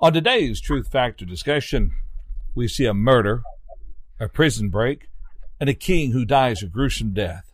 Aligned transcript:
On 0.00 0.12
today's 0.12 0.60
Truth 0.60 0.92
Factor 0.92 1.24
discussion, 1.24 1.90
we 2.54 2.68
see 2.68 2.84
a 2.84 2.94
murder, 2.94 3.42
a 4.20 4.28
prison 4.28 4.68
break, 4.68 5.08
and 5.58 5.68
a 5.68 5.74
king 5.74 6.12
who 6.12 6.24
dies 6.24 6.62
a 6.62 6.66
gruesome 6.66 7.12
death. 7.12 7.52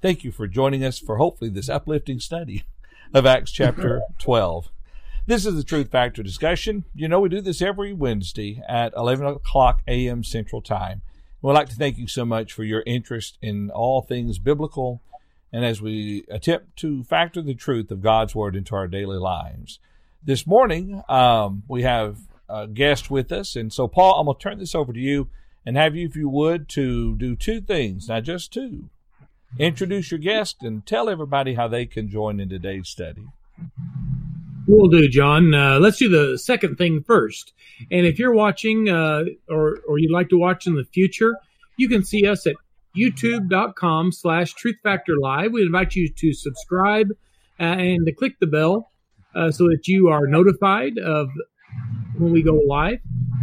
Thank 0.00 0.24
you 0.24 0.32
for 0.32 0.48
joining 0.48 0.82
us 0.82 0.98
for 0.98 1.18
hopefully 1.18 1.50
this 1.50 1.68
uplifting 1.68 2.18
study 2.18 2.64
of 3.14 3.26
Acts 3.26 3.52
chapter 3.52 4.02
12. 4.18 4.70
This 5.28 5.46
is 5.46 5.54
the 5.54 5.62
Truth 5.62 5.92
Factor 5.92 6.20
discussion. 6.24 6.84
You 6.96 7.06
know, 7.06 7.20
we 7.20 7.28
do 7.28 7.40
this 7.40 7.62
every 7.62 7.92
Wednesday 7.92 8.60
at 8.68 8.92
11 8.96 9.24
o'clock 9.24 9.82
a.m. 9.86 10.24
Central 10.24 10.62
Time. 10.62 11.02
We'd 11.40 11.52
like 11.52 11.68
to 11.68 11.76
thank 11.76 11.96
you 11.96 12.08
so 12.08 12.24
much 12.24 12.52
for 12.52 12.64
your 12.64 12.82
interest 12.86 13.38
in 13.40 13.70
all 13.70 14.02
things 14.02 14.40
biblical 14.40 15.00
and 15.52 15.64
as 15.64 15.80
we 15.80 16.24
attempt 16.28 16.76
to 16.78 17.04
factor 17.04 17.40
the 17.40 17.54
truth 17.54 17.92
of 17.92 18.02
God's 18.02 18.34
Word 18.34 18.56
into 18.56 18.74
our 18.74 18.88
daily 18.88 19.18
lives. 19.18 19.78
This 20.24 20.46
morning, 20.46 21.02
um, 21.08 21.64
we 21.66 21.82
have 21.82 22.18
a 22.48 22.68
guest 22.68 23.10
with 23.10 23.32
us. 23.32 23.56
And 23.56 23.72
so, 23.72 23.88
Paul, 23.88 24.20
I'm 24.20 24.26
going 24.26 24.36
to 24.38 24.42
turn 24.42 24.58
this 24.60 24.74
over 24.74 24.92
to 24.92 25.00
you 25.00 25.28
and 25.66 25.76
have 25.76 25.96
you, 25.96 26.06
if 26.06 26.14
you 26.14 26.28
would, 26.28 26.68
to 26.70 27.16
do 27.16 27.34
two 27.34 27.60
things, 27.60 28.08
not 28.08 28.22
just 28.22 28.52
two. 28.52 28.88
Introduce 29.58 30.12
your 30.12 30.18
guest 30.18 30.62
and 30.62 30.86
tell 30.86 31.08
everybody 31.08 31.54
how 31.54 31.66
they 31.66 31.86
can 31.86 32.08
join 32.08 32.38
in 32.38 32.48
today's 32.48 32.88
study. 32.88 33.26
We'll 34.68 34.88
do, 34.88 35.08
John. 35.08 35.52
Uh, 35.52 35.80
let's 35.80 35.98
do 35.98 36.08
the 36.08 36.38
second 36.38 36.76
thing 36.76 37.02
first. 37.02 37.52
And 37.90 38.06
if 38.06 38.20
you're 38.20 38.32
watching 38.32 38.88
uh, 38.88 39.24
or, 39.48 39.80
or 39.88 39.98
you'd 39.98 40.12
like 40.12 40.28
to 40.28 40.38
watch 40.38 40.68
in 40.68 40.76
the 40.76 40.84
future, 40.84 41.34
you 41.76 41.88
can 41.88 42.04
see 42.04 42.28
us 42.28 42.46
at 42.46 42.54
youtube.com 42.96 44.12
slash 44.12 44.54
truth 44.54 44.76
factor 44.84 45.16
live. 45.18 45.50
We 45.50 45.62
invite 45.62 45.96
you 45.96 46.08
to 46.08 46.32
subscribe 46.32 47.10
uh, 47.58 47.64
and 47.64 48.06
to 48.06 48.12
click 48.12 48.38
the 48.38 48.46
bell 48.46 48.91
uh, 49.34 49.50
so 49.50 49.64
that 49.64 49.86
you 49.86 50.08
are 50.08 50.26
notified 50.26 50.98
of 50.98 51.28
when 52.16 52.32
we 52.32 52.42
go 52.42 52.54
live. 52.66 52.98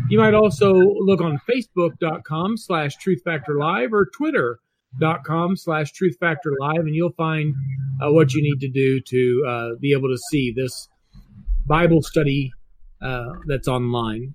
You 0.10 0.18
might 0.18 0.34
also 0.34 0.74
look 0.74 1.22
on 1.22 1.40
facebook.com 1.50 2.58
slash 2.58 2.96
truth 2.98 3.22
factor 3.24 3.58
live 3.60 3.94
or 3.94 4.08
twitter.com 4.16 5.56
slash 5.56 5.92
truth 5.92 6.18
factor 6.20 6.54
live, 6.60 6.80
and 6.80 6.96
you'll 6.96 7.12
find 7.12 7.54
uh, 8.02 8.12
what 8.12 8.34
you 8.34 8.42
need 8.42 8.60
to 8.60 8.70
do 8.70 9.00
to 9.02 9.46
uh, 9.48 9.70
be 9.80 9.92
able 9.92 10.10
to 10.10 10.18
see 10.30 10.52
this 10.52 10.90
Bible 11.68 12.02
study 12.02 12.52
uh, 13.02 13.34
that's 13.46 13.68
online. 13.68 14.34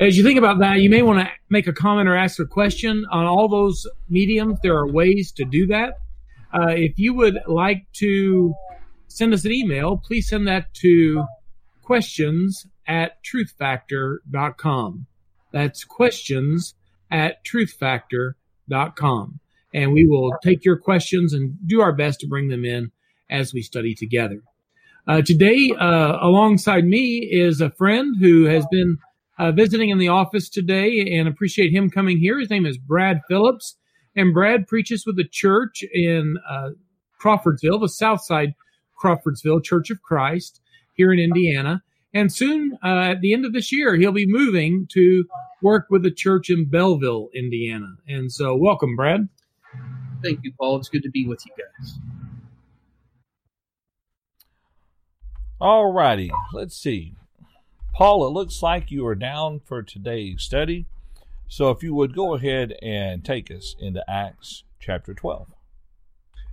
As 0.00 0.16
you 0.16 0.24
think 0.24 0.38
about 0.38 0.60
that, 0.60 0.80
you 0.80 0.88
may 0.88 1.02
want 1.02 1.20
to 1.20 1.30
make 1.50 1.66
a 1.66 1.74
comment 1.74 2.08
or 2.08 2.16
ask 2.16 2.40
a 2.40 2.46
question 2.46 3.04
on 3.10 3.26
all 3.26 3.48
those 3.48 3.86
mediums. 4.08 4.58
There 4.62 4.74
are 4.74 4.90
ways 4.90 5.30
to 5.32 5.44
do 5.44 5.66
that. 5.66 5.98
Uh, 6.54 6.68
if 6.68 6.98
you 6.98 7.12
would 7.12 7.38
like 7.46 7.86
to 7.96 8.54
send 9.10 9.34
us 9.34 9.44
an 9.44 9.52
email, 9.52 9.96
please 9.96 10.28
send 10.28 10.46
that 10.46 10.72
to 10.74 11.24
questions 11.82 12.66
at 12.86 13.22
truthfactor.com. 13.24 15.06
That's 15.52 15.84
questions 15.84 16.74
at 17.10 17.44
truthfactor.com. 17.44 19.40
And 19.74 19.92
we 19.92 20.06
will 20.06 20.34
take 20.42 20.64
your 20.64 20.76
questions 20.76 21.32
and 21.32 21.56
do 21.66 21.80
our 21.80 21.92
best 21.92 22.20
to 22.20 22.26
bring 22.26 22.48
them 22.48 22.64
in 22.64 22.92
as 23.28 23.52
we 23.52 23.62
study 23.62 23.94
together. 23.94 24.40
Uh, 25.06 25.22
today, 25.22 25.72
uh, 25.78 26.18
alongside 26.20 26.84
me 26.84 27.18
is 27.18 27.60
a 27.60 27.70
friend 27.70 28.16
who 28.20 28.44
has 28.44 28.64
been 28.70 28.98
uh, 29.38 29.50
visiting 29.50 29.90
in 29.90 29.98
the 29.98 30.08
office 30.08 30.48
today 30.48 31.16
and 31.16 31.26
appreciate 31.26 31.72
him 31.72 31.90
coming 31.90 32.18
here. 32.18 32.38
His 32.38 32.50
name 32.50 32.66
is 32.66 32.78
Brad 32.78 33.20
Phillips. 33.28 33.76
And 34.14 34.34
Brad 34.34 34.66
preaches 34.66 35.06
with 35.06 35.16
the 35.16 35.28
church 35.28 35.82
in 35.92 36.36
uh, 36.48 36.70
Crawfordsville, 37.20 37.80
the 37.80 37.88
south 37.88 38.22
side 38.22 38.54
Crawfordsville 39.00 39.60
Church 39.60 39.90
of 39.90 40.02
Christ 40.02 40.60
here 40.94 41.12
in 41.12 41.18
Indiana. 41.18 41.82
And 42.12 42.32
soon, 42.32 42.76
uh, 42.84 43.12
at 43.12 43.20
the 43.20 43.32
end 43.32 43.44
of 43.44 43.52
this 43.52 43.72
year, 43.72 43.96
he'll 43.96 44.12
be 44.12 44.26
moving 44.26 44.86
to 44.92 45.24
work 45.62 45.86
with 45.90 46.04
a 46.04 46.10
church 46.10 46.50
in 46.50 46.64
Belleville, 46.64 47.28
Indiana. 47.34 47.96
And 48.08 48.30
so, 48.30 48.56
welcome, 48.56 48.96
Brad. 48.96 49.28
Thank 50.22 50.40
you, 50.42 50.52
Paul. 50.58 50.76
It's 50.78 50.88
good 50.88 51.04
to 51.04 51.10
be 51.10 51.26
with 51.26 51.44
you 51.46 51.52
guys. 51.56 51.98
All 55.60 55.92
righty, 55.92 56.30
let's 56.52 56.76
see. 56.76 57.14
Paul, 57.94 58.26
it 58.26 58.30
looks 58.30 58.62
like 58.62 58.90
you 58.90 59.06
are 59.06 59.14
down 59.14 59.60
for 59.64 59.82
today's 59.82 60.42
study. 60.42 60.86
So, 61.48 61.70
if 61.70 61.82
you 61.82 61.94
would 61.94 62.14
go 62.14 62.34
ahead 62.34 62.74
and 62.82 63.24
take 63.24 63.50
us 63.50 63.76
into 63.78 64.02
Acts 64.10 64.64
chapter 64.80 65.14
12. 65.14 65.48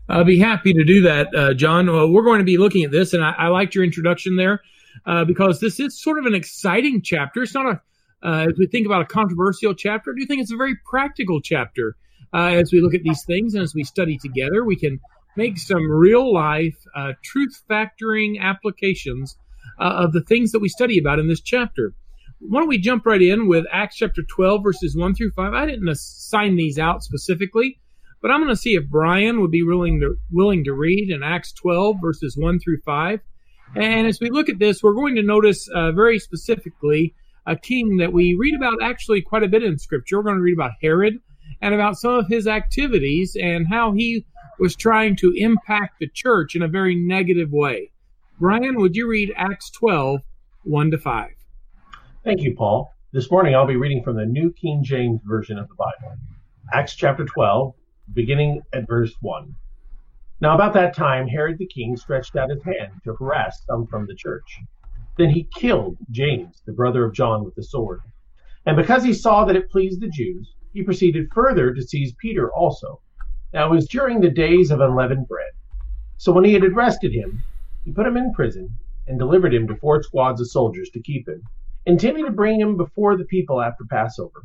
I'll 0.10 0.24
be 0.24 0.40
happy 0.40 0.74
to 0.74 0.84
do 0.84 1.02
that, 1.02 1.36
uh, 1.36 1.54
John. 1.54 1.88
Well, 1.88 2.10
we're 2.10 2.24
going 2.24 2.40
to 2.40 2.46
be 2.46 2.58
looking 2.58 2.84
at 2.84 2.92
this, 2.92 3.14
and 3.14 3.24
I, 3.24 3.32
I 3.38 3.48
liked 3.48 3.76
your 3.76 3.84
introduction 3.84 4.38
there 4.38 4.62
uh, 5.06 5.26
because 5.26 5.60
this 5.60 5.80
is 5.80 6.02
sort 6.02 6.18
of 6.18 6.26
an 6.26 6.34
exciting 6.34 7.02
chapter. 7.02 7.44
It's 7.44 7.54
not 7.54 7.66
a, 7.66 7.82
uh, 8.28 8.48
as 8.50 8.58
we 8.58 8.68
think 8.68 8.86
about 8.86 9.02
a 9.02 9.06
controversial 9.06 9.74
chapter, 9.74 10.14
do 10.14 10.26
think 10.26 10.42
it's 10.42 10.52
a 10.52 10.58
very 10.58 10.76
practical 10.90 11.42
chapter. 11.42 11.96
Uh, 12.34 12.52
as 12.54 12.72
we 12.72 12.82
look 12.82 12.94
at 12.94 13.04
these 13.04 13.24
things 13.26 13.54
and 13.54 13.64
as 13.64 13.74
we 13.74 13.84
study 13.84 14.18
together, 14.18 14.64
we 14.64 14.76
can 14.76 15.00
make 15.36 15.58
some 15.58 15.90
real 15.90 16.34
life 16.34 16.78
uh, 16.96 17.14
truth 17.24 17.62
factoring 17.70 18.40
applications 18.40 19.38
uh, 19.80 19.84
of 19.84 20.14
the 20.14 20.22
things 20.22 20.52
that 20.52 20.60
we 20.60 20.70
study 20.70 20.98
about 20.98 21.20
in 21.20 21.28
this 21.28 21.42
chapter. 21.42 21.94
Why 22.40 22.60
don't 22.60 22.70
we 22.70 22.78
jump 22.78 23.06
right 23.06 23.22
in 23.22 23.48
with 23.48 23.66
Acts 23.72 23.98
chapter 23.98 24.24
12, 24.24 24.64
verses 24.64 24.96
1 24.96 25.16
through 25.16 25.32
5? 25.32 25.54
I 25.54 25.66
didn't 25.66 25.88
assign 25.88 26.56
these 26.56 26.78
out 26.78 27.04
specifically. 27.04 27.80
But 28.22 28.32
I'm 28.32 28.40
going 28.40 28.50
to 28.50 28.56
see 28.56 28.76
if 28.76 28.90
Brian 28.90 29.42
would 29.42 29.52
be 29.52 29.64
willing 29.64 30.00
to 30.00 30.18
willing 30.32 30.64
to 30.64 30.74
read 30.74 31.10
in 31.10 31.24
Acts 31.24 31.54
12 31.54 31.98
verses 32.02 32.36
1 32.38 32.60
through 32.60 32.82
5. 32.82 33.20
And 33.76 34.08
as 34.08 34.20
we 34.20 34.30
look 34.30 34.50
at 34.50 34.60
this, 34.60 34.82
we're 34.82 34.94
going 34.94 35.16
to 35.16 35.24
notice 35.24 35.68
uh, 35.70 35.92
very 35.92 36.20
specifically 36.20 37.14
a 37.46 37.56
king 37.56 37.98
that 37.98 38.14
we 38.14 38.36
read 38.36 38.56
about 38.56 38.82
actually 38.82 39.22
quite 39.22 39.44
a 39.44 39.48
bit 39.48 39.64
in 39.64 39.78
Scripture. 39.78 40.18
We're 40.18 40.24
going 40.24 40.38
to 40.38 40.42
read 40.42 40.58
about 40.58 40.72
Herod 40.82 41.20
and 41.62 41.74
about 41.74 41.98
some 41.98 42.14
of 42.14 42.28
his 42.28 42.48
activities 42.48 43.38
and 43.40 43.68
how 43.68 43.94
he 43.94 44.26
was 44.60 44.76
trying 44.76 45.16
to 45.18 45.34
impact 45.36 46.00
the 46.00 46.10
church 46.14 46.56
in 46.56 46.62
a 46.62 46.68
very 46.68 46.96
negative 46.96 47.52
way. 47.52 47.92
Brian, 48.40 48.76
would 48.80 48.96
you 48.96 49.08
read 49.08 49.34
Acts 49.36 49.70
12, 49.72 50.22
1 50.64 50.92
to 50.92 50.98
5? 50.98 51.30
Thank 52.24 52.42
you, 52.42 52.56
Paul. 52.56 52.94
This 53.14 53.32
morning 53.32 53.56
I'll 53.56 53.66
be 53.66 53.78
reading 53.78 54.04
from 54.04 54.18
the 54.18 54.26
New 54.26 54.52
King 54.54 54.84
James 54.84 55.22
Version 55.26 55.58
of 55.58 55.68
the 55.70 55.76
Bible. 55.76 56.18
Acts 56.74 56.96
chapter 56.96 57.24
12, 57.24 57.74
beginning 58.14 58.62
at 58.74 58.88
verse 58.88 59.14
1. 59.22 59.56
Now, 60.40 60.54
about 60.54 60.74
that 60.74 60.96
time, 60.96 61.28
Herod 61.28 61.58
the 61.58 61.66
king 61.66 61.98
stretched 61.98 62.36
out 62.36 62.50
his 62.50 62.64
hand 62.64 62.92
to 63.04 63.16
harass 63.16 63.64
some 63.66 63.88
from 63.88 64.06
the 64.06 64.16
church. 64.16 64.60
Then 65.18 65.30
he 65.30 65.50
killed 65.56 65.98
James, 66.12 66.62
the 66.66 66.74
brother 66.74 67.04
of 67.04 67.14
John, 67.14 67.44
with 67.44 67.56
the 67.56 67.64
sword. 67.64 68.02
And 68.66 68.78
because 68.78 69.04
he 69.04 69.14
saw 69.14 69.46
that 69.46 69.56
it 69.56 69.72
pleased 69.72 70.00
the 70.00 70.10
Jews, 70.10 70.54
he 70.74 70.84
proceeded 70.84 71.32
further 71.34 71.74
to 71.74 71.82
seize 71.82 72.14
Peter 72.22 72.54
also. 72.54 73.02
Now, 73.54 73.66
it 73.66 73.76
was 73.76 73.88
during 73.88 74.22
the 74.22 74.30
days 74.30 74.70
of 74.70 74.80
unleavened 74.80 75.28
bread. 75.28 75.52
So 76.18 76.32
when 76.32 76.44
he 76.44 76.54
had 76.54 76.64
arrested 76.64 77.14
him, 77.14 77.42
he 77.84 77.92
put 77.92 78.06
him 78.06 78.18
in 78.18 78.34
prison 78.34 78.70
and 79.08 79.18
delivered 79.18 79.54
him 79.54 79.68
to 79.68 79.76
four 79.78 80.04
squads 80.04 80.42
of 80.42 80.52
soldiers 80.52 80.90
to 80.92 81.02
keep 81.02 81.28
him, 81.28 81.42
intending 81.86 82.26
to 82.26 82.32
bring 82.32 82.60
him 82.60 82.78
before 82.78 83.18
the 83.18 83.26
people 83.26 83.62
after 83.62 83.86
Passover. 83.86 84.44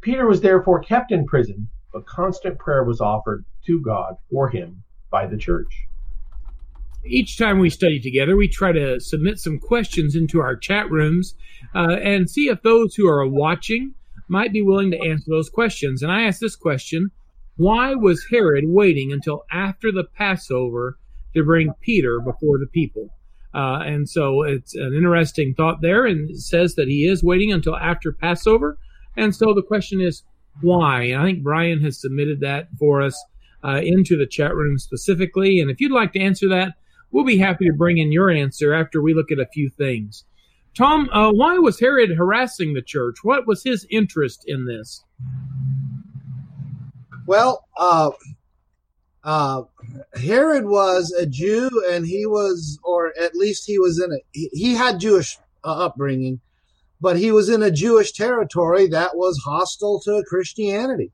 Peter 0.00 0.26
was 0.26 0.40
therefore 0.40 0.80
kept 0.80 1.12
in 1.12 1.26
prison 1.26 1.68
but 1.92 2.06
constant 2.06 2.58
prayer 2.58 2.84
was 2.84 3.00
offered 3.00 3.44
to 3.66 3.80
God 3.80 4.16
for 4.30 4.48
him 4.48 4.82
by 5.10 5.26
the 5.26 5.36
church. 5.36 5.86
Each 7.04 7.36
time 7.36 7.58
we 7.58 7.68
study 7.68 7.98
together, 7.98 8.36
we 8.36 8.48
try 8.48 8.72
to 8.72 9.00
submit 9.00 9.38
some 9.38 9.58
questions 9.58 10.14
into 10.14 10.40
our 10.40 10.54
chat 10.56 10.90
rooms 10.90 11.34
uh, 11.74 11.96
and 12.02 12.30
see 12.30 12.48
if 12.48 12.62
those 12.62 12.94
who 12.94 13.08
are 13.08 13.26
watching 13.26 13.94
might 14.28 14.52
be 14.52 14.62
willing 14.62 14.90
to 14.92 15.00
answer 15.00 15.26
those 15.28 15.50
questions. 15.50 16.02
And 16.02 16.12
I 16.12 16.22
asked 16.22 16.40
this 16.40 16.56
question 16.56 17.10
Why 17.56 17.94
was 17.94 18.26
Herod 18.30 18.64
waiting 18.68 19.12
until 19.12 19.44
after 19.50 19.90
the 19.90 20.04
Passover 20.04 20.96
to 21.34 21.44
bring 21.44 21.74
Peter 21.80 22.20
before 22.20 22.58
the 22.58 22.68
people? 22.68 23.10
Uh, 23.54 23.80
and 23.84 24.08
so 24.08 24.42
it's 24.42 24.74
an 24.74 24.94
interesting 24.94 25.54
thought 25.54 25.82
there, 25.82 26.06
and 26.06 26.30
it 26.30 26.38
says 26.38 26.74
that 26.76 26.88
he 26.88 27.06
is 27.06 27.22
waiting 27.22 27.52
until 27.52 27.76
after 27.76 28.12
Passover. 28.12 28.78
And 29.16 29.34
so 29.34 29.52
the 29.52 29.62
question 29.62 30.00
is, 30.00 30.22
why. 30.60 31.04
And 31.04 31.22
I 31.22 31.24
think 31.24 31.42
Brian 31.42 31.80
has 31.82 32.00
submitted 32.00 32.40
that 32.40 32.68
for 32.78 33.02
us 33.02 33.20
uh, 33.64 33.80
into 33.82 34.16
the 34.16 34.26
chat 34.26 34.54
room 34.54 34.78
specifically. 34.78 35.60
And 35.60 35.70
if 35.70 35.80
you'd 35.80 35.92
like 35.92 36.12
to 36.12 36.20
answer 36.20 36.48
that, 36.50 36.74
we'll 37.10 37.24
be 37.24 37.38
happy 37.38 37.66
to 37.66 37.72
bring 37.72 37.98
in 37.98 38.12
your 38.12 38.30
answer 38.30 38.74
after 38.74 39.00
we 39.00 39.14
look 39.14 39.30
at 39.30 39.38
a 39.38 39.46
few 39.46 39.70
things. 39.70 40.24
Tom, 40.74 41.08
uh, 41.12 41.30
why 41.30 41.58
was 41.58 41.78
Herod 41.78 42.10
harassing 42.16 42.72
the 42.72 42.82
church? 42.82 43.16
What 43.22 43.46
was 43.46 43.62
his 43.62 43.86
interest 43.90 44.44
in 44.46 44.64
this? 44.64 45.04
Well, 47.26 47.66
uh, 47.76 48.10
uh, 49.22 49.62
Herod 50.14 50.64
was 50.64 51.12
a 51.12 51.26
Jew, 51.26 51.70
and 51.90 52.06
he 52.06 52.26
was, 52.26 52.78
or 52.82 53.12
at 53.20 53.34
least 53.34 53.64
he 53.66 53.78
was 53.78 54.02
in 54.02 54.12
a, 54.12 54.16
he, 54.32 54.48
he 54.52 54.74
had 54.74 54.98
Jewish 54.98 55.38
uh, 55.62 55.84
upbringing, 55.84 56.40
but 57.02 57.18
he 57.18 57.32
was 57.32 57.48
in 57.48 57.64
a 57.64 57.70
Jewish 57.70 58.12
territory 58.12 58.86
that 58.86 59.16
was 59.16 59.36
hostile 59.44 60.00
to 60.04 60.22
Christianity. 60.28 61.10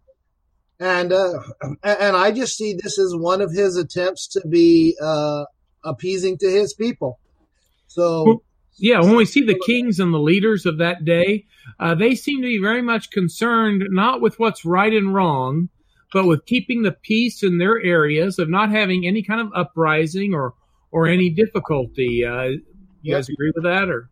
And 0.78 1.12
uh, 1.12 1.40
and 1.82 2.14
I 2.14 2.30
just 2.30 2.56
see 2.56 2.74
this 2.74 2.98
as 2.98 3.16
one 3.16 3.40
of 3.40 3.50
his 3.50 3.76
attempts 3.76 4.28
to 4.28 4.46
be 4.46 4.96
uh, 5.02 5.46
appeasing 5.82 6.36
to 6.38 6.48
his 6.48 6.74
people. 6.74 7.18
So 7.86 8.42
Yeah, 8.76 9.00
when 9.00 9.16
we 9.16 9.24
see 9.24 9.44
the 9.44 9.60
kings 9.66 9.98
and 9.98 10.12
the 10.12 10.18
leaders 10.18 10.66
of 10.66 10.76
that 10.78 11.06
day, 11.06 11.46
uh, 11.80 11.94
they 11.94 12.14
seem 12.14 12.42
to 12.42 12.46
be 12.46 12.60
very 12.60 12.82
much 12.82 13.10
concerned 13.10 13.82
not 13.88 14.20
with 14.20 14.38
what's 14.38 14.66
right 14.66 14.92
and 14.92 15.14
wrong, 15.14 15.70
but 16.12 16.26
with 16.26 16.44
keeping 16.44 16.82
the 16.82 16.92
peace 16.92 17.42
in 17.42 17.56
their 17.56 17.80
areas, 17.80 18.38
of 18.38 18.50
not 18.50 18.70
having 18.70 19.06
any 19.06 19.22
kind 19.22 19.40
of 19.40 19.48
uprising 19.54 20.34
or 20.34 20.52
or 20.90 21.06
any 21.06 21.30
difficulty. 21.30 22.24
Uh, 22.26 22.58
you 23.00 23.14
guys 23.14 23.28
agree 23.30 23.52
with 23.54 23.64
that, 23.64 23.88
or 23.88 24.10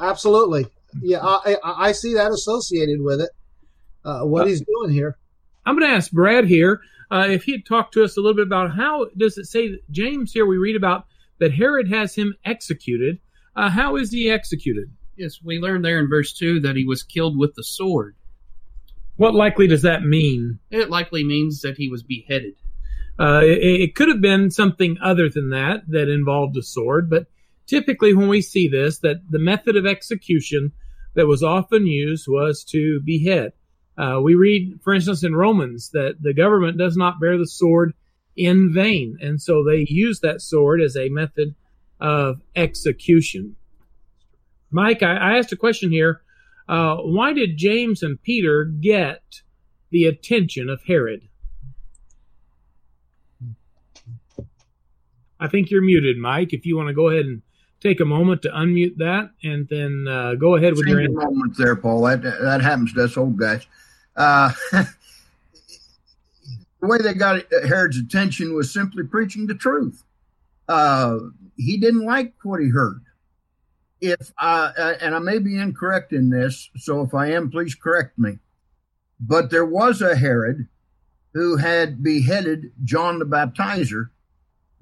Absolutely. 0.00 0.66
Yeah, 1.02 1.20
I, 1.22 1.56
I, 1.62 1.88
I 1.88 1.92
see 1.92 2.14
that 2.14 2.30
associated 2.30 3.00
with 3.00 3.20
it. 3.20 3.30
Uh, 4.04 4.20
what 4.20 4.46
he's 4.46 4.62
doing 4.62 4.90
here. 4.90 5.18
I'm 5.64 5.76
going 5.76 5.90
to 5.90 5.96
ask 5.96 6.12
Brad 6.12 6.44
here 6.44 6.80
uh, 7.10 7.26
if 7.28 7.42
he'd 7.42 7.66
talk 7.66 7.90
to 7.92 8.04
us 8.04 8.16
a 8.16 8.20
little 8.20 8.36
bit 8.36 8.46
about 8.46 8.74
how 8.74 9.06
does 9.16 9.36
it 9.36 9.46
say 9.46 9.78
James 9.90 10.32
here? 10.32 10.46
We 10.46 10.58
read 10.58 10.76
about 10.76 11.06
that 11.38 11.52
Herod 11.52 11.88
has 11.88 12.14
him 12.14 12.34
executed. 12.44 13.18
Uh, 13.56 13.68
how 13.68 13.96
is 13.96 14.12
he 14.12 14.30
executed? 14.30 14.90
Yes, 15.16 15.40
we 15.42 15.58
learned 15.58 15.84
there 15.84 15.98
in 15.98 16.08
verse 16.08 16.32
2 16.34 16.60
that 16.60 16.76
he 16.76 16.84
was 16.84 17.02
killed 17.02 17.38
with 17.38 17.54
the 17.54 17.64
sword. 17.64 18.14
What 19.16 19.34
likely 19.34 19.66
does 19.66 19.82
that 19.82 20.02
mean? 20.02 20.58
It 20.70 20.90
likely 20.90 21.24
means 21.24 21.62
that 21.62 21.76
he 21.76 21.88
was 21.88 22.02
beheaded. 22.02 22.54
Uh, 23.18 23.40
it, 23.42 23.80
it 23.80 23.94
could 23.94 24.08
have 24.08 24.20
been 24.20 24.50
something 24.50 24.98
other 25.02 25.30
than 25.30 25.50
that 25.50 25.82
that 25.88 26.08
involved 26.08 26.56
a 26.56 26.62
sword, 26.62 27.08
but 27.08 27.26
typically 27.66 28.14
when 28.14 28.28
we 28.28 28.40
see 28.40 28.68
this, 28.68 28.98
that 29.00 29.22
the 29.30 29.38
method 29.38 29.76
of 29.76 29.86
execution 29.86 30.72
that 31.14 31.26
was 31.26 31.42
often 31.42 31.86
used 31.86 32.26
was 32.28 32.64
to 32.64 33.00
behead. 33.04 33.52
Uh, 33.98 34.20
we 34.22 34.34
read, 34.34 34.78
for 34.82 34.92
instance, 34.92 35.24
in 35.24 35.34
Romans 35.34 35.90
that 35.90 36.16
the 36.20 36.34
government 36.34 36.78
does 36.78 36.96
not 36.96 37.20
bear 37.20 37.38
the 37.38 37.46
sword 37.46 37.94
in 38.36 38.72
vain, 38.72 39.16
and 39.20 39.40
so 39.40 39.64
they 39.64 39.86
use 39.88 40.20
that 40.20 40.42
sword 40.42 40.82
as 40.82 40.96
a 40.96 41.08
method 41.08 41.54
of 41.98 42.42
execution. 42.54 43.56
Mike, 44.70 45.02
I, 45.02 45.16
I 45.16 45.38
asked 45.38 45.52
a 45.52 45.56
question 45.56 45.90
here. 45.90 46.20
Uh, 46.68 46.96
why 46.96 47.32
did 47.32 47.56
James 47.56 48.02
and 48.02 48.20
Peter 48.20 48.64
get 48.64 49.22
the 49.90 50.04
attention 50.04 50.68
of 50.68 50.82
Herod? 50.86 51.22
I 55.38 55.48
think 55.48 55.70
you're 55.70 55.82
muted, 55.82 56.18
Mike. 56.18 56.52
If 56.52 56.66
you 56.66 56.76
want 56.76 56.88
to 56.88 56.94
go 56.94 57.08
ahead 57.08 57.26
and 57.26 57.42
take 57.86 58.00
a 58.00 58.04
moment 58.04 58.42
to 58.42 58.48
unmute 58.48 58.96
that, 58.96 59.30
and 59.44 59.68
then 59.68 60.06
uh, 60.08 60.34
go 60.34 60.56
ahead 60.56 60.74
with 60.74 60.86
your 60.86 61.02
Senior 61.04 61.20
answer. 61.20 61.30
moment 61.30 61.56
there, 61.56 61.76
Paul. 61.76 62.02
That 62.02 62.22
that 62.22 62.60
happens 62.60 62.92
to 62.94 63.04
us 63.04 63.16
old 63.16 63.38
guys. 63.38 63.66
Uh, 64.16 64.52
the 64.72 64.86
way 66.82 66.98
they 66.98 67.14
got 67.14 67.42
Herod's 67.64 67.98
attention 67.98 68.54
was 68.54 68.72
simply 68.72 69.04
preaching 69.04 69.46
the 69.46 69.54
truth. 69.54 70.02
Uh, 70.68 71.18
he 71.56 71.76
didn't 71.76 72.04
like 72.04 72.34
what 72.42 72.60
he 72.60 72.68
heard. 72.68 73.04
If 74.00 74.32
uh, 74.38 74.72
and 75.00 75.14
I 75.14 75.18
may 75.20 75.38
be 75.38 75.58
incorrect 75.58 76.12
in 76.12 76.30
this, 76.30 76.70
so 76.76 77.02
if 77.02 77.14
I 77.14 77.30
am, 77.32 77.50
please 77.50 77.74
correct 77.74 78.18
me. 78.18 78.38
But 79.20 79.50
there 79.50 79.64
was 79.64 80.02
a 80.02 80.16
Herod 80.16 80.68
who 81.32 81.56
had 81.56 82.02
beheaded 82.02 82.72
John 82.84 83.18
the 83.18 83.24
Baptizer 83.24 84.10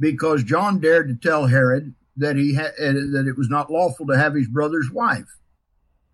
because 0.00 0.42
John 0.42 0.80
dared 0.80 1.08
to 1.08 1.14
tell 1.14 1.46
Herod 1.46 1.94
that 2.16 2.36
he 2.36 2.54
had 2.54 2.72
that 2.76 3.26
it 3.28 3.36
was 3.36 3.48
not 3.48 3.70
lawful 3.70 4.06
to 4.06 4.16
have 4.16 4.34
his 4.34 4.48
brother's 4.48 4.90
wife. 4.90 5.38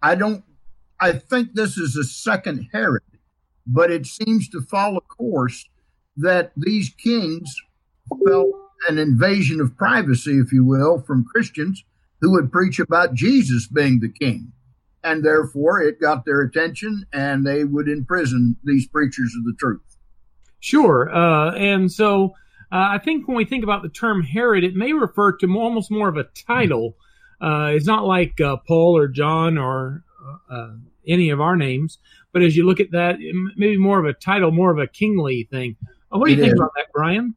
I 0.03 0.15
don't. 0.15 0.45
I 1.01 1.13
think 1.13 1.55
this 1.55 1.79
is 1.79 1.97
a 1.97 2.05
second 2.05 2.69
Herod, 2.73 3.03
but 3.67 3.91
it 3.91 4.07
seems 4.07 4.49
to 4.51 4.61
follow 4.61 5.01
course 5.01 5.69
that 6.17 6.53
these 6.57 6.91
kings 6.91 7.55
felt 8.27 8.55
an 8.89 8.99
invasion 8.99 9.61
of 9.61 9.77
privacy, 9.77 10.39
if 10.39 10.53
you 10.53 10.65
will, 10.65 11.01
from 11.01 11.25
Christians 11.25 11.85
who 12.21 12.33
would 12.33 12.53
preach 12.53 12.79
about 12.79 13.15
Jesus 13.15 13.67
being 13.67 14.01
the 14.01 14.09
king. 14.09 14.53
And 15.03 15.25
therefore, 15.25 15.81
it 15.81 16.01
got 16.01 16.25
their 16.25 16.43
attention 16.43 17.07
and 17.13 17.47
they 17.47 17.65
would 17.65 17.89
imprison 17.89 18.57
these 18.65 18.87
preachers 18.87 19.35
of 19.39 19.45
the 19.45 19.55
truth. 19.59 19.97
Sure. 20.61 21.11
Uh, 21.11 21.53
and 21.53 21.91
so 21.91 22.35
uh, 22.73 22.89
I 22.93 22.99
think 22.99 23.27
when 23.27 23.37
we 23.37 23.45
think 23.45 23.65
about 23.65 23.83
the 23.83 23.89
term 23.89 24.23
Herod, 24.23 24.65
it 24.65 24.75
may 24.75 24.93
refer 24.93 25.37
to 25.39 25.47
more, 25.47 25.65
almost 25.65 25.91
more 25.91 26.09
of 26.09 26.17
a 26.17 26.25
title. 26.25 26.97
Uh, 27.41 27.71
it's 27.75 27.87
not 27.87 28.05
like 28.05 28.41
uh, 28.41 28.57
Paul 28.69 28.97
or 28.97 29.09
John 29.09 29.59
or 29.59 30.05
uh, 30.51 30.75
any 31.07 31.31
of 31.31 31.41
our 31.41 31.57
names, 31.57 31.99
but 32.33 32.43
as 32.43 32.57
you 32.57 32.67
look 32.67 32.81
at 32.81 32.91
that, 32.93 33.21
it 33.21 33.31
m- 33.31 33.53
maybe 33.57 33.77
more 33.79 33.99
of 33.99 34.05
a 34.05 34.13
title, 34.13 34.51
more 34.53 34.71
of 34.71 34.79
a 34.79 34.87
kingly 34.87 35.49
thing. 35.51 35.77
Uh, 36.13 36.19
what 36.19 36.27
do 36.27 36.33
you 36.33 36.39
It 36.39 36.43
think 36.43 36.53
is. 36.55 36.61
about 36.61 36.73
that, 36.77 36.87
Brian? 36.93 37.35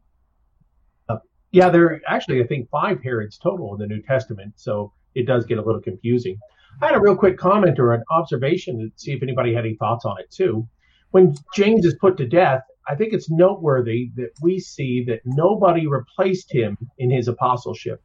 Yeah, 1.51 1.69
there 1.69 1.85
are 1.85 2.01
actually, 2.07 2.41
I 2.41 2.47
think, 2.47 2.67
five 2.71 3.01
Herods 3.03 3.37
total 3.37 3.73
in 3.75 3.79
the 3.79 3.85
New 3.85 4.01
Testament, 4.01 4.53
so 4.55 4.91
it 5.13 5.27
does 5.27 5.45
get 5.45 5.59
a 5.59 5.61
little 5.61 5.79
confusing. 5.81 6.35
I 6.81 6.87
had 6.87 6.95
a 6.95 6.99
real 6.99 7.15
quick 7.15 7.37
comment 7.37 7.77
or 7.77 7.93
an 7.93 8.01
observation 8.09 8.79
to 8.79 8.91
see 8.95 9.13
if 9.13 9.21
anybody 9.21 9.53
had 9.53 9.63
any 9.63 9.75
thoughts 9.75 10.03
on 10.03 10.19
it 10.19 10.31
too. 10.31 10.67
When 11.11 11.35
James 11.53 11.85
is 11.85 11.93
put 12.01 12.17
to 12.17 12.25
death, 12.27 12.63
I 12.87 12.95
think 12.95 13.13
it's 13.13 13.29
noteworthy 13.29 14.11
that 14.15 14.31
we 14.41 14.59
see 14.59 15.03
that 15.07 15.21
nobody 15.25 15.87
replaced 15.87 16.53
him 16.53 16.77
in 16.97 17.09
his 17.09 17.27
apostleship. 17.27 18.01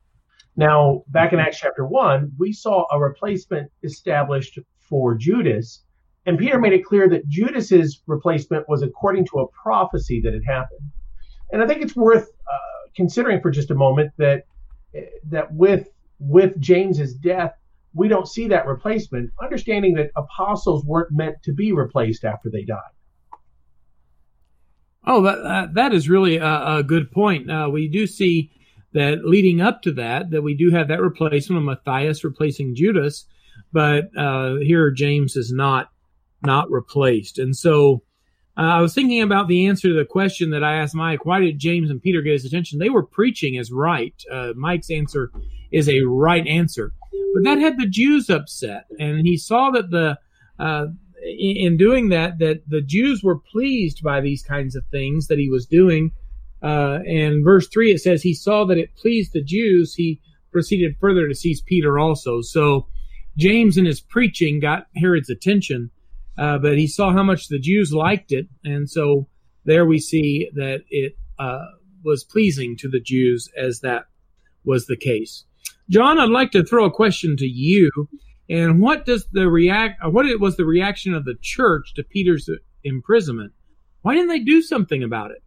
Now, 0.57 1.03
back 1.09 1.33
in 1.33 1.39
Acts 1.39 1.59
chapter 1.59 1.87
1, 1.87 2.33
we 2.39 2.53
saw 2.53 2.85
a 2.91 2.99
replacement 2.99 3.71
established 3.83 4.59
for 4.81 5.15
Judas, 5.15 5.85
and 6.27 6.39
Peter 6.39 6.59
made 6.59 6.73
it 6.73 6.85
clear 6.85 7.09
that 7.09 7.29
Judas's 7.29 8.03
replacement 8.07 8.69
was 8.69 8.83
according 8.83 9.27
to 9.27 9.41
a 9.41 9.49
prophecy 9.49 10.21
that 10.23 10.33
had 10.33 10.45
happened. 10.47 10.91
And 11.53 11.63
I 11.63 11.67
think 11.67 11.83
it's 11.83 11.97
worth 11.97 12.29
uh, 12.29 12.91
considering 12.95 13.41
for 13.41 13.51
just 13.51 13.71
a 13.71 13.75
moment 13.75 14.13
that 14.19 14.45
that 15.29 15.53
with 15.53 15.89
with 16.19 16.59
James's 16.59 17.15
death, 17.15 17.53
we 17.95 18.09
don't 18.09 18.29
see 18.29 18.49
that 18.49 18.67
replacement, 18.67 19.31
understanding 19.41 19.95
that 19.95 20.11
apostles 20.17 20.85
weren't 20.85 21.13
meant 21.13 21.37
to 21.45 21.53
be 21.53 21.73
replaced 21.73 22.25
after 22.25 22.51
they 22.51 22.65
died. 22.65 22.98
Oh, 25.07 25.23
that 25.23 25.75
that, 25.75 25.95
is 25.95 26.09
really 26.09 26.37
a, 26.37 26.79
a 26.79 26.83
good 26.83 27.11
point. 27.11 27.51
Uh, 27.51 27.69
we 27.73 27.89
do 27.89 28.07
see 28.07 28.51
that 28.93 29.25
leading 29.25 29.61
up 29.61 29.83
to 29.83 29.93
that, 29.93 30.31
that 30.31 30.43
we 30.43 30.55
do 30.55 30.71
have 30.71 30.89
that 30.89 31.01
replacement 31.01 31.59
of 31.59 31.65
Matthias 31.65 32.25
replacing 32.25 32.75
Judas, 32.75 33.27
but 33.73 34.05
uh, 34.17 34.57
here 34.57 34.91
James 34.91 35.37
is 35.37 35.53
not 35.53 35.91
not 36.43 36.71
replaced. 36.71 37.39
And 37.39 37.57
so 37.57 38.03
uh, 38.57 38.63
I 38.63 38.81
was 38.81 38.95
thinking 38.95 39.23
about 39.23 39.49
the 39.49 39.67
answer 39.67 39.89
to 39.89 39.95
the 39.95 40.05
question 40.05 40.51
that 40.51 40.65
I 40.65 40.77
asked 40.77 40.95
Mike: 40.95 41.25
Why 41.25 41.41
did 41.41 41.59
James 41.59 41.91
and 41.91 42.03
Peter 42.03 42.23
get 42.23 42.33
his 42.33 42.45
attention? 42.45 42.79
They 42.79 42.91
were 42.91 43.05
preaching 43.05 43.57
as 43.57 43.71
right. 43.71 44.15
Uh, 44.31 44.53
Mike's 44.57 44.91
answer 44.91 45.31
is 45.71 45.89
a 45.89 46.03
right 46.03 46.47
answer, 46.47 46.93
but 47.35 47.45
that 47.45 47.59
had 47.59 47.79
the 47.79 47.87
Jews 47.87 48.29
upset, 48.29 48.87
and 48.99 49.27
he 49.27 49.37
saw 49.37 49.71
that 49.71 49.91
the 49.91 50.19
uh, 50.59 50.87
in, 51.29 51.57
in 51.57 51.77
doing 51.77 52.09
that, 52.09 52.39
that 52.39 52.63
the 52.69 52.81
Jews 52.81 53.23
were 53.23 53.39
pleased 53.39 54.03
by 54.03 54.21
these 54.21 54.43
kinds 54.43 54.75
of 54.75 54.85
things 54.91 55.27
that 55.27 55.39
he 55.39 55.49
was 55.49 55.67
doing. 55.67 56.13
Uh, 56.63 56.99
and 57.07 57.45
verse 57.45 57.69
three, 57.69 57.93
it 57.93 58.01
says 58.01 58.23
he 58.23 58.35
saw 58.35 58.65
that 58.65 58.79
it 58.79 58.97
pleased 58.97 59.33
the 59.33 59.43
Jews. 59.43 59.95
He 59.95 60.21
proceeded 60.51 60.97
further 61.01 61.29
to 61.29 61.35
seize 61.35 61.61
Peter 61.61 61.99
also. 61.99 62.41
So 62.41 62.89
James 63.37 63.77
in 63.77 63.85
his 63.85 64.01
preaching 64.01 64.59
got 64.59 64.87
Herod's 64.97 65.31
attention, 65.31 65.91
uh, 66.37 66.59
but 66.59 66.79
he 66.79 66.87
saw 66.89 67.13
how 67.13 67.23
much 67.23 67.49
the 67.49 67.59
Jews 67.61 67.93
liked 67.93 68.33
it, 68.33 68.49
and 68.65 68.91
so 68.91 69.29
there 69.65 69.87
we 69.87 70.01
see 70.01 70.51
that 70.55 70.81
it 70.91 71.17
uh, 71.39 71.67
was 72.03 72.25
pleasing 72.25 72.77
to 72.79 72.89
the 72.89 73.01
Jews 73.01 73.49
as 73.57 73.81
that 73.81 74.07
was 74.65 74.87
the 74.87 74.97
case. 74.97 75.45
John, 75.91 76.19
I'd 76.19 76.31
like 76.31 76.51
to 76.53 76.65
throw 76.65 76.85
a 76.85 76.91
question 76.91 77.37
to 77.37 77.47
you. 77.47 77.91
And 78.51 78.81
what 78.81 79.05
does 79.05 79.27
the 79.31 79.49
react? 79.49 80.01
uh, 80.05 80.11
What 80.11 80.27
it 80.27 80.41
was 80.41 80.57
the 80.57 80.65
reaction 80.65 81.15
of 81.15 81.25
the 81.25 81.37
church 81.41 81.95
to 81.95 82.03
Peter's 82.03 82.49
imprisonment? 82.83 83.53
Why 84.03 84.15
didn't 84.15 84.29
they 84.29 84.41
do 84.41 84.63
something 84.63 85.03
about 85.03 85.33
it? 85.33 85.43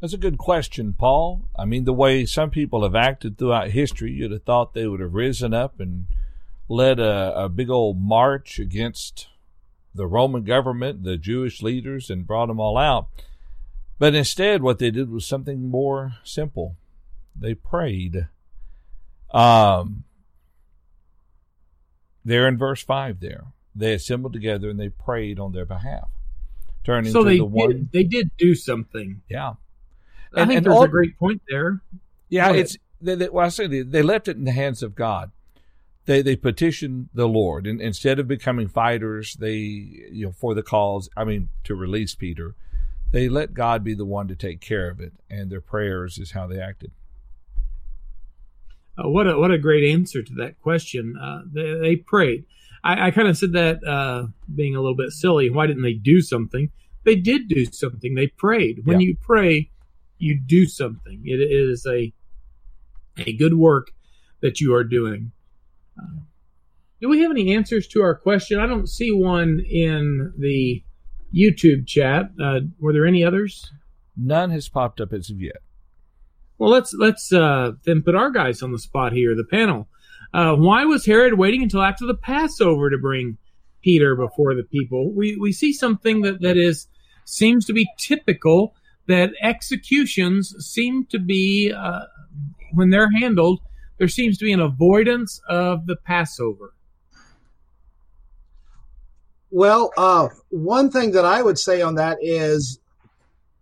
That's 0.00 0.14
a 0.14 0.18
good 0.18 0.38
question, 0.38 0.94
Paul. 0.94 1.42
I 1.58 1.66
mean, 1.66 1.84
the 1.84 1.92
way 1.92 2.24
some 2.24 2.50
people 2.50 2.82
have 2.84 2.94
acted 2.94 3.36
throughout 3.36 3.70
history, 3.70 4.12
you'd 4.12 4.32
have 4.32 4.44
thought 4.44 4.72
they 4.72 4.86
would 4.86 5.00
have 5.00 5.12
risen 5.12 5.52
up 5.52 5.78
and 5.78 6.06
led 6.68 6.98
a, 6.98 7.44
a 7.44 7.48
big 7.50 7.68
old 7.68 8.00
march 8.00 8.58
against 8.58 9.28
the 9.94 10.06
Roman 10.06 10.44
government, 10.44 11.02
the 11.04 11.18
Jewish 11.18 11.60
leaders, 11.60 12.08
and 12.08 12.26
brought 12.26 12.46
them 12.46 12.60
all 12.60 12.78
out. 12.78 13.08
But 13.98 14.14
instead, 14.14 14.62
what 14.62 14.78
they 14.78 14.90
did 14.90 15.10
was 15.10 15.26
something 15.26 15.68
more 15.68 16.14
simple. 16.24 16.76
They 17.38 17.54
prayed. 17.54 18.28
Um, 19.32 20.04
there 22.24 22.46
in 22.48 22.58
verse 22.58 22.82
5 22.82 23.20
there. 23.20 23.44
They 23.74 23.94
assembled 23.94 24.32
together 24.32 24.68
and 24.68 24.78
they 24.78 24.88
prayed 24.88 25.38
on 25.38 25.52
their 25.52 25.64
behalf. 25.64 26.08
Turning 26.84 27.12
So 27.12 27.22
to 27.22 27.28
they 27.30 27.36
the 27.38 27.44
one. 27.44 27.70
did, 27.70 27.92
they 27.92 28.02
did 28.04 28.30
do 28.38 28.54
something. 28.54 29.22
Yeah. 29.28 29.54
I 30.34 30.42
And- 30.42 30.48
think 30.48 30.58
and 30.58 30.66
there's 30.66 30.74
all- 30.76 30.84
a 30.84 30.88
great 30.88 31.18
point 31.18 31.42
there. 31.48 31.80
Yeah, 32.28 32.52
it's 32.52 32.76
they, 33.00 33.14
they, 33.16 33.28
well, 33.28 33.46
I 33.46 33.48
say 33.48 33.66
they, 33.66 33.82
they 33.82 34.02
left 34.02 34.28
it 34.28 34.36
in 34.36 34.44
the 34.44 34.52
hands 34.52 34.82
of 34.82 34.94
God. 34.94 35.32
They 36.06 36.22
they 36.22 36.36
petitioned 36.36 37.08
the 37.12 37.26
Lord, 37.28 37.66
and 37.66 37.80
instead 37.80 38.18
of 38.18 38.26
becoming 38.28 38.68
fighters, 38.68 39.34
they 39.34 39.56
you 39.56 40.26
know 40.26 40.32
for 40.32 40.54
the 40.54 40.62
cause. 40.62 41.08
I 41.16 41.24
mean, 41.24 41.48
to 41.64 41.74
release 41.74 42.14
Peter, 42.14 42.54
they 43.10 43.28
let 43.28 43.52
God 43.54 43.82
be 43.84 43.94
the 43.94 44.04
one 44.04 44.28
to 44.28 44.36
take 44.36 44.60
care 44.60 44.88
of 44.88 45.00
it, 45.00 45.12
and 45.28 45.50
their 45.50 45.60
prayers 45.60 46.18
is 46.18 46.30
how 46.32 46.46
they 46.46 46.60
acted. 46.60 46.92
Uh, 49.02 49.08
what 49.08 49.26
a 49.26 49.38
what 49.38 49.50
a 49.50 49.58
great 49.58 49.90
answer 49.92 50.22
to 50.22 50.34
that 50.34 50.60
question. 50.60 51.16
Uh, 51.20 51.42
they, 51.52 51.78
they, 51.80 51.96
prayed. 51.96 52.44
I, 52.84 53.06
I 53.08 53.10
kind 53.10 53.28
of 53.28 53.36
said 53.36 53.52
that 53.52 53.84
uh, 53.86 54.26
being 54.54 54.74
a 54.74 54.80
little 54.80 54.96
bit 54.96 55.12
silly. 55.12 55.50
Why 55.50 55.66
didn't 55.66 55.82
they 55.82 55.94
do 55.94 56.20
something? 56.20 56.70
They 57.04 57.16
did 57.16 57.48
do 57.48 57.64
something. 57.66 58.14
They 58.14 58.26
prayed. 58.26 58.82
When 58.84 59.00
Yeah. 59.00 59.06
you 59.08 59.16
pray, 59.20 59.70
you 60.18 60.38
do 60.38 60.66
something. 60.66 61.22
It 61.24 61.40
is 61.40 61.86
a 61.86 62.12
a 63.16 63.32
good 63.32 63.54
work 63.54 63.92
that 64.40 64.60
you 64.60 64.74
are 64.74 64.84
doing. 64.84 65.32
Uh, 65.98 66.20
do 67.00 67.08
we 67.08 67.20
have 67.20 67.30
any 67.30 67.54
answers 67.54 67.86
to 67.88 68.02
our 68.02 68.14
question? 68.14 68.58
I 68.58 68.66
don't 68.66 68.88
see 68.88 69.10
one 69.10 69.60
in 69.60 70.32
the 70.38 70.82
YouTube 71.34 71.86
chat. 71.86 72.30
Uh, 72.42 72.60
were 72.78 72.92
there 72.92 73.06
any 73.06 73.24
others? 73.24 73.70
None 74.16 74.50
has 74.50 74.68
popped 74.68 75.00
up 75.00 75.12
as 75.12 75.30
of 75.30 75.40
yet. 75.40 75.56
Well, 76.60 76.68
let's 76.68 76.92
let's 76.92 77.32
uh, 77.32 77.72
then 77.84 78.02
put 78.02 78.14
our 78.14 78.30
guys 78.30 78.62
on 78.62 78.70
the 78.70 78.78
spot 78.78 79.14
here, 79.14 79.34
the 79.34 79.44
panel. 79.44 79.88
Uh, 80.34 80.54
why 80.56 80.84
was 80.84 81.06
Herod 81.06 81.38
waiting 81.38 81.62
until 81.62 81.80
after 81.80 82.04
the 82.04 82.14
Passover 82.14 82.90
to 82.90 82.98
bring 82.98 83.38
Peter 83.82 84.14
before 84.14 84.54
the 84.54 84.64
people? 84.64 85.10
We 85.10 85.36
we 85.36 85.52
see 85.52 85.72
something 85.72 86.20
that 86.20 86.42
that 86.42 86.58
is 86.58 86.86
seems 87.24 87.64
to 87.64 87.72
be 87.72 87.88
typical 87.96 88.74
that 89.08 89.30
executions 89.40 90.54
seem 90.58 91.06
to 91.06 91.18
be 91.18 91.72
uh, 91.72 92.00
when 92.74 92.90
they're 92.90 93.10
handled. 93.10 93.60
There 93.96 94.08
seems 94.08 94.36
to 94.36 94.44
be 94.44 94.52
an 94.52 94.60
avoidance 94.60 95.40
of 95.48 95.86
the 95.86 95.96
Passover. 95.96 96.74
Well, 99.50 99.92
uh, 99.96 100.28
one 100.50 100.90
thing 100.90 101.12
that 101.12 101.24
I 101.24 101.40
would 101.40 101.58
say 101.58 101.80
on 101.80 101.94
that 101.94 102.18
is 102.20 102.80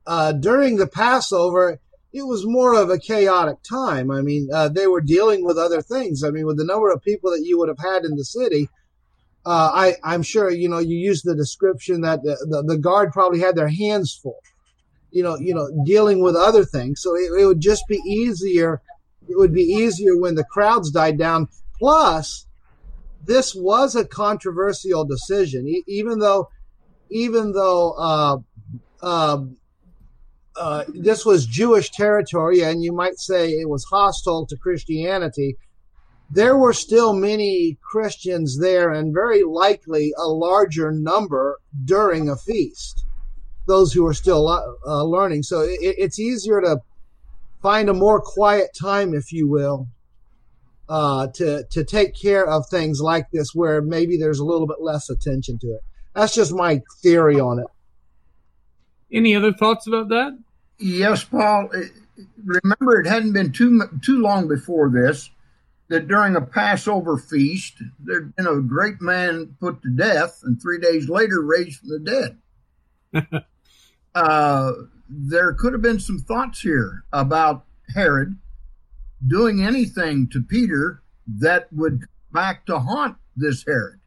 uh, 0.04 0.32
during 0.32 0.78
the 0.78 0.88
Passover, 0.88 1.78
it 2.18 2.26
was 2.26 2.46
more 2.46 2.74
of 2.74 2.90
a 2.90 2.98
chaotic 2.98 3.58
time. 3.68 4.10
I 4.10 4.22
mean, 4.22 4.48
uh, 4.52 4.68
they 4.68 4.86
were 4.86 5.00
dealing 5.00 5.44
with 5.44 5.56
other 5.56 5.80
things. 5.80 6.24
I 6.24 6.30
mean, 6.30 6.46
with 6.46 6.58
the 6.58 6.64
number 6.64 6.90
of 6.90 7.02
people 7.02 7.30
that 7.30 7.44
you 7.44 7.58
would 7.58 7.68
have 7.68 7.78
had 7.78 8.04
in 8.04 8.16
the 8.16 8.24
city, 8.24 8.68
uh, 9.46 9.70
I, 9.72 9.94
I'm 10.02 10.22
sure 10.22 10.50
you 10.50 10.68
know 10.68 10.78
you 10.78 10.96
used 10.96 11.24
the 11.24 11.34
description 11.34 12.02
that 12.02 12.22
the, 12.22 12.36
the, 12.50 12.74
the 12.74 12.78
guard 12.78 13.12
probably 13.12 13.40
had 13.40 13.56
their 13.56 13.68
hands 13.68 14.18
full. 14.22 14.40
You 15.10 15.22
know, 15.22 15.38
you 15.38 15.54
know, 15.54 15.70
dealing 15.86 16.22
with 16.22 16.36
other 16.36 16.64
things. 16.64 17.00
So 17.00 17.16
it, 17.16 17.30
it 17.40 17.46
would 17.46 17.60
just 17.60 17.84
be 17.88 18.00
easier. 18.06 18.82
It 19.28 19.38
would 19.38 19.54
be 19.54 19.62
easier 19.62 20.18
when 20.18 20.34
the 20.34 20.44
crowds 20.44 20.90
died 20.90 21.18
down. 21.18 21.48
Plus, 21.78 22.46
this 23.24 23.54
was 23.54 23.94
a 23.94 24.04
controversial 24.04 25.04
decision, 25.04 25.66
e- 25.66 25.84
even 25.86 26.18
though, 26.18 26.48
even 27.10 27.52
though 27.52 27.92
uh, 27.92 28.36
uh, 29.00 29.38
uh, 30.58 30.84
this 30.88 31.24
was 31.24 31.46
Jewish 31.46 31.90
territory, 31.90 32.62
and 32.62 32.82
you 32.82 32.92
might 32.92 33.18
say 33.18 33.50
it 33.50 33.68
was 33.68 33.84
hostile 33.84 34.46
to 34.46 34.56
Christianity. 34.56 35.56
There 36.30 36.56
were 36.56 36.72
still 36.72 37.14
many 37.14 37.78
Christians 37.82 38.58
there, 38.60 38.90
and 38.90 39.14
very 39.14 39.44
likely 39.44 40.12
a 40.18 40.28
larger 40.28 40.90
number 40.90 41.58
during 41.84 42.28
a 42.28 42.36
feast. 42.36 43.04
Those 43.66 43.92
who 43.92 44.06
are 44.06 44.14
still 44.14 44.48
uh, 44.48 45.04
learning, 45.04 45.42
so 45.44 45.60
it, 45.60 45.78
it's 45.80 46.18
easier 46.18 46.60
to 46.60 46.78
find 47.62 47.88
a 47.88 47.94
more 47.94 48.20
quiet 48.20 48.70
time, 48.78 49.14
if 49.14 49.32
you 49.32 49.48
will, 49.48 49.88
uh, 50.88 51.28
to 51.34 51.64
to 51.70 51.84
take 51.84 52.14
care 52.14 52.46
of 52.46 52.64
things 52.68 53.00
like 53.00 53.26
this, 53.32 53.54
where 53.54 53.80
maybe 53.80 54.16
there's 54.16 54.38
a 54.38 54.44
little 54.44 54.66
bit 54.66 54.80
less 54.80 55.08
attention 55.10 55.58
to 55.60 55.68
it. 55.68 55.80
That's 56.14 56.34
just 56.34 56.52
my 56.52 56.80
theory 57.02 57.38
on 57.38 57.58
it. 57.58 57.66
Any 59.12 59.34
other 59.34 59.52
thoughts 59.52 59.86
about 59.86 60.08
that? 60.08 60.38
Yes, 60.78 61.24
Paul. 61.24 61.70
Remember, 62.44 63.00
it 63.00 63.06
hadn't 63.06 63.32
been 63.32 63.52
too 63.52 63.82
too 64.02 64.20
long 64.20 64.48
before 64.48 64.88
this 64.90 65.30
that 65.88 66.06
during 66.06 66.36
a 66.36 66.40
Passover 66.40 67.16
feast, 67.16 67.82
there'd 67.98 68.36
been 68.36 68.46
a 68.46 68.60
great 68.60 69.00
man 69.00 69.56
put 69.58 69.82
to 69.82 69.88
death, 69.88 70.40
and 70.44 70.60
three 70.60 70.78
days 70.78 71.08
later 71.08 71.42
raised 71.42 71.80
from 71.80 71.88
the 71.88 72.36
dead. 73.12 73.44
uh, 74.14 74.72
there 75.08 75.54
could 75.54 75.72
have 75.72 75.82
been 75.82 76.00
some 76.00 76.18
thoughts 76.18 76.60
here 76.60 77.04
about 77.12 77.64
Herod 77.94 78.36
doing 79.26 79.62
anything 79.62 80.28
to 80.28 80.42
Peter 80.42 81.02
that 81.26 81.72
would 81.72 82.04
back 82.32 82.66
to 82.66 82.78
haunt 82.78 83.16
this 83.34 83.64
Herod. 83.66 83.97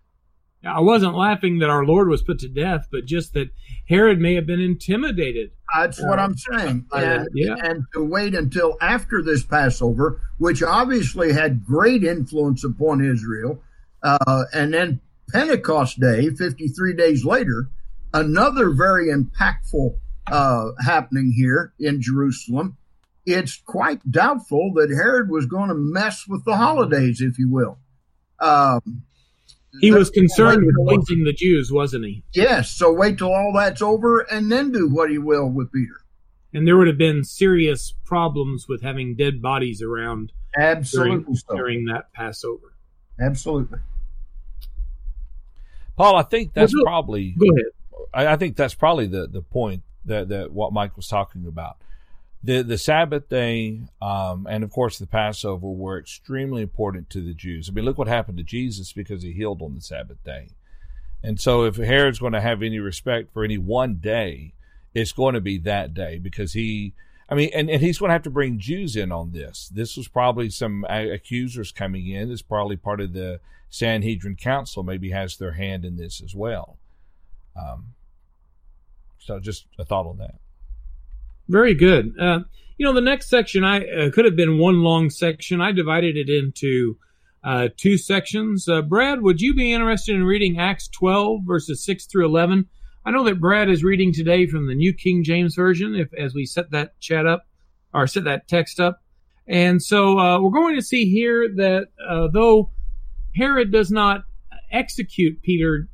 I 0.64 0.80
wasn't 0.82 1.16
laughing 1.16 1.60
that 1.60 1.70
our 1.70 1.84
Lord 1.84 2.08
was 2.08 2.22
put 2.22 2.40
to 2.40 2.48
death, 2.48 2.88
but 2.92 3.06
just 3.06 3.34
that 3.34 3.50
Herod 3.90 4.20
may 4.20 4.36
have 4.36 4.46
been 4.46 4.60
intimidated. 4.60 5.52
That's 5.76 6.02
what 6.02 6.20
I'm 6.20 6.38
saying. 6.38 6.86
And, 6.92 7.28
yeah. 7.34 7.56
and 7.64 7.86
to 7.94 8.04
wait 8.04 8.36
until 8.36 8.78
after 8.80 9.24
this 9.24 9.44
Passover, 9.44 10.22
which 10.38 10.62
obviously 10.62 11.34
had 11.34 11.66
great 11.66 12.04
influence 12.04 12.64
upon 12.64 13.04
Israel, 13.04 13.64
uh, 14.04 14.44
and 14.54 14.74
then 14.74 15.02
Pentecost 15.32 16.00
Day, 16.00 16.30
53 16.30 16.94
days 16.94 17.26
later, 17.26 17.70
another 18.14 18.72
very 18.72 19.08
impactful 19.08 19.98
uh, 20.32 20.72
happening 20.84 21.34
here 21.36 21.74
in 21.80 22.02
Jerusalem. 22.02 22.78
It's 23.26 23.58
quite 23.58 24.10
doubtful 24.10 24.74
that 24.76 24.90
Herod 24.90 25.30
was 25.30 25.46
going 25.46 25.70
to 25.70 25.76
mess 25.76 26.28
with 26.28 26.46
the 26.46 26.58
holidays, 26.58 27.22
if 27.22 27.40
you 27.40 27.50
will. 27.50 27.78
Um, 28.40 29.04
He 29.80 29.92
was 29.92 30.10
concerned 30.10 30.66
with 30.66 30.76
Wait 30.78 31.06
the 31.08 31.34
Jews, 31.34 31.72
wasn't 31.72 32.06
he? 32.06 32.24
Yes, 32.34 32.72
so 32.72 32.92
wait 32.92 33.18
till 33.18 33.34
all 33.34 33.54
that's 33.56 33.82
over 33.82 34.20
and 34.22 34.52
then 34.52 34.72
do 34.72 34.90
what 34.90 35.10
he 35.10 35.18
will 35.18 35.50
with 35.50 35.72
Peter. 35.72 36.02
And 36.54 36.68
there 36.68 36.76
would 36.76 36.88
have 36.88 36.98
been 36.98 37.24
serious 37.24 37.94
problems 38.04 38.68
with 38.68 38.82
having 38.82 39.16
dead 39.16 39.42
bodies 39.42 39.82
around 39.82 40.34
during, 40.56 40.78
Absolutely 40.78 41.36
so. 41.36 41.56
during 41.56 41.86
that 41.86 42.12
Passover. 42.14 42.74
Absolutely. 43.20 43.80
Paul, 45.96 46.16
I 46.18 46.24
think 46.24 46.54
that's 46.54 46.74
Well, 46.74 46.84
no- 46.84 46.90
probably 46.90 47.32
Go 47.40 47.46
ahead. 47.54 47.66
I, 48.14 48.34
I 48.34 48.36
think 48.36 48.58
that's 48.58 48.74
probably 48.74 49.08
the, 49.08 49.28
the 49.28 49.42
point 49.42 49.84
that, 50.06 50.30
that 50.30 50.52
what 50.52 50.74
Mike 50.74 50.98
was 50.98 51.08
talking 51.08 51.46
about. 51.48 51.78
The 52.44 52.64
the 52.64 52.78
Sabbath 52.78 53.30
day, 53.30 53.82
um, 54.02 54.48
and 54.50 54.64
of 54.64 54.72
course 54.72 54.98
the 54.98 55.06
Passover 55.06 55.68
were 55.68 56.00
extremely 56.00 56.64
important 56.64 57.10
to 57.12 57.22
the 57.22 57.36
Jews. 57.36 57.70
I 57.70 57.72
mean, 57.72 57.86
look 57.86 57.98
what 57.98 58.08
happened 58.08 58.40
to 58.40 58.44
Jesus 58.44 58.94
because 58.94 59.22
he 59.22 59.32
healed 59.32 59.62
on 59.62 59.76
the 59.76 59.82
Sabbath 59.82 60.24
day. 60.24 60.50
And 61.24 61.40
so 61.40 61.66
if 61.66 61.76
Herod's 61.76 62.20
going 62.20 62.34
to 62.34 62.42
have 62.42 62.64
any 62.64 62.80
respect 62.80 63.32
for 63.32 63.44
any 63.44 63.58
one 63.58 63.96
day, 63.96 64.54
it's 64.94 65.12
going 65.12 65.36
to 65.36 65.42
be 65.42 65.58
that 65.60 65.94
day 65.94 66.18
because 66.18 66.54
he, 66.54 66.94
I 67.30 67.36
mean, 67.36 67.52
and, 67.54 67.70
and 67.70 67.82
he's 67.82 68.00
going 68.00 68.10
to 68.10 68.14
have 68.14 68.24
to 68.24 68.32
bring 68.32 68.58
Jews 68.58 68.96
in 68.96 69.12
on 69.12 69.32
this. 69.32 69.70
This 69.74 69.96
was 69.96 70.08
probably 70.08 70.50
some 70.50 70.84
accusers 70.90 71.72
coming 71.72 72.08
in. 72.08 72.32
It's 72.32 72.42
probably 72.42 72.76
part 72.76 73.02
of 73.02 73.14
the 73.14 73.40
Sanhedrin 73.70 74.36
Council 74.36 74.84
maybe 74.84 75.12
has 75.12 75.38
their 75.38 75.54
hand 75.54 75.86
in 75.86 75.96
this 75.96 76.22
as 76.22 76.36
well. 76.36 76.78
Um, 77.56 77.94
so 79.20 79.40
just 79.40 79.66
a 79.78 79.86
thought 79.86 80.08
on 80.08 80.18
that. 80.18 80.41
Very 81.48 81.74
good. 81.74 82.14
Uh, 82.20 82.40
you 82.78 82.86
know, 82.86 82.94
the 82.94 83.02
next 83.02 83.30
section 83.30 83.64
I 83.64 83.86
uh, 83.86 84.12
could 84.12 84.26
have 84.26 84.36
been 84.36 84.58
one 84.58 84.82
long 84.82 85.10
section. 85.10 85.62
I 85.62 85.72
divided 85.72 86.18
it 86.18 86.30
into 86.30 86.98
uh, 87.44 87.70
two 87.78 87.98
sections. 87.98 88.68
Uh, 88.68 88.82
Brad, 88.82 89.22
would 89.22 89.42
you 89.42 89.54
be 89.54 89.74
interested 89.74 90.16
in 90.16 90.24
reading 90.24 90.60
Acts 90.60 90.88
12 90.88 91.42
verses 91.46 91.84
6 91.84 92.06
through 92.06 92.26
11? 92.26 92.68
I 93.06 93.12
know 93.12 93.24
that 93.26 93.40
Brad 93.40 93.70
is 93.70 93.84
reading 93.84 94.14
today 94.14 94.48
from 94.48 94.68
the 94.68 94.76
New 94.76 94.94
King 94.94 95.24
James 95.24 95.56
Version. 95.56 95.96
If 95.96 96.14
as 96.14 96.34
we 96.34 96.46
set 96.46 96.72
that 96.72 97.00
chat 97.00 97.26
up 97.26 97.46
or 97.94 98.08
set 98.08 98.24
that 98.26 98.48
text 98.48 98.80
up, 98.80 99.02
and 99.48 99.82
so 99.82 100.20
uh, 100.20 100.40
we're 100.40 100.52
going 100.52 100.76
to 100.76 100.84
see 100.84 101.10
here 101.10 101.50
that 101.56 101.88
uh, 102.08 102.28
though 102.32 102.72
Herod 103.36 103.72
does 103.72 103.92
not 103.92 104.24
execute 104.72 105.42
Peter, 105.42 105.88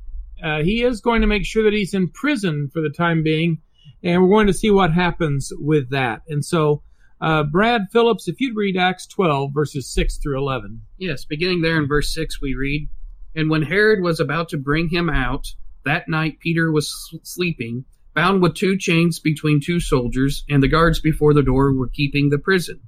he 0.62 0.82
is 0.82 1.00
going 1.00 1.22
to 1.22 1.26
make 1.26 1.44
sure 1.44 1.64
that 1.64 1.72
he's 1.72 1.94
in 1.94 2.10
prison 2.10 2.70
for 2.72 2.82
the 2.82 2.90
time 2.90 3.22
being 3.22 3.58
and 4.02 4.22
we're 4.22 4.28
going 4.28 4.46
to 4.46 4.52
see 4.52 4.70
what 4.70 4.92
happens 4.92 5.52
with 5.58 5.90
that. 5.90 6.22
And 6.28 6.44
so, 6.44 6.82
uh, 7.20 7.42
Brad 7.42 7.82
Phillips, 7.90 8.28
if 8.28 8.40
you'd 8.40 8.56
read 8.56 8.76
Acts 8.76 9.06
12, 9.06 9.50
verses 9.52 9.92
6 9.92 10.18
through 10.18 10.38
11. 10.38 10.82
Yes, 10.98 11.24
beginning 11.24 11.62
there 11.62 11.76
in 11.76 11.88
verse 11.88 12.14
6, 12.14 12.40
we 12.40 12.54
read 12.54 12.88
And 13.34 13.50
when 13.50 13.62
Herod 13.62 14.02
was 14.02 14.20
about 14.20 14.48
to 14.50 14.56
bring 14.56 14.88
him 14.88 15.10
out, 15.10 15.48
that 15.84 16.08
night 16.08 16.38
Peter 16.40 16.70
was 16.70 17.18
sleeping, 17.22 17.84
bound 18.14 18.42
with 18.42 18.54
two 18.54 18.76
chains 18.76 19.18
between 19.18 19.60
two 19.60 19.80
soldiers, 19.80 20.44
and 20.48 20.62
the 20.62 20.68
guards 20.68 21.00
before 21.00 21.34
the 21.34 21.42
door 21.42 21.72
were 21.72 21.88
keeping 21.88 22.28
the 22.28 22.38
prison. 22.38 22.80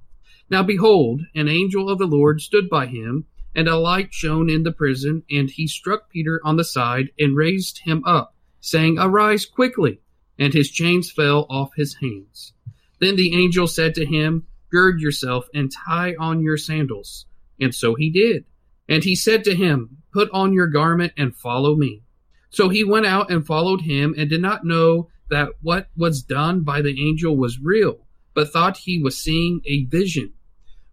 Now 0.48 0.62
behold, 0.62 1.22
an 1.34 1.48
angel 1.48 1.88
of 1.88 1.98
the 1.98 2.06
Lord 2.06 2.40
stood 2.40 2.68
by 2.68 2.86
him, 2.86 3.26
and 3.54 3.68
a 3.68 3.76
light 3.76 4.12
shone 4.12 4.48
in 4.48 4.62
the 4.62 4.72
prison, 4.72 5.24
and 5.30 5.50
he 5.50 5.66
struck 5.66 6.10
Peter 6.10 6.40
on 6.44 6.56
the 6.56 6.64
side 6.64 7.10
and 7.18 7.36
raised 7.36 7.80
him 7.84 8.02
up, 8.04 8.34
saying, 8.60 8.96
Arise 8.98 9.44
quickly. 9.44 10.00
And 10.40 10.52
his 10.52 10.70
chains 10.70 11.12
fell 11.12 11.46
off 11.48 11.70
his 11.76 11.94
hands. 12.00 12.54
Then 12.98 13.14
the 13.14 13.40
angel 13.40 13.68
said 13.68 13.94
to 13.94 14.06
him, 14.06 14.46
Gird 14.70 15.00
yourself 15.00 15.46
and 15.54 15.70
tie 15.70 16.14
on 16.18 16.40
your 16.40 16.56
sandals. 16.56 17.26
And 17.60 17.74
so 17.74 17.94
he 17.94 18.10
did. 18.10 18.44
And 18.88 19.04
he 19.04 19.14
said 19.14 19.44
to 19.44 19.54
him, 19.54 19.98
Put 20.12 20.30
on 20.32 20.52
your 20.52 20.66
garment 20.66 21.12
and 21.16 21.36
follow 21.36 21.76
me. 21.76 22.02
So 22.50 22.68
he 22.68 22.82
went 22.82 23.06
out 23.06 23.30
and 23.30 23.46
followed 23.46 23.82
him, 23.82 24.14
and 24.18 24.28
did 24.28 24.42
not 24.42 24.64
know 24.64 25.08
that 25.28 25.50
what 25.62 25.88
was 25.96 26.22
done 26.22 26.62
by 26.62 26.82
the 26.82 27.00
angel 27.00 27.36
was 27.36 27.60
real, 27.62 28.06
but 28.34 28.52
thought 28.52 28.78
he 28.78 29.00
was 29.00 29.16
seeing 29.16 29.60
a 29.64 29.84
vision. 29.84 30.32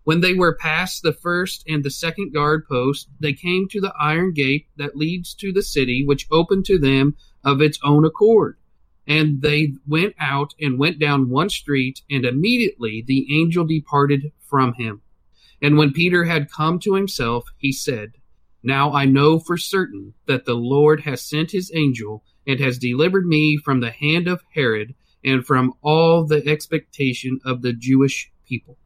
When 0.04 0.22
they 0.22 0.34
were 0.34 0.56
past 0.56 1.02
the 1.04 1.12
first 1.12 1.64
and 1.68 1.84
the 1.84 1.90
second 1.90 2.34
guard 2.34 2.66
post, 2.68 3.10
they 3.20 3.34
came 3.34 3.68
to 3.70 3.82
the 3.82 3.94
iron 4.00 4.34
gate 4.34 4.68
that 4.78 4.96
leads 4.96 5.34
to 5.36 5.52
the 5.52 5.64
city, 5.64 6.06
which 6.06 6.28
opened 6.32 6.66
to 6.66 6.78
them 6.78 7.16
of 7.44 7.62
its 7.62 7.80
own 7.84 8.06
accord. 8.06 8.58
And 9.08 9.42
they 9.42 9.74
went 9.88 10.16
out 10.20 10.54
and 10.60 10.78
went 10.78 11.00
down 11.00 11.30
one 11.30 11.50
street, 11.50 12.02
and 12.10 12.26
immediately 12.26 13.04
the 13.06 13.26
angel 13.40 13.66
departed 13.66 14.32
from 14.42 14.74
him. 14.74 15.02
And 15.62 15.78
when 15.78 15.94
Peter 15.94 16.26
had 16.26 16.52
come 16.52 16.80
to 16.80 16.96
himself, 16.96 17.46
he 17.58 17.72
said, 17.72 18.14
Now 18.62 18.92
I 18.92 19.06
know 19.06 19.40
for 19.40 19.58
certain 19.58 20.14
that 20.28 20.46
the 20.46 20.56
Lord 20.56 21.02
has 21.02 21.22
sent 21.22 21.52
his 21.52 21.72
angel 21.74 22.24
and 22.46 22.60
has 22.60 22.78
delivered 22.78 23.26
me 23.26 23.58
from 23.58 23.80
the 23.80 23.92
hand 23.92 24.28
of 24.28 24.44
Herod 24.54 24.94
and 25.24 25.46
from 25.46 25.74
all 25.82 26.26
the 26.26 26.46
expectation 26.48 27.40
of 27.46 27.62
the 27.62 27.74
Jewish 27.74 28.32
people. 28.48 28.78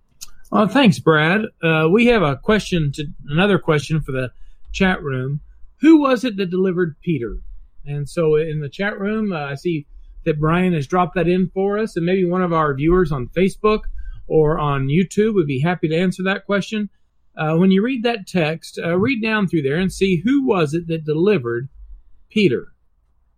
Well, 0.51 0.67
thanks, 0.67 0.99
Brad. 0.99 1.45
Uh, 1.63 1.87
we 1.89 2.07
have 2.07 2.23
a 2.23 2.35
question 2.35 2.91
to 2.93 3.05
another 3.27 3.57
question 3.57 4.01
for 4.01 4.11
the 4.11 4.31
chat 4.71 5.01
room. 5.01 5.41
Who 5.81 6.01
was 6.01 6.23
it 6.23 6.37
that 6.37 6.49
delivered 6.49 6.95
Peter? 7.01 7.37
And 7.85 8.07
so 8.07 8.35
in 8.35 8.59
the 8.59 8.69
chat 8.69 8.99
room, 8.99 9.31
uh, 9.31 9.45
I 9.45 9.55
see 9.55 9.87
that 10.23 10.39
Brian 10.39 10.73
has 10.73 10.87
dropped 10.87 11.15
that 11.15 11.27
in 11.27 11.49
for 11.53 11.77
us, 11.77 11.95
and 11.95 12.05
maybe 12.05 12.25
one 12.25 12.41
of 12.41 12.53
our 12.53 12.73
viewers 12.73 13.11
on 13.11 13.27
Facebook 13.27 13.81
or 14.27 14.59
on 14.59 14.87
YouTube 14.87 15.33
would 15.33 15.47
be 15.47 15.61
happy 15.61 15.87
to 15.89 15.97
answer 15.97 16.23
that 16.23 16.45
question. 16.45 16.89
Uh, 17.35 17.55
when 17.55 17.71
you 17.71 17.81
read 17.81 18.03
that 18.03 18.27
text, 18.27 18.79
uh, 18.83 18.97
read 18.97 19.21
down 19.21 19.47
through 19.47 19.61
there 19.61 19.77
and 19.77 19.91
see 19.91 20.21
who 20.23 20.45
was 20.45 20.73
it 20.73 20.87
that 20.87 21.05
delivered 21.05 21.69
Peter. 22.29 22.73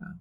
Uh, 0.02 0.14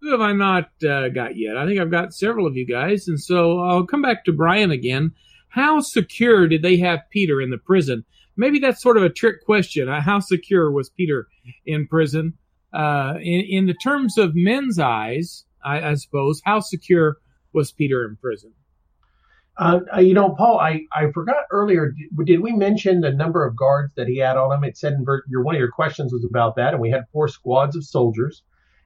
who 0.00 0.10
have 0.10 0.20
I 0.20 0.32
not 0.32 0.70
uh, 0.82 1.08
got 1.10 1.36
yet? 1.36 1.56
I 1.56 1.66
think 1.66 1.80
I've 1.80 1.90
got 1.90 2.14
several 2.14 2.46
of 2.46 2.56
you 2.56 2.66
guys, 2.66 3.08
and 3.08 3.20
so 3.20 3.60
I'll 3.60 3.86
come 3.86 4.02
back 4.02 4.24
to 4.24 4.32
Brian 4.32 4.70
again 4.70 5.12
how 5.50 5.80
secure 5.80 6.48
did 6.48 6.62
they 6.62 6.78
have 6.78 7.10
Peter 7.10 7.40
in 7.40 7.50
the 7.50 7.58
prison? 7.58 8.04
Maybe 8.36 8.58
that's 8.58 8.82
sort 8.82 8.96
of 8.96 9.02
a 9.02 9.10
trick 9.10 9.44
question. 9.44 9.88
Uh, 9.88 10.00
how 10.00 10.20
secure 10.20 10.70
was 10.70 10.88
Peter 10.88 11.26
in 11.66 11.86
prison? 11.86 12.34
Uh, 12.72 13.14
in, 13.20 13.44
in 13.48 13.66
the 13.66 13.74
terms 13.74 14.16
of 14.16 14.32
men's 14.34 14.78
eyes, 14.78 15.44
I, 15.64 15.90
I, 15.90 15.94
suppose, 15.94 16.40
how 16.44 16.60
secure 16.60 17.16
was 17.52 17.72
Peter 17.72 18.04
in 18.04 18.16
prison? 18.16 18.52
Uh, 19.58 19.80
uh 19.94 20.00
you 20.00 20.14
know, 20.14 20.30
Paul, 20.30 20.60
I, 20.60 20.82
I 20.92 21.10
forgot 21.12 21.44
earlier. 21.50 21.92
Did, 21.92 22.26
did, 22.26 22.40
we 22.40 22.52
mention 22.52 23.00
the 23.00 23.12
number 23.12 23.44
of 23.44 23.56
guards 23.56 23.92
that 23.96 24.06
he 24.06 24.18
had 24.18 24.36
on 24.36 24.56
him? 24.56 24.64
It 24.64 24.76
said 24.76 24.92
in 24.92 25.04
your 25.28 25.42
one 25.42 25.56
of 25.56 25.58
your 25.58 25.72
questions 25.72 26.12
was 26.12 26.24
about 26.24 26.56
that, 26.56 26.72
and 26.72 26.80
we 26.80 26.90
had 26.90 27.04
four 27.12 27.26
squads 27.28 27.76
of 27.76 27.84
soldiers. 27.84 28.42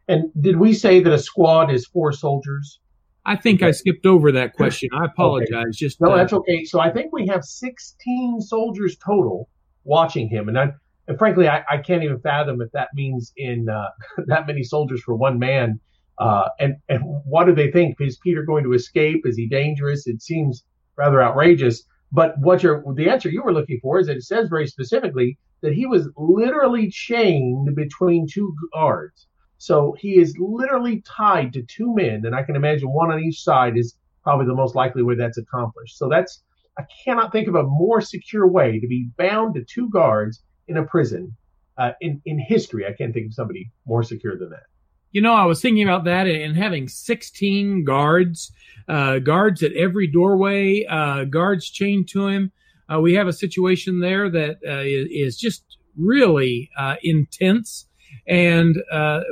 And 0.09 0.31
did 0.39 0.59
we 0.59 0.73
say 0.73 1.01
that 1.03 1.13
a 1.13 1.19
squad 1.19 1.71
is 1.71 1.87
four 1.87 2.13
soldiers? 2.13 2.81
I 3.27 3.37
think 3.37 3.63
I 3.63 3.71
skipped 3.71 4.05
over 4.05 4.33
that 4.33 4.53
question. 4.53 4.91
I 4.93 5.07
apologize. 5.07 5.51
Okay. 5.51 5.71
Just 5.73 6.01
no, 6.01 6.13
uh, 6.13 6.17
that's 6.17 6.33
okay. 6.33 6.65
So 6.65 6.81
I 6.81 6.91
think 6.91 7.13
we 7.13 7.27
have 7.29 7.43
16 7.43 8.41
soldiers 8.41 8.97
total 8.97 9.49
watching 9.85 10.29
him, 10.29 10.49
and 10.49 10.59
I, 10.59 10.73
and 11.07 11.19
frankly, 11.19 11.49
I, 11.49 11.65
I 11.71 11.79
can't 11.79 12.03
even 12.03 12.21
fathom 12.21 12.61
if 12.63 12.71
that 12.73 12.89
means 12.95 13.33
in 13.37 13.69
uh, 13.69 13.89
that 14.27 14.47
many 14.47 14.63
soldiers 14.63 15.03
for 15.03 15.15
one 15.15 15.39
man. 15.39 15.81
Uh, 16.19 16.49
and 16.61 16.77
and 16.89 17.03
what 17.27 17.45
do 17.47 17.55
they 17.55 17.71
think? 17.71 17.97
Is 18.01 18.19
Peter 18.19 18.45
going 18.45 18.65
to 18.65 18.73
escape? 18.73 19.23
Is 19.27 19.37
he 19.37 19.49
dangerous? 19.49 20.07
It 20.07 20.23
seems 20.23 20.65
rather 20.97 21.23
outrageous. 21.23 21.83
But 22.13 22.39
what 22.39 22.63
the 22.63 23.09
answer 23.11 23.29
you 23.29 23.43
were 23.43 23.53
looking 23.53 23.81
for 23.83 23.99
is 23.99 24.07
that 24.07 24.17
it 24.17 24.23
says 24.23 24.49
very 24.49 24.69
specifically 24.69 25.37
that 25.63 25.73
he 25.73 25.87
was 25.87 26.09
literally 26.17 26.89
chained 26.89 27.75
between 27.75 28.29
two 28.29 28.55
guards. 28.73 29.27
So 29.59 29.97
he 29.99 30.19
is 30.19 30.37
literally 30.39 31.03
tied 31.07 31.53
to 31.55 31.63
two 31.63 31.95
men, 31.95 32.25
and 32.25 32.35
I 32.35 32.45
can 32.45 32.55
imagine 32.55 32.93
one 32.93 33.11
on 33.11 33.21
each 33.21 33.43
side 33.43 33.77
is 33.77 33.97
probably 34.23 34.47
the 34.47 34.55
most 34.55 34.75
likely 34.75 35.03
way 35.03 35.17
that's 35.17 35.39
accomplished. 35.39 35.99
So 35.99 36.09
that's 36.09 36.43
I 36.79 36.85
cannot 37.05 37.33
think 37.33 37.49
of 37.49 37.55
a 37.55 37.63
more 37.63 38.01
secure 38.01 38.47
way 38.47 38.79
to 38.79 38.87
be 38.87 39.09
bound 39.17 39.55
to 39.55 39.65
two 39.65 39.89
guards 39.91 40.43
in 40.69 40.77
a 40.77 40.85
prison 40.85 41.37
uh, 41.77 41.93
in 42.01 42.21
in 42.25 42.39
history. 42.39 42.87
I 42.87 42.93
can't 42.93 43.13
think 43.13 43.27
of 43.27 43.35
somebody 43.35 43.71
more 43.87 44.03
secure 44.03 44.37
than 44.37 44.51
that. 44.51 44.65
You 45.13 45.21
know, 45.21 45.35
I 45.35 45.45
was 45.45 45.61
thinking 45.61 45.85
about 45.85 46.05
that 46.05 46.27
and 46.27 46.57
having 46.57 46.89
16 46.89 47.85
guards, 47.85 48.51
uh, 48.89 49.21
guards 49.21 49.63
at 49.63 49.73
every 49.75 50.09
doorway, 50.09 50.85
uh, 50.87 51.23
guards 51.25 51.71
chained 51.71 52.09
to 52.09 52.27
him. 52.27 52.51
Uh, 52.93 53.01
we 53.01 53.15
have 53.15 53.29
a 53.29 53.33
situation 53.33 54.01
there 54.01 54.29
that 54.29 54.57
uh, 54.67 54.83
is 54.83 55.39
just 55.39 55.79
really 55.97 56.69
uh, 56.77 56.97
intense. 57.05 57.87
And 58.27 58.77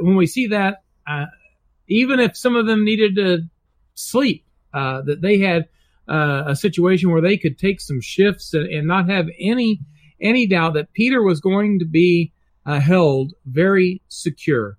when 0.01 0.15
we 0.15 0.27
see 0.27 0.47
that, 0.49 0.85
even 1.89 2.21
if 2.21 2.37
some 2.37 2.55
of 2.55 2.67
them 2.67 2.85
needed 2.85 3.17
to 3.17 3.41
sleep, 3.95 4.45
that 4.73 5.19
they 5.21 5.39
had 5.39 5.69
a 6.07 6.55
situation 6.55 7.11
where 7.11 7.21
they 7.21 7.37
could 7.37 7.59
take 7.59 7.81
some 7.81 8.01
shifts 8.01 8.55
and, 8.55 8.67
and, 8.73 8.87
not 8.87 9.09
have 9.09 9.29
any 9.39 9.81
any 10.23 10.47
doubt 10.47 10.75
that 10.75 10.93
Peter 10.93 11.23
was 11.23 11.41
going 11.41 11.79
to 11.79 11.85
be 11.85 12.33
uh, 12.65 12.81
held 12.81 13.33
very 13.45 14.01
secure. 14.09 14.79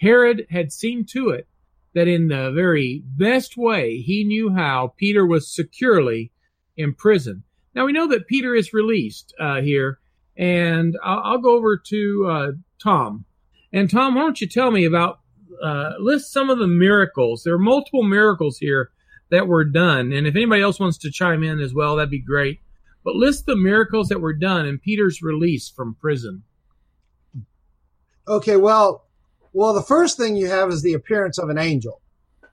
Herod 0.00 0.46
had 0.50 0.72
seen 0.72 1.04
to 1.06 1.30
it 1.30 1.46
that 1.94 2.08
in 2.08 2.28
the 2.28 2.50
very 2.52 3.02
best 3.06 3.56
way 3.56 3.98
he 3.98 4.24
knew 4.24 4.50
how 4.50 4.94
Peter 4.96 5.24
was 5.24 5.54
securely 5.54 6.32
imprisoned. 6.76 7.42
Now 7.74 7.86
we 7.86 7.92
know 7.92 8.08
that 8.08 8.26
Peter 8.26 8.54
is 8.54 8.72
released 8.72 9.32
uh, 9.38 9.60
here, 9.60 10.00
and 10.36 10.98
I'll, 11.02 11.20
I'll, 11.24 11.38
go 11.38 11.56
over 11.56 11.76
to 11.76 12.56
Tom 12.82 13.24
and 13.72 13.90
Tom, 13.90 14.14
why 14.14 14.22
don't 14.22 14.40
you 14.40 14.46
tell 14.46 14.70
me 14.70 14.84
about 14.84 15.20
uh, 15.62 15.92
list 15.98 16.32
some 16.32 16.50
of 16.50 16.58
the 16.58 16.66
miracles? 16.66 17.42
There 17.42 17.54
are 17.54 17.58
multiple 17.58 18.02
miracles 18.02 18.58
here 18.58 18.90
that 19.30 19.48
were 19.48 19.64
done, 19.64 20.12
and 20.12 20.26
if 20.26 20.36
anybody 20.36 20.62
else 20.62 20.78
wants 20.78 20.98
to 20.98 21.10
chime 21.10 21.42
in 21.42 21.58
as 21.58 21.72
well, 21.72 21.96
that'd 21.96 22.10
be 22.10 22.20
great. 22.20 22.60
But 23.04 23.16
list 23.16 23.46
the 23.46 23.56
miracles 23.56 24.08
that 24.08 24.20
were 24.20 24.32
done 24.32 24.66
in 24.66 24.78
Peter's 24.78 25.22
release 25.22 25.68
from 25.68 25.94
prison. 25.94 26.44
Okay, 28.28 28.56
well, 28.56 29.06
well, 29.52 29.74
the 29.74 29.82
first 29.82 30.16
thing 30.16 30.36
you 30.36 30.46
have 30.46 30.70
is 30.70 30.82
the 30.82 30.94
appearance 30.94 31.38
of 31.38 31.48
an 31.48 31.58
angel. 31.58 32.00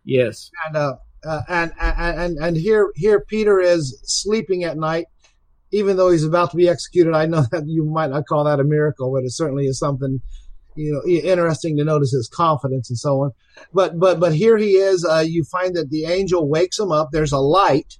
Yes, 0.03 0.49
and 0.65 0.75
uh, 0.75 0.95
uh, 1.23 1.41
and, 1.47 1.71
and 1.79 2.37
and 2.37 2.57
here 2.57 2.91
here 2.95 3.19
Peter 3.19 3.59
is 3.59 3.99
sleeping 4.03 4.63
at 4.63 4.77
night, 4.77 5.05
even 5.71 5.97
though 5.97 6.09
he's 6.09 6.23
about 6.23 6.51
to 6.51 6.57
be 6.57 6.67
executed. 6.67 7.13
I 7.13 7.27
know 7.27 7.41
that 7.51 7.67
you 7.67 7.85
might 7.85 8.09
not 8.09 8.25
call 8.25 8.45
that 8.45 8.59
a 8.59 8.63
miracle, 8.63 9.11
but 9.13 9.23
it 9.23 9.31
certainly 9.31 9.65
is 9.65 9.77
something 9.77 10.21
you 10.75 10.93
know 10.93 11.03
interesting 11.05 11.77
to 11.77 11.83
notice 11.83 12.11
his 12.11 12.29
confidence 12.29 12.89
and 12.89 12.97
so 12.97 13.21
on 13.21 13.31
but 13.73 13.99
but 13.99 14.19
but 14.19 14.33
here 14.33 14.57
he 14.57 14.71
is 14.71 15.03
uh, 15.03 15.23
you 15.25 15.43
find 15.43 15.75
that 15.75 15.89
the 15.89 16.05
angel 16.05 16.47
wakes 16.47 16.79
him 16.79 16.91
up 16.91 17.09
there's 17.11 17.31
a 17.31 17.39
light 17.39 17.97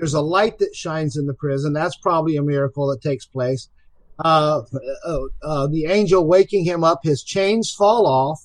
there's 0.00 0.14
a 0.14 0.20
light 0.20 0.58
that 0.58 0.74
shines 0.74 1.16
in 1.16 1.26
the 1.26 1.34
prison 1.34 1.72
that's 1.72 1.96
probably 1.96 2.36
a 2.36 2.42
miracle 2.42 2.88
that 2.88 3.02
takes 3.02 3.26
place 3.26 3.68
uh, 4.24 4.62
uh, 5.04 5.18
uh 5.42 5.66
the 5.68 5.86
angel 5.86 6.26
waking 6.26 6.64
him 6.64 6.82
up 6.82 7.00
his 7.02 7.22
chains 7.22 7.72
fall 7.76 8.06
off 8.06 8.40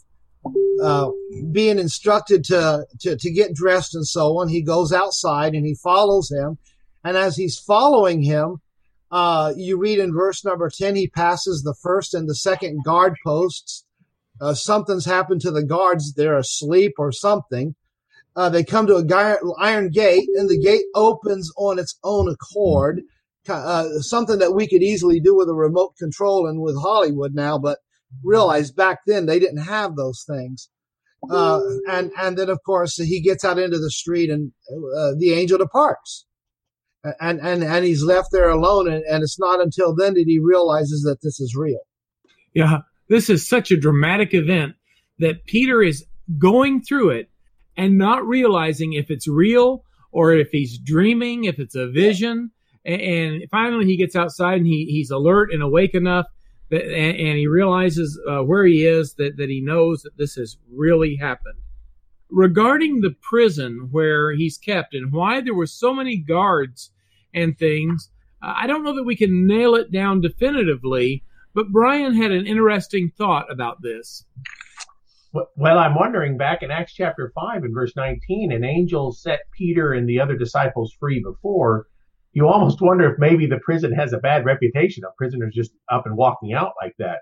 uh, 0.84 1.10
being 1.52 1.80
instructed 1.80 2.44
to, 2.44 2.86
to 3.00 3.18
to 3.18 3.32
get 3.32 3.54
dressed 3.54 3.96
and 3.96 4.06
so 4.06 4.38
on 4.38 4.48
he 4.48 4.62
goes 4.62 4.92
outside 4.92 5.54
and 5.54 5.66
he 5.66 5.76
follows 5.76 6.32
him 6.32 6.58
and 7.04 7.18
as 7.18 7.36
he's 7.36 7.58
following 7.58 8.22
him 8.22 8.62
uh, 9.12 9.54
you 9.56 9.78
read 9.78 10.00
in 10.00 10.14
verse 10.14 10.44
number 10.44 10.70
10, 10.70 10.96
he 10.96 11.08
passes 11.08 11.62
the 11.62 11.76
first 11.82 12.14
and 12.14 12.28
the 12.28 12.36
second 12.36 12.84
guard 12.84 13.16
posts. 13.24 13.86
Uh, 14.42 14.54
something's 14.54 15.06
happened 15.06 15.42
to 15.42 15.52
the 15.52 15.64
guards. 15.64 16.14
They're 16.14 16.38
asleep 16.38 16.96
or 16.98 17.12
something. 17.12 17.76
Uh, 18.36 18.50
they 18.50 18.64
come 18.64 18.86
to 18.88 18.96
a 18.98 19.54
iron 19.60 19.90
gate 19.90 20.28
and 20.36 20.50
the 20.50 20.60
gate 20.60 20.84
opens 20.94 21.52
on 21.58 21.80
its 21.80 21.98
own 22.04 22.30
accord. 22.30 23.02
Uh, 23.48 24.00
something 24.00 24.40
that 24.40 24.56
we 24.56 24.68
could 24.68 24.82
easily 24.82 25.20
do 25.20 25.36
with 25.36 25.48
a 25.48 25.54
remote 25.54 25.96
control 25.98 26.48
and 26.48 26.62
with 26.62 26.76
Hollywood 26.82 27.36
now, 27.36 27.60
but 27.60 27.78
realize 28.24 28.72
back 28.72 29.00
then 29.06 29.26
they 29.26 29.40
didn't 29.40 29.64
have 29.64 29.96
those 29.96 30.26
things. 30.28 30.70
Uh, 31.30 31.60
and, 31.88 32.12
and 32.20 32.38
then 32.38 32.50
of 32.50 32.60
course 32.66 32.98
he 32.98 33.22
gets 33.22 33.44
out 33.44 33.58
into 33.58 33.80
the 33.80 33.90
street 33.90 34.30
and 34.30 34.52
uh, 34.70 35.12
the 35.18 35.34
angel 35.34 35.58
departs 35.58 36.26
and 37.20 37.40
and 37.40 37.64
and 37.64 37.86
he's 37.86 38.04
left 38.04 38.30
there 38.32 38.50
alone 38.50 38.88
and, 38.88 39.04
and 39.06 39.24
it's 39.24 39.40
not 39.40 39.62
until 39.62 39.96
then 39.96 40.14
that 40.14 40.26
he 40.26 40.40
realizes 40.40 41.04
that 41.04 41.22
this 41.22 41.40
is 41.40 41.56
real 41.56 41.80
yeah 42.54 42.80
this 43.10 43.30
is 43.30 43.48
such 43.48 43.72
a 43.72 43.78
dramatic 43.78 44.34
event 44.34 44.74
that 45.20 45.46
peter 45.46 45.82
is 45.82 46.06
going 46.38 46.82
through 46.82 47.10
it 47.10 47.30
and 47.78 47.98
not 47.98 48.26
realizing 48.26 48.94
if 48.94 49.10
it's 49.10 49.28
real 49.28 49.84
or 50.12 50.34
if 50.34 50.50
he's 50.52 50.78
dreaming 50.78 51.46
if 51.46 51.60
it's 51.60 51.76
a 51.76 51.90
vision 51.90 52.52
and, 52.86 53.44
finally 53.50 53.86
he 53.86 53.98
gets 53.98 54.16
outside 54.16 54.58
and 54.58 54.68
he, 54.68 54.86
he's 54.86 55.10
alert 55.10 55.52
and 55.52 55.64
awake 55.64 55.94
enough 55.94 56.28
that, 56.70 56.84
and, 56.84 57.18
and 57.18 57.38
he 57.38 57.48
realizes 57.48 58.20
uh, 58.30 58.40
where 58.40 58.66
he 58.66 58.86
is 58.86 59.16
that, 59.16 59.38
that 59.38 59.50
he 59.50 59.62
knows 59.62 60.02
that 60.02 60.18
this 60.18 60.36
has 60.36 60.58
really 60.72 61.16
happened 61.16 61.60
regarding 62.30 63.02
the 63.02 63.16
prison 63.22 63.90
where 63.92 64.34
he's 64.34 64.58
kept 64.58 64.94
and 64.94 65.12
why 65.12 65.42
there 65.42 65.54
were 65.54 65.68
so 65.68 65.94
many 65.94 66.18
guards 66.18 66.92
and 67.34 67.58
things. 67.58 68.10
Uh, 68.42 68.54
I 68.58 68.68
don't 68.68 68.84
know 68.84 68.96
that 68.96 69.06
we 69.06 69.16
can 69.16 69.48
nail 69.48 69.76
it 69.76 69.92
down 69.92 70.22
definitively, 70.22 71.24
but 71.54 71.72
Brian 71.72 72.14
had 72.14 72.32
an 72.32 72.46
interesting 72.46 73.12
thought 73.18 73.52
about 73.52 73.82
this. 73.82 74.26
Well, 75.58 75.78
I'm 75.78 75.96
wondering 75.96 76.38
back 76.38 76.64
in 76.64 76.72
Acts 76.72 76.94
chapter 76.94 77.32
5 77.36 77.64
and 77.64 77.74
verse 77.74 77.94
19, 77.96 78.54
an 78.54 78.64
angel 78.64 79.12
set 79.12 79.42
Peter 79.52 79.92
and 79.92 80.08
the 80.08 80.20
other 80.20 80.38
disciples 80.38 80.96
free 80.98 81.22
before. 81.22 81.88
you 82.32 82.48
almost 82.48 82.82
wonder 82.82 83.12
if 83.12 83.20
maybe 83.20 83.46
the 83.46 83.60
prison 83.60 83.92
has 83.92 84.14
a 84.14 84.18
bad 84.18 84.46
reputation 84.46 85.04
of 85.04 85.16
prisoners 85.18 85.54
just 85.54 85.72
up 85.92 86.06
and 86.06 86.16
walking 86.16 86.54
out 86.54 86.72
like 86.82 86.96
that. 87.00 87.20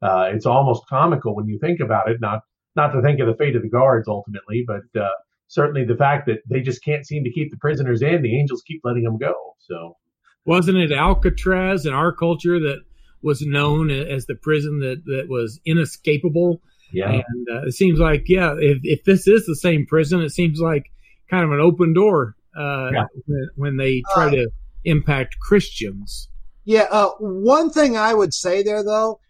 Uh, 0.00 0.30
it's 0.32 0.46
almost 0.46 0.86
comical 0.88 1.34
when 1.34 1.48
you 1.48 1.58
think 1.58 1.80
about 1.80 2.08
it. 2.08 2.20
Not 2.20 2.42
not 2.76 2.88
to 2.88 3.02
think 3.02 3.18
of 3.20 3.26
the 3.26 3.34
fate 3.34 3.56
of 3.56 3.62
the 3.62 3.68
guards 3.68 4.06
ultimately, 4.06 4.64
but 4.66 5.00
uh, 5.00 5.08
certainly 5.48 5.84
the 5.84 5.96
fact 5.96 6.26
that 6.26 6.40
they 6.48 6.60
just 6.60 6.84
can't 6.84 7.06
seem 7.06 7.24
to 7.24 7.32
keep 7.32 7.50
the 7.50 7.56
prisoners 7.56 8.02
in. 8.02 8.22
The 8.22 8.38
angels 8.38 8.62
keep 8.66 8.82
letting 8.84 9.04
them 9.04 9.18
go. 9.18 9.34
So 9.58 9.96
wasn't 10.44 10.78
it 10.78 10.92
Alcatraz 10.92 11.86
in 11.86 11.94
our 11.94 12.12
culture 12.12 12.60
that 12.60 12.82
was 13.22 13.42
known 13.42 13.90
as 13.90 14.26
the 14.26 14.36
prison 14.36 14.78
that 14.80 15.02
that 15.06 15.26
was 15.28 15.58
inescapable? 15.64 16.60
Yeah, 16.92 17.10
and 17.10 17.48
uh, 17.50 17.66
it 17.66 17.72
seems 17.72 17.98
like 17.98 18.24
yeah, 18.28 18.54
if 18.58 18.78
if 18.82 19.04
this 19.04 19.26
is 19.26 19.46
the 19.46 19.56
same 19.56 19.86
prison, 19.86 20.20
it 20.20 20.30
seems 20.30 20.60
like 20.60 20.90
kind 21.28 21.44
of 21.44 21.50
an 21.50 21.60
open 21.60 21.92
door 21.92 22.36
uh, 22.56 22.90
yeah. 22.92 23.04
when, 23.26 23.48
when, 23.56 23.76
they 23.76 24.02
try 24.14 24.28
uh, 24.28 24.30
to 24.30 24.48
impact 24.84 25.38
Christians. 25.40 26.28
Yeah, 26.64 26.86
uh, 26.90 27.10
one 27.18 27.70
thing 27.70 27.96
I 27.96 28.14
would 28.14 28.32
say 28.32 28.62
there 28.62 28.84
though, 28.84 29.20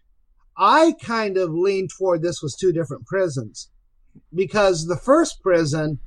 I 0.55 0.93
kind 1.01 1.37
of 1.37 1.51
lean 1.51 1.87
toward 1.87 2.21
this 2.21 2.41
was 2.41 2.55
two 2.55 2.71
different 2.71 3.05
prisons 3.05 3.69
because 4.33 4.87
the 4.87 4.97
first 4.97 5.41
prison 5.41 5.99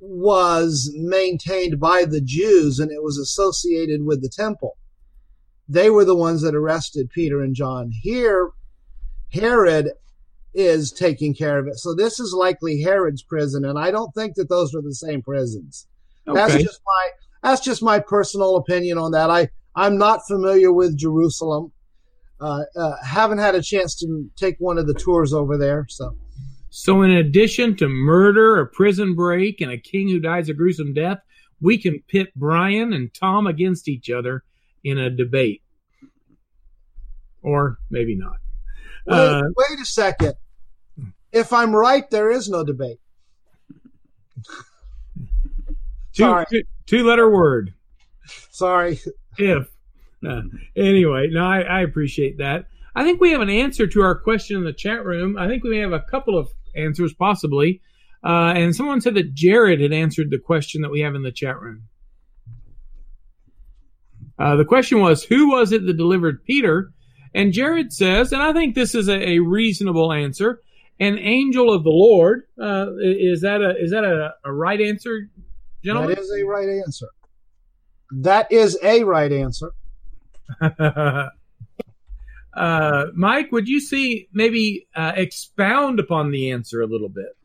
was 0.00 0.92
maintained 0.94 1.80
by 1.80 2.04
the 2.04 2.20
Jews 2.20 2.78
and 2.78 2.90
it 2.90 3.02
was 3.02 3.18
associated 3.18 4.04
with 4.04 4.22
the 4.22 4.28
temple. 4.28 4.76
They 5.68 5.88
were 5.88 6.04
the 6.04 6.16
ones 6.16 6.42
that 6.42 6.54
arrested 6.54 7.10
Peter 7.10 7.40
and 7.40 7.54
John. 7.54 7.90
Here, 8.02 8.50
Herod 9.32 9.92
is 10.54 10.92
taking 10.92 11.34
care 11.34 11.58
of 11.58 11.66
it. 11.66 11.78
So 11.78 11.94
this 11.94 12.20
is 12.20 12.32
likely 12.32 12.80
Herod's 12.80 13.22
prison, 13.22 13.64
and 13.64 13.78
I 13.78 13.90
don't 13.90 14.12
think 14.14 14.34
that 14.36 14.48
those 14.48 14.74
were 14.74 14.82
the 14.82 14.94
same 14.94 15.22
prisons. 15.22 15.86
Okay. 16.26 16.38
That's 16.38 16.62
just 16.62 16.80
my 16.86 17.10
that's 17.42 17.60
just 17.60 17.82
my 17.82 17.98
personal 17.98 18.56
opinion 18.56 18.98
on 18.98 19.12
that. 19.12 19.30
I 19.30 19.48
I'm 19.76 19.98
not 19.98 20.26
familiar 20.26 20.72
with 20.72 20.96
Jerusalem. 20.96 21.72
Uh, 22.40 22.62
uh, 22.76 22.96
haven't 23.04 23.38
had 23.38 23.54
a 23.54 23.62
chance 23.62 23.94
to 24.00 24.28
take 24.36 24.56
one 24.58 24.76
of 24.76 24.86
the 24.86 24.94
tours 24.94 25.32
over 25.32 25.56
there, 25.56 25.86
so. 25.88 26.16
So, 26.68 27.02
in 27.02 27.12
addition 27.12 27.76
to 27.76 27.88
murder, 27.88 28.60
a 28.60 28.66
prison 28.66 29.14
break, 29.14 29.60
and 29.60 29.70
a 29.70 29.78
king 29.78 30.08
who 30.08 30.18
dies 30.18 30.48
a 30.48 30.54
gruesome 30.54 30.92
death, 30.92 31.18
we 31.60 31.78
can 31.78 32.02
pit 32.08 32.32
Brian 32.34 32.92
and 32.92 33.14
Tom 33.14 33.46
against 33.46 33.88
each 33.88 34.10
other 34.10 34.42
in 34.82 34.98
a 34.98 35.08
debate. 35.08 35.62
Or 37.42 37.78
maybe 37.90 38.16
not. 38.16 38.36
Wait, 39.06 39.16
uh, 39.16 39.42
wait 39.56 39.80
a 39.80 39.84
second. 39.84 40.34
If 41.34 41.52
I'm 41.52 41.74
right, 41.74 42.08
there 42.10 42.30
is 42.30 42.48
no 42.48 42.64
debate. 42.64 43.00
two, 46.14 46.44
two, 46.48 46.62
two 46.86 47.04
letter 47.04 47.28
word. 47.28 47.74
Sorry. 48.50 49.00
If. 49.36 49.68
Uh, 50.26 50.42
anyway, 50.76 51.26
no, 51.30 51.44
I, 51.44 51.60
I 51.62 51.80
appreciate 51.82 52.38
that. 52.38 52.66
I 52.94 53.02
think 53.02 53.20
we 53.20 53.32
have 53.32 53.40
an 53.40 53.50
answer 53.50 53.86
to 53.88 54.00
our 54.02 54.14
question 54.14 54.56
in 54.56 54.64
the 54.64 54.72
chat 54.72 55.04
room. 55.04 55.36
I 55.36 55.48
think 55.48 55.64
we 55.64 55.70
may 55.70 55.80
have 55.80 55.92
a 55.92 56.00
couple 56.00 56.38
of 56.38 56.48
answers 56.76 57.12
possibly. 57.12 57.82
Uh, 58.24 58.54
and 58.56 58.74
someone 58.74 59.00
said 59.00 59.14
that 59.16 59.34
Jared 59.34 59.80
had 59.80 59.92
answered 59.92 60.30
the 60.30 60.38
question 60.38 60.82
that 60.82 60.90
we 60.90 61.00
have 61.00 61.14
in 61.14 61.22
the 61.22 61.32
chat 61.32 61.60
room. 61.60 61.82
Uh, 64.38 64.56
the 64.56 64.64
question 64.64 65.00
was, 65.00 65.24
who 65.24 65.50
was 65.50 65.72
it 65.72 65.84
that 65.84 65.96
delivered 65.96 66.44
Peter? 66.44 66.92
And 67.34 67.52
Jared 67.52 67.92
says, 67.92 68.32
and 68.32 68.40
I 68.40 68.52
think 68.52 68.74
this 68.74 68.94
is 68.94 69.08
a, 69.08 69.30
a 69.30 69.38
reasonable 69.40 70.12
answer, 70.12 70.62
an 71.00 71.18
angel 71.18 71.72
of 71.72 71.84
the 71.84 71.90
Lord. 71.90 72.44
Uh, 72.60 72.86
is 73.00 73.40
that 73.42 73.60
a 73.60 73.76
is 73.78 73.90
that 73.90 74.04
a, 74.04 74.34
a 74.44 74.52
right 74.52 74.80
answer, 74.80 75.28
gentlemen? 75.82 76.10
That 76.10 76.20
is 76.20 76.32
a 76.32 76.44
right 76.44 76.68
answer. 76.68 77.08
That 78.12 78.52
is 78.52 78.78
a 78.82 79.04
right 79.04 79.32
answer. 79.32 79.72
Uh, 82.54 83.06
Mike, 83.14 83.50
would 83.50 83.68
you 83.68 83.80
see 83.80 84.28
maybe 84.32 84.86
uh, 84.94 85.12
expound 85.16 85.98
upon 85.98 86.30
the 86.30 86.52
answer 86.52 86.80
a 86.80 86.86
little 86.86 87.08
bit? 87.08 87.36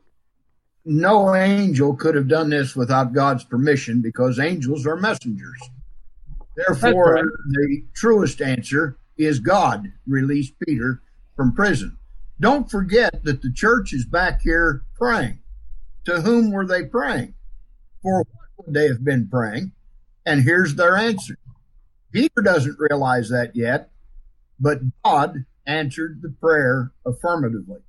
No 0.84 1.34
angel 1.34 1.94
could 1.94 2.14
have 2.14 2.28
done 2.28 2.50
this 2.50 2.74
without 2.74 3.12
God's 3.12 3.44
permission 3.44 4.00
because 4.00 4.38
angels 4.38 4.86
are 4.86 4.96
messengers. 4.96 5.60
Therefore, 6.56 7.14
right. 7.14 7.24
the 7.48 7.82
truest 7.94 8.40
answer 8.40 8.96
is 9.18 9.40
God 9.40 9.92
released 10.06 10.54
Peter 10.66 11.02
from 11.36 11.54
prison. 11.54 11.96
Don't 12.40 12.70
forget 12.70 13.22
that 13.24 13.42
the 13.42 13.52
church 13.52 13.92
is 13.92 14.06
back 14.06 14.40
here 14.40 14.82
praying. 14.96 15.40
To 16.06 16.22
whom 16.22 16.50
were 16.50 16.66
they 16.66 16.84
praying? 16.84 17.34
For 18.02 18.20
what 18.20 18.66
would 18.66 18.74
they 18.74 18.88
have 18.88 19.04
been 19.04 19.28
praying? 19.28 19.72
And 20.24 20.42
here's 20.42 20.74
their 20.74 20.96
answer. 20.96 21.36
Peter 22.12 22.40
doesn't 22.42 22.78
realize 22.78 23.28
that 23.28 23.54
yet, 23.54 23.90
but 24.58 24.80
God 25.04 25.44
answered 25.66 26.20
the 26.22 26.30
prayer 26.30 26.92
affirmatively, 27.06 27.80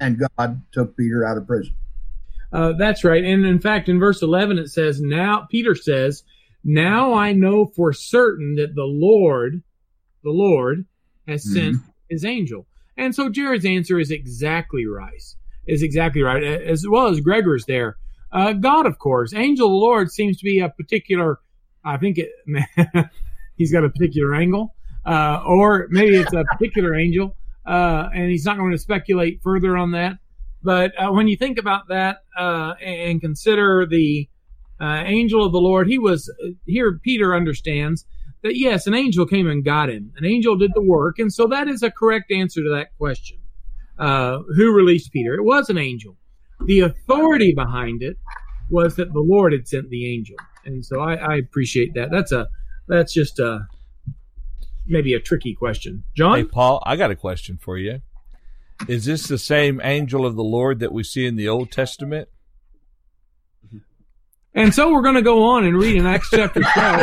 and 0.00 0.20
God 0.36 0.62
took 0.72 0.96
Peter 0.96 1.24
out 1.24 1.38
of 1.38 1.46
prison. 1.46 1.74
Uh, 2.52 2.72
that's 2.72 3.04
right. 3.04 3.24
And 3.24 3.46
in 3.46 3.60
fact, 3.60 3.88
in 3.88 3.98
verse 3.98 4.20
11, 4.20 4.58
it 4.58 4.68
says, 4.68 5.00
Now, 5.00 5.46
Peter 5.50 5.74
says, 5.74 6.24
Now 6.64 7.14
I 7.14 7.32
know 7.32 7.66
for 7.66 7.92
certain 7.92 8.56
that 8.56 8.74
the 8.74 8.84
Lord, 8.84 9.62
the 10.22 10.30
Lord, 10.30 10.84
has 11.26 11.46
mm-hmm. 11.46 11.54
sent 11.54 11.76
his 12.10 12.24
angel. 12.24 12.66
And 12.96 13.14
so 13.14 13.28
Jared's 13.28 13.64
answer 13.64 13.98
is 13.98 14.10
exactly 14.10 14.86
right. 14.86 15.22
Is 15.66 15.82
exactly 15.82 16.22
right, 16.22 16.42
as 16.42 16.86
well 16.88 17.06
as 17.06 17.20
Gregor's 17.20 17.64
there. 17.66 17.96
Uh, 18.32 18.52
God, 18.52 18.86
of 18.86 18.98
course. 18.98 19.32
Angel 19.32 19.66
of 19.66 19.72
the 19.72 19.76
Lord 19.76 20.10
seems 20.10 20.38
to 20.38 20.44
be 20.44 20.58
a 20.58 20.68
particular, 20.68 21.38
I 21.84 21.98
think 21.98 22.18
it, 22.18 22.30
he's 23.56 23.72
got 23.72 23.84
a 23.84 23.90
particular 23.90 24.34
angle 24.34 24.74
uh, 25.04 25.42
or 25.46 25.88
maybe 25.90 26.16
it's 26.16 26.32
a 26.32 26.44
particular 26.44 26.94
angel, 26.94 27.36
uh, 27.66 28.08
and 28.14 28.30
he's 28.30 28.44
not 28.44 28.56
going 28.56 28.72
to 28.72 28.78
speculate 28.78 29.40
further 29.42 29.76
on 29.76 29.92
that. 29.92 30.18
But 30.62 30.92
uh, 30.96 31.10
when 31.10 31.26
you 31.26 31.36
think 31.36 31.58
about 31.58 31.88
that 31.88 32.18
uh, 32.38 32.74
and 32.80 33.20
consider 33.20 33.84
the 33.84 34.28
uh, 34.80 35.02
angel 35.04 35.44
of 35.44 35.52
the 35.52 35.60
Lord, 35.60 35.88
he 35.88 35.98
was 35.98 36.32
here. 36.66 37.00
Peter 37.02 37.34
understands 37.34 38.04
that 38.42 38.56
yes, 38.56 38.86
an 38.86 38.94
angel 38.94 39.26
came 39.26 39.48
and 39.48 39.64
got 39.64 39.90
him. 39.90 40.12
An 40.16 40.24
angel 40.24 40.56
did 40.56 40.72
the 40.74 40.82
work, 40.82 41.18
and 41.18 41.32
so 41.32 41.46
that 41.48 41.68
is 41.68 41.82
a 41.82 41.90
correct 41.90 42.30
answer 42.30 42.62
to 42.62 42.70
that 42.70 42.96
question. 42.98 43.38
Uh, 43.98 44.38
who 44.56 44.72
released 44.72 45.12
Peter? 45.12 45.34
It 45.34 45.44
was 45.44 45.70
an 45.70 45.78
angel. 45.78 46.16
The 46.64 46.80
authority 46.80 47.54
behind 47.54 48.02
it 48.02 48.16
was 48.70 48.96
that 48.96 49.12
the 49.12 49.20
Lord 49.20 49.52
had 49.52 49.68
sent 49.68 49.90
the 49.90 50.12
angel, 50.12 50.36
and 50.64 50.84
so 50.84 51.00
I, 51.00 51.14
I 51.14 51.36
appreciate 51.36 51.94
that. 51.94 52.10
That's 52.10 52.32
a 52.32 52.48
that's 52.88 53.12
just 53.12 53.38
a 53.38 53.66
maybe 54.86 55.14
a 55.14 55.20
tricky 55.20 55.54
question. 55.54 56.04
John? 56.16 56.38
Hey, 56.38 56.44
Paul, 56.44 56.82
I 56.84 56.96
got 56.96 57.10
a 57.10 57.16
question 57.16 57.58
for 57.60 57.78
you. 57.78 58.02
Is 58.88 59.04
this 59.04 59.28
the 59.28 59.38
same 59.38 59.80
angel 59.84 60.26
of 60.26 60.34
the 60.34 60.42
Lord 60.42 60.80
that 60.80 60.92
we 60.92 61.04
see 61.04 61.26
in 61.26 61.36
the 61.36 61.48
Old 61.48 61.70
Testament? 61.70 62.28
And 64.54 64.74
so 64.74 64.92
we're 64.92 65.02
going 65.02 65.14
to 65.14 65.22
go 65.22 65.44
on 65.44 65.64
and 65.64 65.76
read 65.76 65.96
in 65.96 66.06
Acts 66.06 66.30
chapter 66.30 66.60
12. 66.74 67.00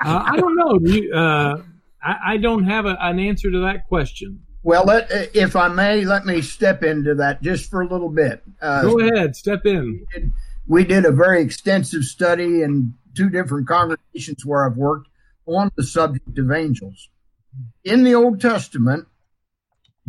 I 0.00 0.36
don't 0.36 0.56
know. 0.56 0.78
You, 0.82 1.14
uh, 1.14 1.62
I, 2.02 2.16
I, 2.24 2.36
don't 2.38 2.64
have 2.64 2.86
a, 2.86 2.96
an 3.00 3.18
answer 3.18 3.50
to 3.50 3.60
that 3.60 3.86
question. 3.88 4.40
Well, 4.62 4.84
let, 4.84 5.10
if 5.34 5.54
I 5.56 5.68
may, 5.68 6.04
let 6.04 6.24
me 6.24 6.40
step 6.42 6.82
into 6.82 7.14
that 7.16 7.42
just 7.42 7.70
for 7.70 7.82
a 7.82 7.88
little 7.88 8.10
bit. 8.10 8.42
Uh, 8.60 8.82
go 8.82 9.00
ahead, 9.00 9.36
step 9.36 9.64
in. 9.64 9.84
We 9.84 10.06
did, 10.12 10.32
we 10.66 10.84
did 10.84 11.04
a 11.04 11.12
very 11.12 11.42
extensive 11.42 12.04
study 12.04 12.62
in 12.62 12.94
two 13.14 13.30
different 13.30 13.68
congregations 13.68 14.44
where 14.44 14.64
I've 14.64 14.76
worked 14.76 15.08
on 15.46 15.70
the 15.76 15.82
subject 15.82 16.38
of 16.38 16.50
angels. 16.50 17.08
In 17.84 18.04
the 18.04 18.14
Old 18.14 18.40
Testament, 18.40 19.06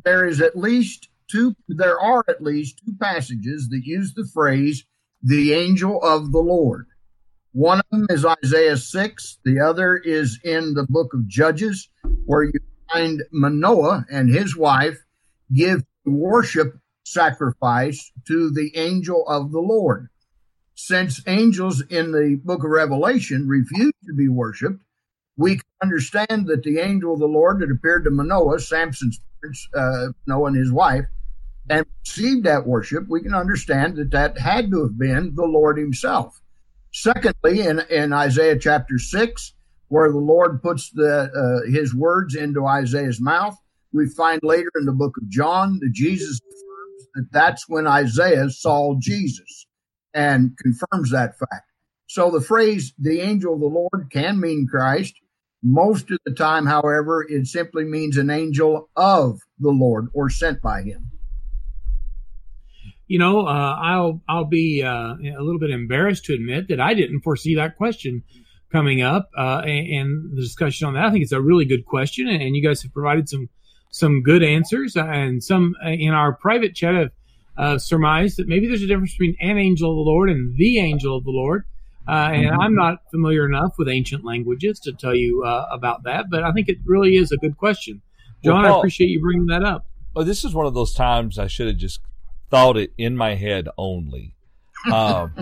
there 0.04 0.26
is 0.26 0.42
at 0.42 0.58
least 0.58 1.08
two, 1.32 1.56
there 1.68 2.00
are 2.00 2.24
at 2.28 2.44
least 2.44 2.82
two 2.86 2.94
passages 3.00 3.70
that 3.70 3.82
use 3.86 4.14
the 4.14 4.30
phrase, 4.34 4.86
the 5.24 5.54
angel 5.54 6.02
of 6.02 6.32
the 6.32 6.40
Lord. 6.40 6.88
One 7.54 7.80
of 7.80 7.86
them 7.92 8.08
is 8.10 8.26
Isaiah 8.26 8.78
6. 8.78 9.40
The 9.44 9.60
other 9.60 9.98
is 9.98 10.40
in 10.44 10.74
the 10.74 10.86
book 10.88 11.14
of 11.14 11.28
Judges, 11.28 11.90
where 12.26 12.44
you 12.44 12.60
find 12.92 13.24
Manoah 13.32 14.06
and 14.10 14.30
his 14.30 14.56
wife 14.56 15.00
give 15.54 15.84
worship 16.06 16.78
sacrifice 17.04 18.12
to 18.28 18.52
the 18.52 18.72
angel 18.76 19.28
of 19.28 19.52
the 19.52 19.60
Lord 19.60 20.10
since 20.82 21.22
angels 21.28 21.82
in 21.90 22.12
the 22.12 22.40
book 22.44 22.64
of 22.64 22.72
Revelation 22.72 23.48
refuse 23.48 23.94
to 24.06 24.14
be 24.14 24.28
worshiped, 24.28 24.82
we 25.38 25.56
can 25.56 25.66
understand 25.84 26.48
that 26.48 26.64
the 26.64 26.80
angel 26.80 27.14
of 27.14 27.20
the 27.20 27.28
Lord 27.28 27.60
that 27.60 27.72
appeared 27.72 28.04
to 28.06 28.12
Manoah, 28.12 28.60
Samson's 28.60 29.20
parents, 29.40 29.68
uh, 29.76 30.08
Noah 30.26 30.48
and 30.48 30.58
his 30.58 30.72
wife, 30.72 31.06
and 31.70 31.86
received 32.06 32.46
that 32.46 32.66
worship, 32.68 33.06
we 33.08 33.22
can 33.22 33.34
understand 33.34 33.98
that 33.98 34.12
that 34.12 34.38
had 34.38 34.72
to 34.72 34.84
have 34.84 34.98
been 34.98 35.36
the 35.36 35.46
Lord 35.46 35.78
himself. 35.78 36.42
Secondly, 36.94 37.62
in, 37.62 37.82
in 37.90 38.14
Isaiah 38.14 38.58
chapter 38.58 38.98
6, 38.98 39.54
where 39.88 40.12
the 40.12 40.18
Lord 40.18 40.62
puts 40.62 40.90
the 40.92 41.30
uh, 41.32 41.72
his 41.72 41.94
words 41.96 42.36
into 42.36 42.66
Isaiah's 42.66 43.22
mouth, 43.22 43.58
we 43.94 44.08
find 44.08 44.42
later 44.44 44.72
in 44.80 44.86
the 44.86 44.94
book 44.94 45.18
of 45.18 45.30
John 45.30 45.80
that 45.82 45.92
Jesus 45.94 46.40
affirms 46.42 47.08
that 47.16 47.28
that's 47.32 47.70
when 47.70 47.88
Isaiah 47.88 48.50
saw 48.50 48.96
Jesus. 49.00 49.68
and 50.14 50.58
confirms 50.58 51.12
that 51.12 51.38
fact. 51.38 51.68
So 52.08 52.30
the 52.32 52.42
phrase 52.42 52.94
the 53.00 53.22
angel 53.22 53.54
of 53.54 53.62
the 53.62 53.68
Lord 53.68 54.10
can 54.12 54.40
mean 54.40 54.68
Christ. 54.70 55.14
Most 55.64 56.12
of 56.12 56.20
the 56.26 56.34
time, 56.34 56.66
however, 56.66 57.26
it 57.30 57.48
simply 57.48 57.86
means 57.86 58.18
an 58.18 58.30
angel 58.30 58.90
of 58.96 59.40
the 59.60 59.70
Lord 59.70 60.08
or 60.14 60.30
sent 60.30 60.62
by 60.62 60.82
him. 60.82 61.11
You 63.12 63.20
know, 63.20 63.46
uh, 63.46 63.76
I'll 63.78 64.22
I'll 64.30 64.46
be 64.46 64.84
uh, 64.84 65.16
a 65.16 65.44
little 65.44 65.60
bit 65.60 65.70
embarrassed 65.70 66.24
to 66.26 66.34
admit 66.34 66.70
that 66.70 66.80
I 66.80 66.94
didn't 66.94 67.24
foresee 67.24 67.56
that 67.56 67.76
question 67.76 68.24
coming 68.72 69.02
up 69.02 69.30
uh, 69.38 69.64
and, 69.66 69.88
and, 69.88 70.38
the 70.38 70.42
discussion 70.42 70.88
on 70.88 70.94
that. 70.94 71.04
I 71.04 71.12
think 71.12 71.22
it's 71.22 71.34
a 71.34 71.42
really 71.42 71.66
good 71.66 71.86
question, 71.86 72.30
and, 72.30 72.42
and 72.42 72.56
you 72.56 72.64
guys 72.64 72.82
have 72.84 72.94
provided 72.94 73.28
some 73.28 73.50
some 73.90 74.24
good 74.24 74.44
answers, 74.44 74.96
uh, 74.96 75.04
and 75.04 75.44
some 75.44 75.76
uh, 75.86 75.90
in 75.90 76.14
our 76.14 76.32
private 76.32 76.74
chat 76.74 76.96
have 76.96 77.12
uh, 77.58 77.78
surmised 77.78 78.38
that 78.38 78.48
maybe 78.48 78.70
there's 78.70 78.82
a 78.82 78.88
difference 78.88 79.12
between 79.12 79.36
an 79.42 79.58
angel 79.58 79.92
of 79.92 79.98
the 79.98 80.10
Lord 80.10 80.30
and 80.30 80.58
the 80.58 80.80
angel 80.80 81.18
of 81.18 81.26
the 81.26 81.32
Lord. 81.32 81.66
Uh, 82.08 82.32
and 82.32 82.46
mm-hmm. 82.46 82.62
I'm 82.62 82.76
not 82.76 83.00
familiar 83.12 83.46
enough 83.46 83.74
with 83.78 83.90
ancient 83.90 84.24
languages 84.24 84.80
to 84.86 84.94
tell 84.94 85.14
you 85.14 85.44
uh, 85.44 85.68
about 85.70 86.04
that, 86.04 86.28
but 86.32 86.46
I 86.46 86.54
think 86.54 86.70
it 86.70 86.78
really 86.86 87.18
is 87.18 87.34
a 87.34 87.38
good 87.38 87.58
question. 87.58 88.02
John, 88.42 88.54
well, 88.54 88.64
Paul, 88.64 88.76
I 88.76 88.80
appreciate 88.80 89.10
you 89.10 89.20
bringing 89.20 89.48
that 89.48 89.66
up. 89.66 89.86
Well, 90.16 90.24
this 90.24 90.46
is 90.46 90.54
one 90.54 90.66
of 90.66 90.74
those 90.74 90.94
times 90.94 91.38
I 91.38 91.48
should 91.48 91.68
have 91.68 91.76
just 91.76 92.00
thought 92.52 92.78
it 92.78 92.94
in 92.98 93.18
my 93.18 93.36
head 93.36 93.68
only. 93.78 94.36
Um, 94.92 95.34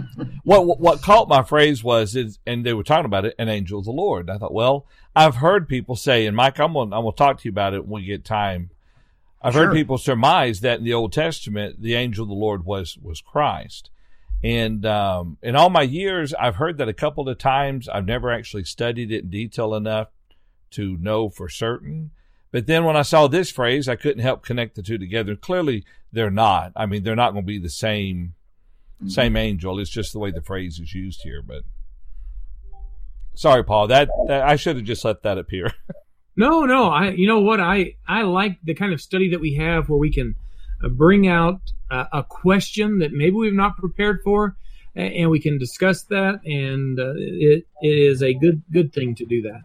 what, 0.43 0.79
what, 0.79 1.01
caught 1.01 1.27
my 1.27 1.43
phrase 1.43 1.83
was, 1.83 2.15
is, 2.15 2.39
and 2.45 2.65
they 2.65 2.73
were 2.73 2.83
talking 2.83 3.05
about 3.05 3.25
it, 3.25 3.35
an 3.39 3.49
angel 3.49 3.79
of 3.79 3.85
the 3.85 3.91
Lord. 3.91 4.29
I 4.29 4.37
thought, 4.37 4.53
well, 4.53 4.85
I've 5.15 5.35
heard 5.35 5.67
people 5.67 5.95
say, 5.95 6.25
and 6.25 6.35
Mike, 6.35 6.59
I'm 6.59 6.73
gonna 6.73 6.95
I'm 6.95 7.03
gonna 7.03 7.15
talk 7.15 7.39
to 7.39 7.45
you 7.45 7.51
about 7.51 7.73
it 7.73 7.85
when 7.85 8.01
we 8.01 8.07
get 8.07 8.23
time. 8.23 8.69
I've 9.41 9.53
sure. 9.53 9.67
heard 9.67 9.73
people 9.73 9.97
surmise 9.97 10.59
that 10.61 10.79
in 10.79 10.85
the 10.85 10.93
Old 10.93 11.13
Testament, 11.13 11.81
the 11.81 11.95
angel 11.95 12.23
of 12.23 12.29
the 12.29 12.35
Lord 12.35 12.65
was 12.65 12.97
was 12.97 13.21
Christ. 13.21 13.89
And 14.43 14.85
um, 14.85 15.37
in 15.41 15.55
all 15.55 15.69
my 15.69 15.81
years, 15.81 16.33
I've 16.33 16.55
heard 16.55 16.77
that 16.77 16.87
a 16.87 16.93
couple 16.93 17.27
of 17.27 17.37
times. 17.37 17.89
I've 17.89 18.05
never 18.05 18.31
actually 18.31 18.63
studied 18.63 19.11
it 19.11 19.23
in 19.23 19.29
detail 19.29 19.75
enough 19.75 20.09
to 20.71 20.97
know 20.97 21.29
for 21.29 21.49
certain. 21.49 22.11
But 22.51 22.65
then 22.65 22.83
when 22.83 22.97
I 22.97 23.03
saw 23.03 23.27
this 23.27 23.51
phrase, 23.51 23.87
I 23.87 23.95
couldn't 23.95 24.23
help 24.23 24.43
connect 24.43 24.75
the 24.75 24.81
two 24.81 24.97
together. 24.97 25.35
Clearly, 25.35 25.85
they're 26.11 26.31
not. 26.31 26.71
I 26.75 26.85
mean, 26.85 27.03
they're 27.03 27.15
not 27.15 27.33
going 27.33 27.43
to 27.43 27.47
be 27.47 27.59
the 27.59 27.69
same 27.69 28.33
mm-hmm. 28.99 29.09
same 29.09 29.35
angel. 29.35 29.79
It's 29.79 29.89
just 29.89 30.13
the 30.13 30.19
way 30.19 30.31
the 30.31 30.41
phrase 30.41 30.79
is 30.79 30.93
used 30.93 31.21
here. 31.23 31.41
But 31.41 31.63
sorry, 33.35 33.63
Paul. 33.63 33.87
That, 33.87 34.09
that 34.27 34.43
I 34.43 34.55
should 34.55 34.77
have 34.77 34.85
just 34.85 35.05
let 35.05 35.23
that 35.23 35.37
appear. 35.37 35.73
no, 36.35 36.65
no. 36.65 36.89
I. 36.89 37.09
You 37.09 37.27
know 37.27 37.39
what? 37.39 37.59
I 37.59 37.95
I 38.07 38.23
like 38.23 38.57
the 38.63 38.73
kind 38.73 38.93
of 38.93 39.01
study 39.01 39.29
that 39.29 39.41
we 39.41 39.55
have 39.55 39.89
where 39.89 39.99
we 39.99 40.11
can 40.11 40.35
uh, 40.83 40.89
bring 40.89 41.27
out 41.27 41.61
uh, 41.91 42.05
a 42.11 42.23
question 42.23 42.99
that 42.99 43.11
maybe 43.11 43.35
we've 43.35 43.53
not 43.53 43.77
prepared 43.77 44.21
for, 44.23 44.55
and 44.95 45.29
we 45.29 45.39
can 45.39 45.59
discuss 45.59 46.03
that. 46.03 46.39
And 46.45 46.99
uh, 46.99 47.13
it, 47.15 47.67
it 47.81 47.97
is 47.97 48.23
a 48.23 48.33
good 48.33 48.63
good 48.71 48.91
thing 48.91 49.13
to 49.15 49.25
do 49.25 49.43
that. 49.43 49.61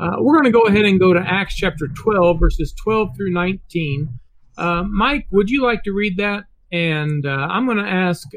Uh, 0.00 0.16
we're 0.18 0.34
going 0.34 0.44
to 0.44 0.50
go 0.50 0.62
ahead 0.62 0.84
and 0.84 0.98
go 0.98 1.12
to 1.12 1.20
Acts 1.20 1.54
chapter 1.54 1.88
12, 1.88 2.38
verses 2.40 2.72
12 2.72 3.16
through 3.16 3.30
19. 3.30 4.08
Uh, 4.56 4.82
Mike, 4.84 5.26
would 5.30 5.50
you 5.50 5.62
like 5.62 5.82
to 5.84 5.92
read 5.92 6.16
that? 6.16 6.44
And 6.72 7.24
uh, 7.24 7.48
I'm 7.50 7.66
going 7.66 7.78
to 7.78 7.84
ask 7.84 8.28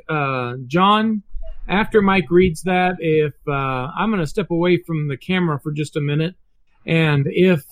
John 0.67 1.23
after 1.67 2.01
Mike 2.01 2.29
reads 2.29 2.63
that 2.63 2.97
if 2.99 3.33
I'm 3.47 4.09
going 4.09 4.21
to 4.21 4.27
step 4.27 4.51
away 4.51 4.77
from 4.77 5.07
the 5.07 5.17
camera 5.17 5.59
for 5.59 5.71
just 5.71 5.95
a 5.95 6.01
minute, 6.01 6.35
and 6.85 7.25
if 7.27 7.65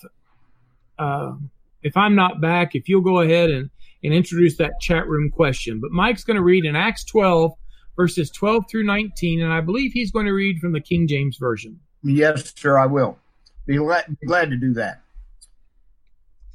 if 1.84 1.96
I'm 1.96 2.16
not 2.16 2.42
back, 2.42 2.74
if 2.74 2.90
you'll 2.90 3.02
go 3.02 3.20
ahead 3.20 3.52
and 3.52 3.70
and 4.06 4.14
introduce 4.14 4.58
that 4.58 4.80
chat 4.80 5.08
room 5.08 5.30
question. 5.30 5.80
But 5.80 5.92
Mike's 5.92 6.24
going 6.24 6.36
to 6.36 6.44
read 6.44 6.66
in 6.66 6.76
Acts 6.76 7.04
12, 7.06 7.54
verses 7.96 8.30
12 8.30 8.66
through 8.70 8.86
19, 8.86 9.42
and 9.42 9.52
I 9.52 9.62
believe 9.62 9.92
he's 9.94 10.12
going 10.12 10.28
to 10.28 10.32
read 10.32 10.60
from 10.60 10.74
the 10.74 10.80
King 10.80 11.08
James 11.08 11.38
Version. 11.38 11.80
Yes, 12.04 12.54
sir, 12.56 12.78
I 12.78 12.86
will. 12.86 13.18
Be 13.66 13.78
glad, 13.78 14.50
to 14.50 14.58
do 14.58 14.74
that. 14.74 15.02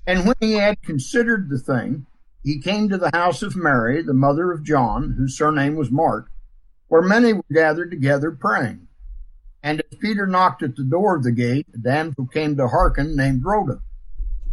And 0.06 0.26
when 0.26 0.36
he 0.40 0.52
had 0.54 0.80
considered 0.82 1.48
the 1.48 1.58
thing, 1.58 2.06
he 2.42 2.60
came 2.60 2.88
to 2.88 2.98
the 2.98 3.10
house 3.12 3.42
of 3.42 3.56
Mary, 3.56 4.02
the 4.02 4.14
mother 4.14 4.52
of 4.52 4.64
John, 4.64 5.14
whose 5.18 5.36
surname 5.36 5.76
was 5.76 5.90
Mark, 5.90 6.30
where 6.88 7.02
many 7.02 7.32
were 7.32 7.44
gathered 7.52 7.90
together 7.90 8.30
praying. 8.30 8.86
And 9.62 9.80
as 9.80 9.98
Peter 9.98 10.26
knocked 10.26 10.62
at 10.62 10.76
the 10.76 10.84
door 10.84 11.16
of 11.16 11.22
the 11.22 11.32
gate, 11.32 11.66
a 11.74 11.78
damsel 11.78 12.26
came 12.26 12.56
to 12.56 12.68
hearken 12.68 13.14
named 13.14 13.44
Rhoda. 13.44 13.80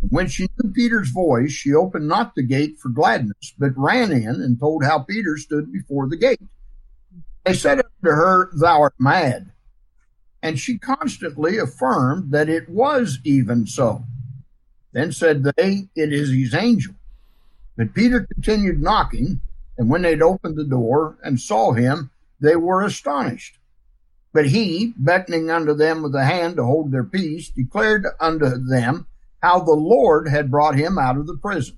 When 0.10 0.28
she 0.28 0.48
knew 0.62 0.72
Peter's 0.72 1.10
voice, 1.10 1.52
she 1.52 1.74
opened 1.74 2.08
not 2.08 2.36
the 2.36 2.44
gate 2.44 2.78
for 2.78 2.90
gladness, 2.90 3.54
but 3.58 3.72
ran 3.78 4.12
in 4.12 4.28
and 4.28 4.60
told 4.60 4.84
how 4.84 5.00
Peter 5.00 5.38
stood 5.38 5.72
before 5.72 6.08
the 6.08 6.18
gate. 6.18 6.42
They 7.46 7.54
said 7.54 7.80
unto 7.80 8.16
her, 8.16 8.52
Thou 8.54 8.82
art 8.82 8.96
mad. 9.00 9.52
And 10.42 10.60
she 10.60 10.78
constantly 10.78 11.58
affirmed 11.58 12.32
that 12.32 12.50
it 12.50 12.70
was 12.70 13.20
even 13.24 13.66
so. 13.66 14.04
Then 14.94 15.12
said 15.12 15.44
they, 15.44 15.90
It 15.96 16.14
is 16.14 16.32
his 16.32 16.54
angel. 16.54 16.94
But 17.76 17.94
Peter 17.94 18.28
continued 18.34 18.82
knocking, 18.82 19.42
and 19.78 19.90
when 19.90 20.02
they'd 20.02 20.22
opened 20.22 20.58
the 20.58 20.64
door 20.64 21.18
and 21.24 21.40
saw 21.40 21.74
him, 21.74 22.10
they 22.40 22.56
were 22.56 22.84
astonished. 22.84 23.58
But 24.34 24.48
he, 24.48 24.94
beckoning 24.98 25.50
unto 25.50 25.74
them 25.74 26.04
with 26.04 26.16
a 26.16 26.26
hand 26.26 26.58
to 26.58 26.64
hold 26.64 26.92
their 26.92 27.04
peace, 27.04 27.50
declared 27.50 28.06
unto 28.20 28.50
them 28.58 29.08
how 29.42 29.60
the 29.60 29.74
Lord 29.74 30.28
had 30.28 30.52
brought 30.52 30.76
him 30.76 30.98
out 30.98 31.18
of 31.18 31.28
the 31.28 31.38
prison. 31.38 31.78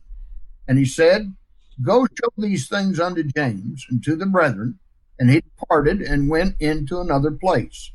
And 0.67 0.77
he 0.77 0.85
said, 0.85 1.33
Go 1.81 2.05
show 2.05 2.29
these 2.37 2.67
things 2.67 2.99
unto 2.99 3.23
James 3.23 3.85
and 3.89 4.03
to 4.03 4.15
the 4.15 4.25
brethren. 4.25 4.79
And 5.17 5.29
he 5.29 5.41
departed 5.41 6.01
and 6.01 6.29
went 6.29 6.55
into 6.59 6.99
another 6.99 7.31
place. 7.31 7.91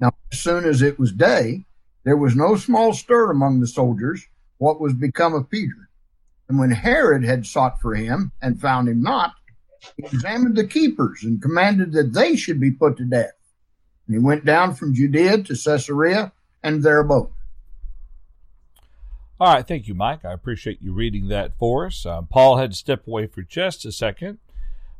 Now, 0.00 0.12
as 0.32 0.40
soon 0.40 0.64
as 0.64 0.82
it 0.82 0.98
was 0.98 1.12
day, 1.12 1.66
there 2.04 2.16
was 2.16 2.36
no 2.36 2.56
small 2.56 2.92
stir 2.92 3.30
among 3.30 3.60
the 3.60 3.66
soldiers 3.66 4.26
what 4.58 4.80
was 4.80 4.94
become 4.94 5.34
of 5.34 5.50
Peter. 5.50 5.88
And 6.48 6.58
when 6.58 6.70
Herod 6.70 7.24
had 7.24 7.46
sought 7.46 7.80
for 7.80 7.94
him 7.94 8.32
and 8.42 8.60
found 8.60 8.88
him 8.88 9.02
not, 9.02 9.32
he 9.96 10.04
examined 10.04 10.56
the 10.56 10.66
keepers 10.66 11.24
and 11.24 11.42
commanded 11.42 11.92
that 11.92 12.12
they 12.12 12.36
should 12.36 12.60
be 12.60 12.70
put 12.70 12.96
to 12.98 13.04
death. 13.04 13.32
And 14.06 14.14
he 14.14 14.18
went 14.18 14.44
down 14.44 14.74
from 14.74 14.94
Judea 14.94 15.42
to 15.44 15.56
Caesarea 15.56 16.32
and 16.62 16.82
there 16.82 17.00
abode. 17.00 17.30
All 19.40 19.52
right, 19.52 19.66
thank 19.66 19.88
you, 19.88 19.94
Mike. 19.94 20.24
I 20.24 20.32
appreciate 20.32 20.80
you 20.80 20.92
reading 20.92 21.28
that 21.28 21.58
for 21.58 21.86
us. 21.86 22.06
Um, 22.06 22.26
Paul 22.26 22.58
had 22.58 22.70
to 22.70 22.76
step 22.76 23.06
away 23.06 23.26
for 23.26 23.42
just 23.42 23.84
a 23.84 23.92
second. 23.92 24.38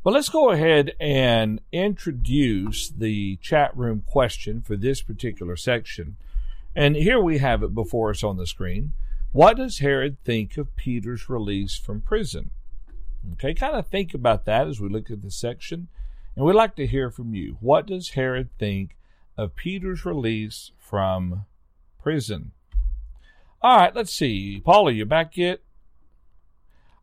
But 0.05 0.13
let's 0.13 0.29
go 0.29 0.51
ahead 0.51 0.93
and 1.01 1.63
introduce 1.73 2.91
the 2.91 3.37
chat 3.37 3.75
room 3.75 4.03
question 4.07 4.61
for 4.61 4.77
this 4.77 5.01
particular 5.01 5.57
section. 5.57 6.17
And 6.77 6.95
here 6.95 7.19
we 7.19 7.39
have 7.39 7.63
it 7.63 7.75
before 7.75 8.11
us 8.11 8.23
on 8.23 8.37
the 8.37 8.47
screen. 8.47 8.93
What 9.33 9.57
does 9.57 9.79
Herod 9.79 10.19
think 10.23 10.59
of 10.59 10.77
Peter's 10.77 11.31
release 11.31 11.77
from 11.77 12.03
prison? 12.03 12.51
Okay, 13.33 13.55
kind 13.55 13.77
of 13.77 13.87
think 13.87 14.13
about 14.13 14.45
that 14.45 14.69
as 14.69 14.79
we 14.79 14.91
look 14.91 15.11
at 15.11 15.23
this 15.23 15.37
section. 15.37 15.89
And 16.37 16.45
we'd 16.45 16.53
like 16.53 16.77
to 16.77 16.87
hear 16.87 17.11
from 17.11 17.33
you. 17.35 17.57
What 17.61 17.87
does 17.87 18.11
Herod 18.11 18.51
think 18.59 18.99
of 19.39 19.57
Peter's 19.57 20.05
release 20.05 20.73
from 20.79 21.47
prison? 22.03 22.53
All 23.63 23.79
right, 23.79 23.97
let's 23.97 24.13
see. 24.13 24.61
Paul, 24.63 24.89
are 24.89 24.93
you 24.93 25.07
back 25.07 25.39
yet? 25.39 25.61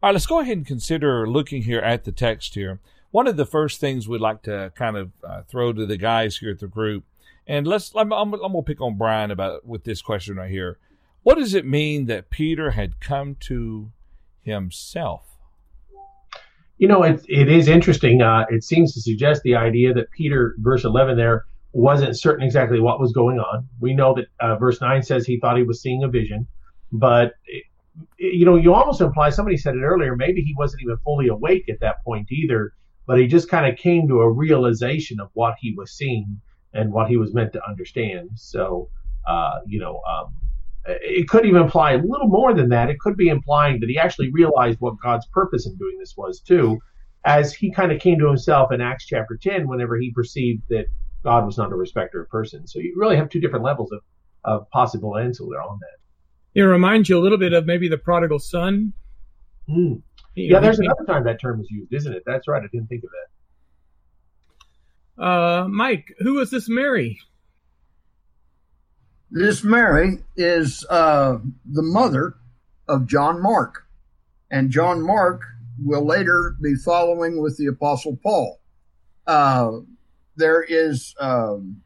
All 0.03 0.07
right, 0.07 0.13
let's 0.13 0.25
go 0.25 0.39
ahead 0.39 0.57
and 0.57 0.65
consider 0.65 1.27
looking 1.27 1.61
here 1.61 1.79
at 1.79 2.05
the 2.05 2.11
text 2.11 2.55
here. 2.55 2.79
One 3.11 3.27
of 3.27 3.37
the 3.37 3.45
first 3.45 3.79
things 3.79 4.07
we'd 4.07 4.19
like 4.19 4.41
to 4.43 4.71
kind 4.73 4.97
of 4.97 5.11
uh, 5.23 5.43
throw 5.43 5.73
to 5.73 5.85
the 5.85 5.97
guys 5.97 6.37
here 6.37 6.49
at 6.49 6.59
the 6.59 6.65
group, 6.65 7.03
and 7.45 7.67
let's 7.67 7.91
I'm, 7.95 8.11
I'm, 8.11 8.33
I'm 8.33 8.39
going 8.39 8.53
to 8.53 8.61
pick 8.63 8.81
on 8.81 8.97
Brian 8.97 9.29
about 9.29 9.63
with 9.63 9.83
this 9.83 10.01
question 10.01 10.37
right 10.37 10.49
here. 10.49 10.79
What 11.21 11.37
does 11.37 11.53
it 11.53 11.67
mean 11.67 12.07
that 12.07 12.31
Peter 12.31 12.71
had 12.71 12.99
come 12.99 13.35
to 13.41 13.91
himself? 14.41 15.37
You 16.79 16.87
know, 16.87 17.03
it, 17.03 17.23
it 17.27 17.47
is 17.47 17.67
interesting. 17.67 18.23
Uh, 18.23 18.45
it 18.49 18.63
seems 18.63 18.95
to 18.95 19.01
suggest 19.01 19.43
the 19.43 19.53
idea 19.53 19.93
that 19.93 20.09
Peter, 20.09 20.55
verse 20.57 20.83
11 20.83 21.15
there, 21.15 21.45
wasn't 21.73 22.17
certain 22.17 22.43
exactly 22.43 22.79
what 22.79 22.99
was 22.99 23.13
going 23.13 23.37
on. 23.37 23.67
We 23.79 23.93
know 23.93 24.15
that 24.15 24.25
uh, 24.39 24.55
verse 24.55 24.81
9 24.81 25.03
says 25.03 25.27
he 25.27 25.39
thought 25.39 25.57
he 25.57 25.63
was 25.63 25.79
seeing 25.79 26.03
a 26.03 26.07
vision, 26.07 26.47
but 26.91 27.33
you 28.17 28.45
know, 28.45 28.56
you 28.56 28.73
almost 28.73 29.01
imply 29.01 29.30
somebody 29.30 29.58
said 29.58 29.75
it 29.75 29.82
earlier, 29.82 30.15
maybe 30.15 30.41
he 30.41 30.56
wasn't 30.58 30.82
even 30.84 30.97
fully 31.04 31.27
awake 31.27 31.67
at 31.69 31.80
that 31.82 32.04
point 32.04 32.32
either, 32.32 32.73
but 33.08 33.19
he 33.19 33.27
just 33.27 33.49
kind 33.49 33.71
of 33.71 33.77
came 33.77 34.08
to 34.08 34.21
a 34.21 34.32
realization 34.32 35.19
of 35.19 35.30
what 35.34 35.56
he 35.60 35.73
was 35.75 35.91
seeing 35.91 36.39
and 36.73 36.91
what 36.91 37.10
he 37.10 37.17
was 37.17 37.34
meant 37.34 37.54
to 37.54 37.67
understand. 37.67 38.30
So, 38.36 38.89
uh, 39.27 39.60
you 39.65 39.80
know, 39.80 40.01
um, 40.10 40.34
it 40.86 41.27
could 41.27 41.45
even 41.45 41.62
imply 41.62 41.93
a 41.93 41.97
little 41.97 42.27
more 42.27 42.54
than 42.54 42.69
that. 42.69 42.89
It 42.89 42.99
could 42.99 43.17
be 43.17 43.27
implying 43.27 43.80
that 43.80 43.89
he 43.89 43.97
actually 43.97 44.32
realized 44.32 44.80
what 44.80 44.95
God's 45.04 45.27
purpose 45.27 45.67
in 45.67 45.75
doing 45.77 45.97
this 45.99 46.15
was 46.17 46.39
too, 46.39 46.80
as 47.25 47.54
he 47.54 47.71
kind 47.71 47.91
of 47.91 47.99
came 47.99 48.17
to 48.19 48.27
himself 48.27 48.71
in 48.71 48.82
Acts 48.82 49.06
chapter 49.06 49.38
10 49.41 49.67
whenever 49.67 49.97
he 49.97 50.12
perceived 50.12 50.63
that 50.69 50.86
God 51.23 51.45
was 51.45 51.58
not 51.58 51.71
a 51.71 51.75
respecter 51.75 52.21
of 52.21 52.30
persons. 52.30 52.73
So 52.73 52.80
you 52.80 52.95
really 52.97 53.15
have 53.15 53.30
two 53.30 53.39
different 53.39 53.65
levels 53.65 53.91
of, 53.91 53.99
of 54.43 54.69
possible 54.71 55.17
answer 55.17 55.43
there 55.49 55.62
on 55.62 55.80
that. 55.82 56.00
It 56.53 56.61
reminds 56.61 57.09
you 57.09 57.17
a 57.17 57.21
little 57.21 57.37
bit 57.37 57.53
of 57.53 57.65
maybe 57.65 57.87
the 57.87 57.97
prodigal 57.97 58.39
son. 58.39 58.93
Mm. 59.69 60.01
Yeah, 60.35 60.59
there's 60.59 60.79
another 60.79 61.05
time 61.05 61.23
that 61.25 61.41
term 61.41 61.61
is 61.61 61.69
used, 61.69 61.93
isn't 61.93 62.13
it? 62.13 62.23
That's 62.25 62.47
right. 62.47 62.63
I 62.63 62.67
didn't 62.71 62.87
think 62.87 63.03
of 63.03 63.09
that. 65.17 65.23
Uh, 65.23 65.67
Mike, 65.67 66.15
who 66.19 66.39
is 66.39 66.49
this 66.49 66.67
Mary? 66.69 67.19
This 69.29 69.63
Mary 69.63 70.19
is 70.35 70.85
uh, 70.89 71.37
the 71.65 71.81
mother 71.81 72.35
of 72.87 73.07
John 73.07 73.41
Mark. 73.41 73.87
And 74.49 74.69
John 74.69 75.01
Mark 75.01 75.41
will 75.81 76.05
later 76.05 76.57
be 76.61 76.75
following 76.75 77.41
with 77.41 77.57
the 77.57 77.67
Apostle 77.67 78.17
Paul. 78.21 78.59
Uh, 79.25 79.79
there 80.35 80.61
is, 80.63 81.15
um, 81.19 81.81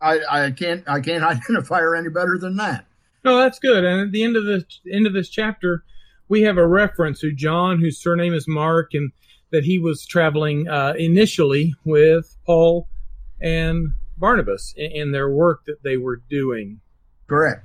I, 0.00 0.20
I 0.30 0.50
can't, 0.50 0.82
I 0.88 1.00
can't 1.00 1.24
identify 1.24 1.80
her 1.80 1.94
any 1.94 2.08
better 2.08 2.38
than 2.38 2.56
that. 2.56 2.86
No, 3.24 3.36
that's 3.38 3.58
good. 3.58 3.84
And 3.84 4.00
at 4.00 4.12
the 4.12 4.24
end 4.24 4.36
of 4.36 4.44
the 4.44 4.64
end 4.90 5.06
of 5.06 5.12
this 5.12 5.28
chapter, 5.28 5.84
we 6.28 6.42
have 6.42 6.56
a 6.56 6.66
reference 6.66 7.20
to 7.20 7.32
John, 7.32 7.80
whose 7.80 8.00
surname 8.00 8.32
is 8.32 8.48
Mark, 8.48 8.94
and 8.94 9.12
that 9.50 9.64
he 9.64 9.78
was 9.78 10.06
traveling 10.06 10.68
uh, 10.68 10.94
initially 10.96 11.74
with 11.84 12.36
Paul 12.46 12.88
and 13.40 13.88
Barnabas 14.16 14.74
in, 14.76 14.90
in 14.92 15.12
their 15.12 15.30
work 15.30 15.64
that 15.66 15.82
they 15.82 15.96
were 15.96 16.22
doing. 16.30 16.80
Correct. 17.26 17.64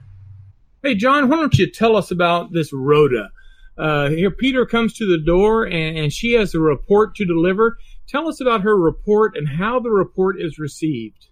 Hey, 0.84 0.96
John, 0.96 1.30
why 1.30 1.38
don't 1.38 1.58
you 1.58 1.70
tell 1.70 1.96
us 1.96 2.12
about 2.12 2.54
this 2.54 2.72
Rhoda? 2.74 3.30
Uh, 3.78 4.10
here, 4.10 4.32
Peter 4.32 4.66
comes 4.66 4.94
to 4.94 5.06
the 5.06 5.18
door 5.24 5.66
and, 5.66 5.98
and 5.98 6.14
she 6.14 6.34
has 6.34 6.54
a 6.54 6.60
report 6.60 7.16
to 7.16 7.26
deliver. 7.26 7.78
Tell 8.08 8.28
us 8.28 8.40
about 8.40 8.62
her 8.62 8.78
report 8.78 9.36
and 9.36 9.48
how 9.50 9.80
the 9.80 9.90
report 9.90 10.40
is 10.40 10.60
received. 10.60 11.28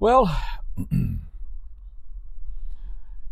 Well, 0.00 0.34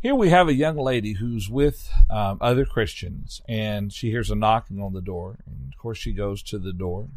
here 0.02 0.14
we 0.14 0.28
have 0.28 0.48
a 0.48 0.54
young 0.54 0.76
lady 0.76 1.14
who's 1.14 1.48
with 1.48 1.90
um, 2.10 2.36
other 2.42 2.66
Christians, 2.66 3.40
and 3.48 3.90
she 3.90 4.10
hears 4.10 4.30
a 4.30 4.34
knocking 4.34 4.78
on 4.78 4.92
the 4.92 5.00
door. 5.00 5.38
And 5.46 5.72
of 5.72 5.78
course, 5.78 5.96
she 5.96 6.12
goes 6.12 6.42
to 6.42 6.58
the 6.58 6.74
door, 6.74 7.08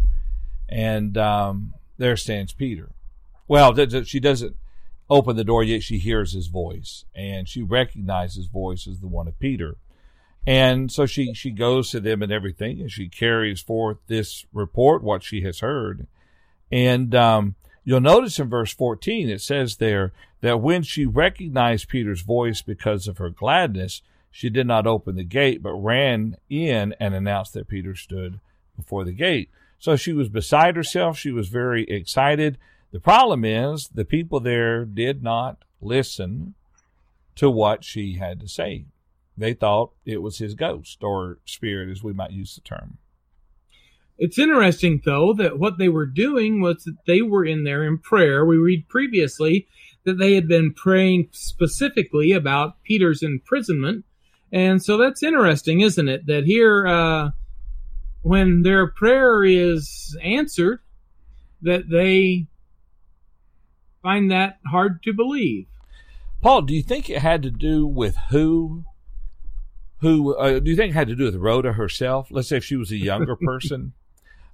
and 0.70 1.18
um, 1.18 1.74
there 1.98 2.16
stands 2.16 2.54
Peter. 2.54 2.92
Well, 3.46 3.76
she 4.06 4.22
doesn't 4.22 4.56
open 5.10 5.36
the 5.36 5.44
door 5.44 5.66
yet. 5.66 5.84
She 5.84 5.98
hears 5.98 6.32
his 6.32 6.48
voice, 6.48 7.04
and 7.14 7.50
she 7.50 7.62
recognizes 7.62 8.38
his 8.38 8.46
voice 8.46 8.88
as 8.88 9.02
the 9.02 9.08
one 9.08 9.28
of 9.28 9.38
Peter. 9.38 9.76
And 10.48 10.90
so 10.90 11.06
she, 11.06 11.34
she 11.34 11.52
goes 11.52 11.92
to 11.92 12.00
them 12.00 12.22
and 12.22 12.32
everything, 12.32 12.80
and 12.80 12.90
she 12.90 13.10
carries 13.10 13.60
forth 13.60 13.98
this 14.08 14.46
report, 14.54 15.04
what 15.04 15.24
she 15.24 15.42
has 15.42 15.60
heard. 15.60 16.08
And 16.72 17.14
um, 17.14 17.56
you'll 17.84 18.02
notice 18.02 18.40
in 18.40 18.50
verse 18.50 18.74
14, 18.74 19.30
it 19.30 19.42
says 19.42 19.78
there 19.78 20.14
that 20.42 20.62
when 20.62 20.84
she 20.84 21.06
recognized 21.06 21.90
Peter's 21.90 22.22
voice 22.22 22.62
because 22.62 23.08
of 23.08 23.18
her 23.18 23.30
gladness, 23.30 24.02
she 24.32 24.50
did 24.50 24.66
not 24.66 24.88
open 24.88 25.16
the 25.16 25.24
gate, 25.24 25.62
but 25.62 25.74
ran 25.74 26.38
in 26.50 26.96
and 27.00 27.14
announced 27.14 27.54
that 27.54 27.68
Peter 27.68 27.96
stood 27.96 28.40
before 28.78 29.04
the 29.04 29.12
gate. 29.12 29.50
So 29.78 29.96
she 29.96 30.14
was 30.14 30.30
beside 30.30 30.76
herself. 30.76 31.18
She 31.18 31.32
was 31.32 31.50
very 31.50 31.84
excited. 31.86 32.58
The 32.92 33.00
problem 33.00 33.44
is 33.44 33.90
the 33.90 34.06
people 34.06 34.40
there 34.40 34.86
did 34.86 35.24
not 35.24 35.64
listen 35.82 36.54
to 37.36 37.50
what 37.50 37.84
she 37.84 38.14
had 38.14 38.40
to 38.40 38.48
say. 38.48 38.86
They 39.38 39.54
thought 39.54 39.92
it 40.06 40.22
was 40.22 40.38
his 40.38 40.54
ghost 40.54 41.04
or 41.04 41.40
spirit, 41.46 41.90
as 41.90 42.04
we 42.04 42.14
might 42.14 42.32
use 42.32 42.56
the 42.56 42.62
term. 42.62 43.00
It's 44.24 44.38
interesting, 44.38 45.02
though, 45.04 45.34
that 45.34 45.58
what 45.58 45.80
they 45.80 45.90
were 45.90 46.06
doing 46.06 46.62
was 46.62 46.84
that 46.84 46.96
they 47.08 47.24
were 47.24 47.44
in 47.44 47.64
there 47.64 47.84
in 47.84 47.98
prayer. 47.98 48.46
We 48.46 48.56
read 48.58 48.88
previously 48.88 49.66
that 50.04 50.20
they 50.20 50.36
had 50.36 50.48
been 50.48 50.76
praying 50.76 51.30
specifically 51.32 52.32
about 52.32 52.84
Peter's 52.84 53.24
imprisonment. 53.24 54.06
And 54.52 54.84
so 54.84 54.96
that's 54.98 55.24
interesting, 55.24 55.82
isn't 55.82 56.08
it? 56.08 56.28
That 56.28 56.44
here, 56.44 56.86
uh, 56.86 57.32
when 58.22 58.62
their 58.62 58.86
prayer 58.86 59.44
is 59.44 60.16
answered, 60.22 60.82
that 61.64 61.90
they 61.90 62.46
find 64.04 64.30
that 64.30 64.60
hard 64.68 65.02
to 65.02 65.14
believe. 65.14 65.66
Paul, 66.44 66.62
do 66.62 66.76
you 66.76 66.84
think 66.84 67.10
it 67.10 67.24
had 67.24 67.42
to 67.42 67.50
do 67.50 67.88
with 67.88 68.18
who? 68.30 68.84
Who 70.02 70.36
uh, 70.36 70.60
do 70.60 70.70
you 70.70 70.76
think 70.76 70.92
it 70.92 70.96
had 70.96 71.08
to 71.08 71.16
do 71.16 71.24
with 71.24 71.38
Rhoda 71.38 71.74
herself? 71.74 72.28
Let's 72.30 72.50
say 72.50 72.58
if 72.58 72.64
she 72.64 72.76
was 72.76 72.92
a 72.92 72.98
younger 72.98 73.36
person. 73.44 73.94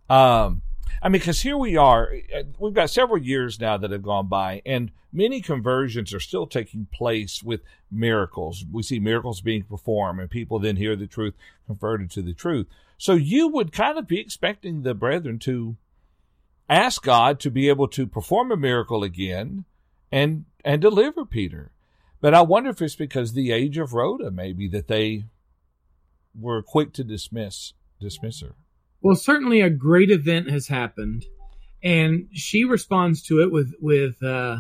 Um, 0.10 0.62
I 1.02 1.10
mean, 1.10 1.20
because 1.20 1.42
here 1.42 1.58
we 1.58 1.78
are, 1.78 2.12
uh, 2.36 2.44
we've 2.60 2.74
got 2.74 2.90
several 2.90 3.22
years 3.22 3.60
now 3.60 3.78
that 3.78 3.92
have 3.92 4.02
gone 4.04 4.28
by, 4.28 4.62
and 4.66 4.92
many 5.12 5.42
conversions 5.42 6.14
are 6.14 6.20
still 6.20 6.48
taking 6.48 6.88
place 6.92 7.44
with 7.44 7.62
miracles. 7.92 8.66
We 8.72 8.84
see 8.84 9.00
miracles 9.00 9.42
being 9.42 9.64
performed, 9.64 10.20
and 10.20 10.30
people 10.30 10.60
then 10.60 10.78
hear 10.78 10.96
the 10.96 11.08
truth, 11.08 11.36
converted 11.66 12.10
to 12.12 12.22
the 12.22 12.34
truth. 12.34 12.68
So 12.98 13.14
you 13.14 13.48
would 13.50 13.72
kind 13.72 13.98
of 13.98 14.08
be 14.08 14.20
expecting 14.20 14.82
the 14.82 14.96
brethren 14.96 15.40
to 15.40 15.78
ask 16.70 17.04
God 17.04 17.40
to 17.42 17.52
be 17.52 17.70
able 17.70 17.88
to 17.90 18.08
perform 18.08 18.52
a 18.52 18.58
miracle 18.58 19.04
again 19.04 19.66
and 20.12 20.46
and 20.66 20.82
deliver 20.82 21.26
Peter. 21.26 21.72
But 22.20 22.34
I 22.34 22.42
wonder 22.42 22.72
if 22.72 22.82
it's 22.82 22.96
because 22.96 23.34
the 23.34 23.52
age 23.52 23.78
of 23.78 23.94
Rhoda, 23.94 24.32
maybe 24.32 24.68
that 24.70 24.88
they 24.88 25.26
were 26.38 26.62
quick 26.62 26.92
to 26.94 27.04
dismiss 27.04 27.74
dismiss 28.00 28.42
her. 28.42 28.56
Well, 29.02 29.16
certainly 29.16 29.62
a 29.62 29.70
great 29.70 30.12
event 30.12 30.50
has 30.50 30.68
happened, 30.68 31.26
and 31.84 32.28
she 32.34 32.64
responds 32.64 33.22
to 33.24 33.42
it 33.42 33.52
with 33.52 33.74
with 33.80 34.22
uh, 34.24 34.58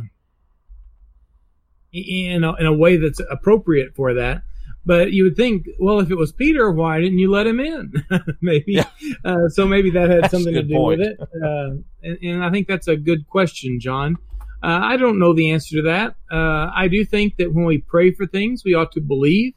in 1.91 2.43
a, 2.43 2.53
in 2.55 2.65
a 2.65 2.73
way 2.73 2.97
that's 2.97 3.19
appropriate 3.31 3.95
for 3.95 4.13
that. 4.15 4.43
But 4.85 5.11
you 5.11 5.25
would 5.25 5.35
think, 5.35 5.67
well, 5.79 5.99
if 5.99 6.11
it 6.11 6.15
was 6.15 6.31
Peter, 6.31 6.71
why 6.71 7.01
didn't 7.01 7.17
you 7.19 7.29
let 7.29 7.45
him 7.45 7.59
in? 7.59 7.91
maybe. 8.41 8.73
Yeah. 8.73 8.85
Uh, 9.25 9.49
so 9.49 9.67
maybe 9.67 9.89
that 9.91 10.09
had 10.09 10.23
that's 10.23 10.31
something 10.31 10.53
to 10.53 10.63
do 10.63 10.75
point. 10.75 10.99
with 10.99 11.07
it. 11.09 11.19
Uh, 11.19 11.81
and, 12.03 12.17
and, 12.23 12.43
I 12.43 12.49
think 12.51 12.67
that's 12.67 12.87
a 12.87 12.95
good 12.95 13.27
question, 13.27 13.81
John. 13.81 14.15
Uh, 14.63 14.79
I 14.81 14.95
don't 14.95 15.19
know 15.19 15.33
the 15.33 15.51
answer 15.51 15.75
to 15.77 15.81
that. 15.83 16.15
Uh, 16.31 16.71
I 16.73 16.87
do 16.87 17.03
think 17.03 17.35
that 17.35 17.53
when 17.53 17.65
we 17.65 17.79
pray 17.79 18.11
for 18.11 18.25
things, 18.25 18.63
we 18.63 18.75
ought 18.75 18.93
to 18.93 19.01
believe 19.01 19.55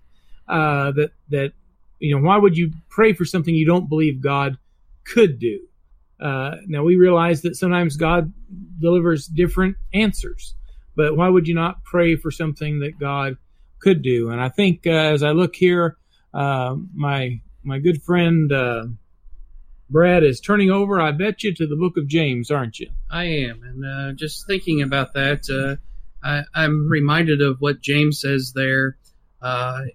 uh, 0.49 0.91
that 0.93 1.13
that 1.31 1.53
you 2.01 2.15
know 2.15 2.23
why 2.27 2.37
would 2.37 2.57
you 2.57 2.73
pray 2.89 3.13
for 3.13 3.25
something 3.25 3.55
you 3.55 3.67
don't 3.67 3.89
believe 3.89 4.21
God 4.21 4.59
could 5.13 5.39
do? 5.39 5.61
Uh, 6.21 6.57
now 6.67 6.83
we 6.83 6.97
realize 6.97 7.43
that 7.43 7.57
sometimes 7.57 7.97
God 7.97 8.33
delivers 8.79 9.27
different 9.27 9.77
answers, 9.95 10.55
but 10.97 11.17
why 11.17 11.29
would 11.29 11.49
you 11.49 11.55
not 11.55 11.83
pray 11.85 12.17
for 12.17 12.31
something 12.31 12.81
that 12.81 12.99
God 12.99 13.37
could 13.81 14.03
do. 14.03 14.31
And 14.31 14.41
I 14.41 14.49
think 14.49 14.87
uh, 14.87 14.91
as 14.91 15.23
I 15.23 15.31
look 15.31 15.57
here, 15.57 15.97
uh, 16.33 16.77
my 16.95 17.41
my 17.63 17.79
good 17.79 18.03
friend 18.03 18.53
uh, 18.53 18.85
Brad 19.89 20.23
is 20.23 20.41
turning 20.41 20.71
over. 20.71 21.01
I 21.01 21.11
bet 21.11 21.43
you 21.43 21.53
to 21.55 21.67
the 21.67 21.77
Book 21.77 21.97
of 21.97 22.07
James, 22.07 22.51
aren't 22.51 22.79
you? 22.79 22.91
I 23.11 23.25
am, 23.25 23.63
and 23.65 23.85
uh, 23.85 24.13
just 24.13 24.47
thinking 24.47 24.83
about 24.83 25.15
that, 25.15 25.51
uh, 25.51 25.77
I, 26.23 26.65
am 26.65 26.89
reminded 26.89 27.43
of 27.43 27.61
what 27.61 27.81
James 27.81 28.21
says 28.21 28.53
there, 28.55 28.97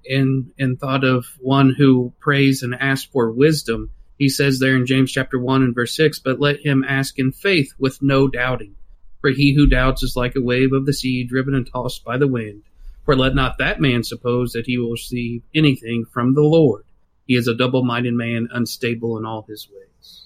in 0.03 0.51
in 0.57 0.75
thought 0.77 1.03
of 1.03 1.25
one 1.39 1.73
who 1.77 2.13
prays 2.19 2.63
and 2.63 2.75
asks 2.75 3.09
for 3.11 3.31
wisdom. 3.31 3.91
He 4.17 4.29
says 4.29 4.59
there 4.59 4.75
in 4.75 4.85
James 4.85 5.11
chapter 5.11 5.39
one 5.39 5.61
and 5.61 5.75
verse 5.75 5.95
six, 5.95 6.19
but 6.19 6.39
let 6.39 6.65
him 6.65 6.85
ask 6.87 7.19
in 7.19 7.31
faith 7.31 7.73
with 7.77 8.01
no 8.01 8.27
doubting. 8.27 8.75
For 9.21 9.29
he 9.31 9.53
who 9.53 9.67
doubts 9.67 10.03
is 10.03 10.15
like 10.15 10.35
a 10.35 10.41
wave 10.41 10.71
of 10.71 10.85
the 10.85 10.93
sea 10.93 11.23
driven 11.23 11.55
and 11.55 11.67
tossed 11.69 12.03
by 12.03 12.17
the 12.17 12.27
wind. 12.27 12.63
For 13.03 13.15
let 13.15 13.35
not 13.35 13.57
that 13.57 13.81
man 13.81 14.03
suppose 14.03 14.53
that 14.53 14.65
he 14.65 14.77
will 14.77 14.91
receive 14.91 15.43
anything 15.53 16.05
from 16.05 16.33
the 16.33 16.41
Lord. 16.41 16.85
He 17.27 17.35
is 17.35 17.47
a 17.47 17.55
double 17.55 17.83
minded 17.83 18.13
man, 18.13 18.47
unstable 18.51 19.17
in 19.17 19.25
all 19.25 19.45
his 19.49 19.67
ways. 19.69 20.25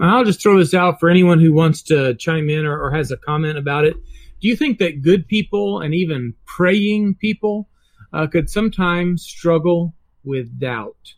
I'll 0.00 0.24
just 0.24 0.42
throw 0.42 0.58
this 0.58 0.74
out 0.74 1.00
for 1.00 1.08
anyone 1.08 1.40
who 1.40 1.52
wants 1.52 1.82
to 1.82 2.14
chime 2.14 2.48
in 2.50 2.66
or, 2.66 2.80
or 2.80 2.90
has 2.90 3.10
a 3.10 3.16
comment 3.16 3.58
about 3.58 3.84
it. 3.84 3.94
Do 3.94 4.48
you 4.48 4.56
think 4.56 4.78
that 4.78 5.02
good 5.02 5.28
people 5.28 5.80
and 5.80 5.94
even 5.94 6.34
praying 6.46 7.14
people 7.16 7.68
uh, 8.12 8.26
could 8.26 8.50
sometimes 8.50 9.22
struggle 9.22 9.94
with 10.24 10.58
doubt? 10.58 11.14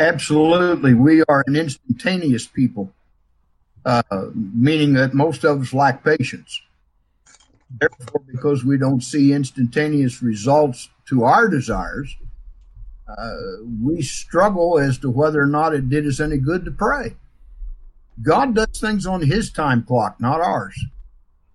Absolutely. 0.00 0.94
We 0.94 1.22
are 1.28 1.44
an 1.46 1.56
instantaneous 1.56 2.46
people, 2.46 2.90
uh, 3.84 4.02
meaning 4.34 4.94
that 4.94 5.12
most 5.12 5.44
of 5.44 5.60
us 5.60 5.74
lack 5.74 6.02
patience. 6.02 6.62
Therefore, 7.78 8.22
because 8.26 8.64
we 8.64 8.78
don't 8.78 9.02
see 9.02 9.34
instantaneous 9.34 10.22
results 10.22 10.88
to 11.08 11.24
our 11.24 11.48
desires, 11.48 12.16
uh, 13.06 13.36
we 13.82 14.00
struggle 14.00 14.78
as 14.78 14.96
to 14.98 15.10
whether 15.10 15.42
or 15.42 15.46
not 15.46 15.74
it 15.74 15.90
did 15.90 16.06
us 16.06 16.18
any 16.18 16.38
good 16.38 16.64
to 16.64 16.70
pray. 16.70 17.14
God 18.22 18.54
does 18.54 18.80
things 18.80 19.04
on 19.04 19.20
His 19.20 19.52
time 19.52 19.82
clock, 19.82 20.18
not 20.18 20.40
ours. 20.40 20.82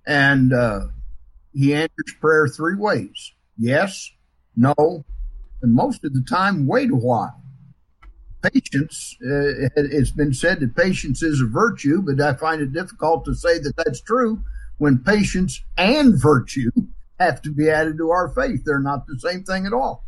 And 0.05 0.53
uh, 0.53 0.81
He 1.51 1.73
answers 1.73 2.13
prayer 2.21 2.47
three 2.47 2.75
ways 2.75 3.31
yes, 3.57 4.11
no, 4.55 5.03
and 5.63 5.73
most 5.73 6.03
of 6.03 6.13
the 6.13 6.21
time, 6.21 6.67
wait 6.67 6.91
a 6.91 6.95
while. 6.95 7.41
Patience, 8.53 9.17
uh, 9.21 9.69
it's 9.75 10.11
been 10.11 10.33
said 10.33 10.59
that 10.59 10.75
patience 10.75 11.23
is 11.23 11.41
a 11.41 11.45
virtue, 11.45 12.01
but 12.01 12.19
I 12.21 12.33
find 12.33 12.61
it 12.61 12.73
difficult 12.73 13.25
to 13.25 13.33
say 13.33 13.59
that 13.59 13.73
that's 13.77 14.01
true 14.01 14.43
when 14.77 14.99
patience 14.99 15.63
and 15.77 16.21
virtue 16.21 16.71
have 17.19 17.41
to 17.43 17.51
be 17.51 17.69
added 17.69 17.97
to 17.97 18.11
our 18.11 18.29
faith. 18.29 18.63
They're 18.65 18.79
not 18.79 19.07
the 19.07 19.19
same 19.19 19.43
thing 19.43 19.65
at 19.65 19.73
all. 19.73 20.03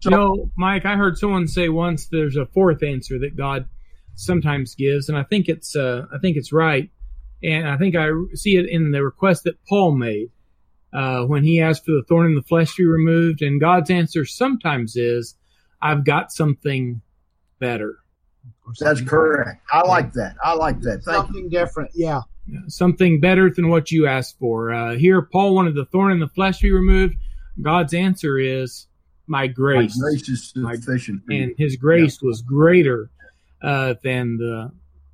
So, 0.00 0.10
you 0.10 0.16
know, 0.16 0.50
Mike, 0.56 0.86
I 0.86 0.96
heard 0.96 1.18
someone 1.18 1.48
say 1.48 1.68
once 1.68 2.06
there's 2.06 2.36
a 2.36 2.46
fourth 2.46 2.82
answer 2.82 3.18
that 3.18 3.36
God 3.36 3.66
sometimes 4.14 4.74
gives, 4.74 5.08
and 5.08 5.18
I 5.18 5.24
think 5.24 5.48
it's 5.48 5.74
uh, 5.74 6.06
I 6.14 6.18
think 6.18 6.36
it's 6.36 6.52
right, 6.52 6.88
and 7.42 7.68
I 7.68 7.76
think 7.76 7.96
I 7.96 8.10
see 8.34 8.56
it 8.56 8.68
in 8.68 8.92
the 8.92 9.02
request 9.02 9.44
that 9.44 9.62
Paul 9.66 9.92
made 9.92 10.30
uh, 10.92 11.24
when 11.24 11.42
he 11.42 11.60
asked 11.60 11.84
for 11.84 11.92
the 11.92 12.04
thorn 12.08 12.26
in 12.26 12.34
the 12.36 12.42
flesh 12.42 12.76
to 12.76 12.82
be 12.82 12.86
removed, 12.86 13.42
and 13.42 13.60
God's 13.60 13.90
answer 13.90 14.24
sometimes 14.24 14.94
is, 14.94 15.34
"I've 15.82 16.04
got 16.04 16.32
something 16.32 17.00
better." 17.58 17.98
That's 18.80 19.00
correct. 19.00 19.62
I 19.72 19.86
like 19.86 20.12
that. 20.14 20.36
I 20.42 20.54
like 20.54 20.80
that. 20.80 21.02
Thank 21.04 21.26
something 21.26 21.44
you. 21.44 21.50
different. 21.50 21.90
Yeah. 21.94 22.20
Something 22.66 23.20
better 23.20 23.50
than 23.50 23.68
what 23.68 23.90
you 23.90 24.06
asked 24.06 24.38
for. 24.38 24.72
Uh, 24.72 24.94
here, 24.94 25.20
Paul 25.22 25.54
wanted 25.54 25.74
the 25.74 25.84
thorn 25.86 26.12
in 26.12 26.20
the 26.20 26.28
flesh 26.28 26.58
to 26.58 26.62
be 26.64 26.72
removed. 26.72 27.14
God's 27.60 27.92
answer 27.92 28.38
is, 28.38 28.86
"My 29.26 29.46
grace." 29.46 29.98
My 29.98 30.10
grace 30.10 30.28
is 30.28 30.50
sufficient. 30.50 31.22
and 31.28 31.54
His 31.58 31.76
grace 31.76 32.18
yeah. 32.22 32.26
was 32.28 32.42
greater 32.42 33.10
uh, 33.62 33.94
than 34.02 34.38
the 34.38 34.72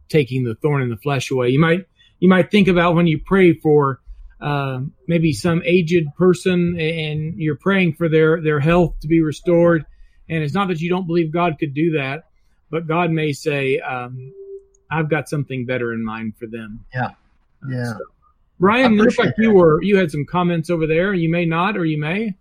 taking 0.09 0.45
the 0.45 0.55
thorn 0.55 0.83
in 0.83 0.91
the 0.91 0.97
flesh 0.97 1.31
away. 1.31 1.49
You 1.49 1.61
might 1.61 1.87
you 2.21 2.29
might 2.29 2.51
think 2.51 2.69
about 2.69 2.95
when 2.95 3.07
you 3.07 3.19
pray 3.19 3.55
for 3.55 4.01
uh, 4.41 4.81
maybe 5.09 5.33
some 5.33 5.63
aged 5.65 6.07
person 6.17 6.79
and 6.79 7.35
you're 7.37 7.57
praying 7.57 7.95
for 7.95 8.09
their 8.09 8.41
their 8.41 8.61
health 8.61 8.95
to 9.01 9.09
be 9.09 9.21
restored, 9.23 9.85
and 10.29 10.45
it's 10.45 10.55
not 10.55 10.69
that 10.69 10.81
you 10.81 10.89
don't 10.89 11.07
believe 11.07 11.33
God 11.33 11.57
could 11.59 11.75
do 11.75 11.93
that, 11.93 12.25
but 12.71 12.87
God 12.87 13.11
may 13.11 13.33
say, 13.33 13.79
um, 13.81 14.33
"I've 14.91 15.09
got 15.09 15.29
something 15.29 15.67
better 15.67 15.93
in 15.93 16.05
mind 16.05 16.37
for 16.37 16.47
them." 16.47 16.85
Yeah, 16.95 17.11
yeah. 17.69 17.93
So, 17.93 17.99
Brian, 18.59 18.97
looks 18.97 19.19
like 19.19 19.35
you 19.39 19.53
were 19.53 19.83
you 19.83 19.97
had 19.97 20.11
some 20.11 20.25
comments 20.25 20.71
over 20.71 20.87
there. 20.87 21.15
You 21.15 21.29
may 21.29 21.45
not, 21.45 21.77
or 21.77 21.85
you 21.85 21.99
may. 21.99 22.35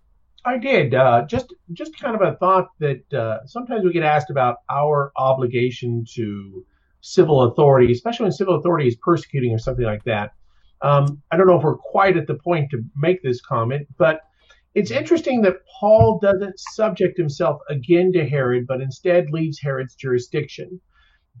I 0.44 0.58
did. 0.58 0.94
Uh, 0.94 1.24
just 1.26 1.52
just 1.72 1.98
kind 1.98 2.14
of 2.14 2.22
a 2.22 2.36
thought 2.36 2.68
that 2.78 3.12
uh, 3.12 3.46
sometimes 3.46 3.84
we 3.84 3.92
get 3.92 4.02
asked 4.02 4.30
about 4.30 4.58
our 4.70 5.12
obligation 5.16 6.04
to 6.14 6.64
civil 7.00 7.42
authority, 7.42 7.92
especially 7.92 8.24
when 8.24 8.32
civil 8.32 8.56
authority 8.56 8.88
is 8.88 8.96
persecuting 8.96 9.52
or 9.52 9.58
something 9.58 9.84
like 9.84 10.04
that. 10.04 10.32
Um, 10.82 11.22
I 11.30 11.36
don't 11.36 11.46
know 11.46 11.56
if 11.56 11.62
we're 11.62 11.76
quite 11.76 12.16
at 12.16 12.26
the 12.26 12.34
point 12.34 12.70
to 12.70 12.84
make 12.96 13.22
this 13.22 13.40
comment, 13.40 13.86
but 13.96 14.20
it's 14.74 14.90
interesting 14.90 15.42
that 15.42 15.58
Paul 15.80 16.18
doesn't 16.20 16.58
subject 16.58 17.16
himself 17.16 17.60
again 17.68 18.12
to 18.12 18.28
Herod, 18.28 18.66
but 18.66 18.80
instead 18.80 19.30
leaves 19.30 19.60
Herod's 19.60 19.94
jurisdiction. 19.94 20.80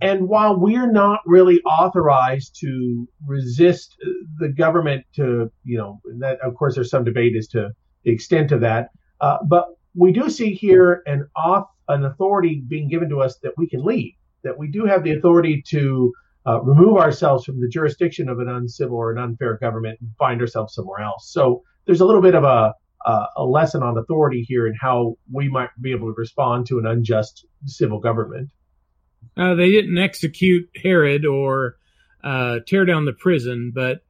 And 0.00 0.28
while 0.28 0.58
we're 0.58 0.90
not 0.90 1.20
really 1.26 1.60
authorized 1.62 2.56
to 2.60 3.08
resist 3.26 3.96
the 4.38 4.48
government 4.48 5.04
to, 5.16 5.50
you 5.64 5.78
know, 5.78 6.00
that 6.18 6.40
of 6.40 6.54
course 6.54 6.74
there's 6.74 6.90
some 6.90 7.04
debate 7.04 7.36
as 7.36 7.46
to 7.48 7.70
the 8.04 8.12
extent 8.12 8.52
of 8.52 8.60
that. 8.60 8.88
Uh, 9.20 9.38
but 9.48 9.66
we 9.94 10.12
do 10.12 10.28
see 10.28 10.52
here 10.52 11.02
an 11.06 11.28
off, 11.36 11.66
an 11.88 12.04
authority 12.04 12.62
being 12.66 12.88
given 12.88 13.08
to 13.08 13.20
us 13.20 13.38
that 13.42 13.52
we 13.56 13.68
can 13.68 13.84
leave, 13.84 14.14
that 14.42 14.58
we 14.58 14.68
do 14.68 14.84
have 14.84 15.04
the 15.04 15.12
authority 15.12 15.62
to 15.68 16.12
uh, 16.46 16.60
remove 16.62 16.98
ourselves 16.98 17.44
from 17.44 17.60
the 17.60 17.68
jurisdiction 17.68 18.28
of 18.28 18.38
an 18.40 18.48
uncivil 18.48 18.96
or 18.96 19.12
an 19.12 19.18
unfair 19.18 19.56
government 19.58 19.98
and 20.00 20.10
find 20.18 20.40
ourselves 20.40 20.74
somewhere 20.74 21.00
else. 21.00 21.30
So 21.32 21.62
there's 21.86 22.00
a 22.00 22.04
little 22.04 22.22
bit 22.22 22.34
of 22.34 22.44
a 22.44 22.74
uh, 23.04 23.26
a 23.36 23.44
lesson 23.44 23.82
on 23.82 23.98
authority 23.98 24.44
here 24.46 24.66
and 24.66 24.76
how 24.80 25.16
we 25.30 25.48
might 25.48 25.70
be 25.80 25.92
able 25.92 26.08
to 26.08 26.14
respond 26.16 26.66
to 26.66 26.78
an 26.78 26.86
unjust 26.86 27.44
civil 27.66 27.98
government. 27.98 28.50
Uh, 29.36 29.54
they 29.54 29.70
didn't 29.70 29.98
execute 29.98 30.68
Herod 30.82 31.26
or 31.26 31.76
uh, 32.22 32.60
tear 32.66 32.84
down 32.84 33.04
the 33.04 33.12
prison, 33.12 33.72
but 33.74 34.02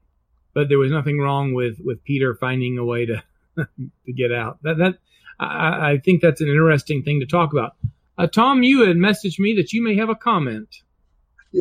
but 0.55 0.69
there 0.69 0.79
was 0.79 0.93
nothing 0.93 1.19
wrong 1.19 1.55
with 1.55 1.79
with 1.81 2.05
Peter 2.05 2.35
finding 2.35 2.79
a 2.79 2.85
way 2.85 3.07
to 3.07 3.23
to 3.57 4.13
get 4.13 4.33
out. 4.33 4.59
That 4.63 4.79
that 4.79 4.99
I, 5.41 5.93
I, 5.93 5.99
think 5.99 6.23
that's 6.23 6.41
an 6.41 6.49
interesting 6.49 7.03
thing 7.03 7.21
to 7.21 7.27
talk 7.27 7.53
about. 7.53 7.77
Uh, 8.17 8.29
Tom, 8.29 8.63
you 8.63 8.87
had 8.87 8.97
messaged 8.97 9.41
me 9.41 9.55
that 9.57 9.73
you 9.73 9.83
may 9.83 9.97
have 9.97 10.09
a 10.09 10.15
comment. 10.15 10.69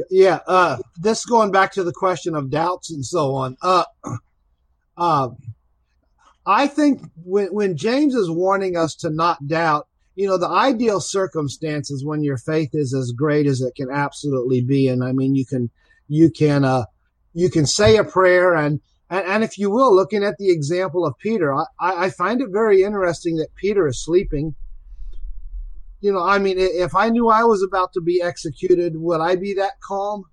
Yeah, 0.10 0.40
uh, 0.48 0.78
this 0.98 1.26
going 1.26 1.52
back 1.52 1.72
to 1.74 1.84
the 1.84 1.92
question 1.92 2.36
of 2.36 2.50
doubts 2.50 2.92
and 2.92 3.06
so 3.06 3.36
on. 3.36 3.58
Uh, 3.62 3.86
uh, 4.98 5.30
I 6.46 6.68
think 6.68 7.02
when 7.24 7.48
when 7.48 7.78
James 7.78 8.16
is 8.16 8.30
warning 8.30 8.76
us 8.76 8.96
to 8.96 9.10
not 9.10 9.48
doubt, 9.48 9.88
you 10.16 10.28
know, 10.28 10.38
the 10.38 10.50
ideal 10.50 11.00
circumstances 11.00 12.04
when 12.06 12.24
your 12.24 12.38
faith 12.38 12.72
is 12.74 12.94
as 12.94 13.12
great 13.12 13.48
as 13.48 13.62
it 13.62 13.76
can 13.76 13.89
absolutely 13.89 14.62
be, 14.62 14.88
and 14.88 15.04
I 15.04 15.14
mean, 15.14 15.36
you 15.36 15.46
can 15.46 15.70
you 16.08 16.30
can 16.30 16.66
uh, 16.66 16.86
you 17.34 17.50
can 17.50 17.66
say 17.66 17.98
a 17.98 18.04
prayer 18.04 18.56
and 18.56 18.82
and, 19.10 19.26
and 19.26 19.44
if 19.44 19.58
you 19.58 19.70
will, 19.70 19.96
looking 19.96 20.24
at 20.24 20.38
the 20.38 20.50
example 20.50 21.06
of 21.06 21.18
Peter, 21.18 21.54
I, 21.54 21.66
I 21.80 22.10
find 22.10 22.41
it 22.41 22.50
very 22.52 22.84
interesting 22.84 23.38
that 23.38 23.56
Peter 23.56 23.88
is 23.88 24.04
sleeping. 24.04 24.56
You 26.02 26.12
know, 26.12 26.24
I 26.24 26.39
mean, 26.39 26.58
if 26.58 26.96
I 26.96 27.10
knew 27.10 27.30
I 27.30 27.44
was 27.44 27.64
about 27.64 27.94
to 27.94 28.02
be 28.02 28.22
executed, 28.22 28.98
would 28.98 29.22
I 29.22 29.36
be 29.36 29.54
that 29.54 29.80
calm? 29.82 30.26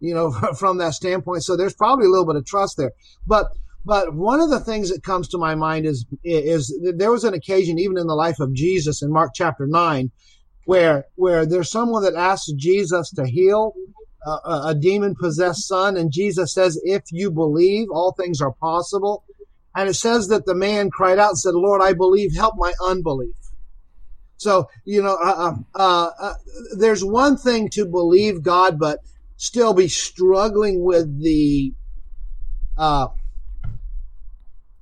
You 0.00 0.14
know, 0.14 0.32
from 0.58 0.78
that 0.78 0.94
standpoint. 0.94 1.44
So 1.44 1.56
there's 1.56 1.74
probably 1.74 2.06
a 2.06 2.10
little 2.10 2.26
bit 2.26 2.36
of 2.36 2.44
trust 2.44 2.76
there. 2.76 2.92
But 3.26 3.52
but 3.84 4.14
one 4.14 4.40
of 4.40 4.50
the 4.50 4.60
things 4.60 4.90
that 4.90 5.02
comes 5.02 5.28
to 5.28 5.38
my 5.38 5.54
mind 5.54 5.86
is 5.86 6.06
is 6.24 6.78
there 6.96 7.10
was 7.10 7.24
an 7.24 7.34
occasion 7.34 7.78
even 7.78 7.98
in 7.98 8.06
the 8.06 8.14
life 8.14 8.40
of 8.40 8.52
Jesus 8.52 9.02
in 9.02 9.12
Mark 9.12 9.32
chapter 9.34 9.66
nine, 9.66 10.10
where 10.64 11.06
where 11.14 11.46
there's 11.46 11.70
someone 11.70 12.02
that 12.02 12.14
asks 12.14 12.52
Jesus 12.52 13.10
to 13.12 13.26
heal 13.26 13.74
a, 14.26 14.62
a 14.66 14.74
demon 14.74 15.14
possessed 15.14 15.66
son. 15.66 15.96
And 15.96 16.12
Jesus 16.12 16.52
says, 16.52 16.80
if 16.84 17.02
you 17.10 17.30
believe, 17.30 17.88
all 17.90 18.12
things 18.12 18.40
are 18.40 18.52
possible. 18.52 19.24
And 19.74 19.88
it 19.88 19.94
says 19.94 20.28
that 20.28 20.46
the 20.46 20.54
man 20.54 20.90
cried 20.90 21.18
out 21.18 21.30
and 21.30 21.38
said, 21.38 21.54
Lord, 21.54 21.80
I 21.80 21.92
believe, 21.92 22.34
help 22.34 22.54
my 22.56 22.72
unbelief. 22.84 23.34
So, 24.36 24.68
you 24.84 25.02
know, 25.02 25.16
uh, 25.22 25.54
uh, 25.74 26.10
uh, 26.18 26.34
there's 26.76 27.04
one 27.04 27.36
thing 27.36 27.68
to 27.70 27.86
believe 27.86 28.42
God, 28.42 28.78
but 28.78 29.00
still 29.36 29.74
be 29.74 29.86
struggling 29.86 30.82
with 30.82 31.22
the, 31.22 31.72
uh, 32.76 33.08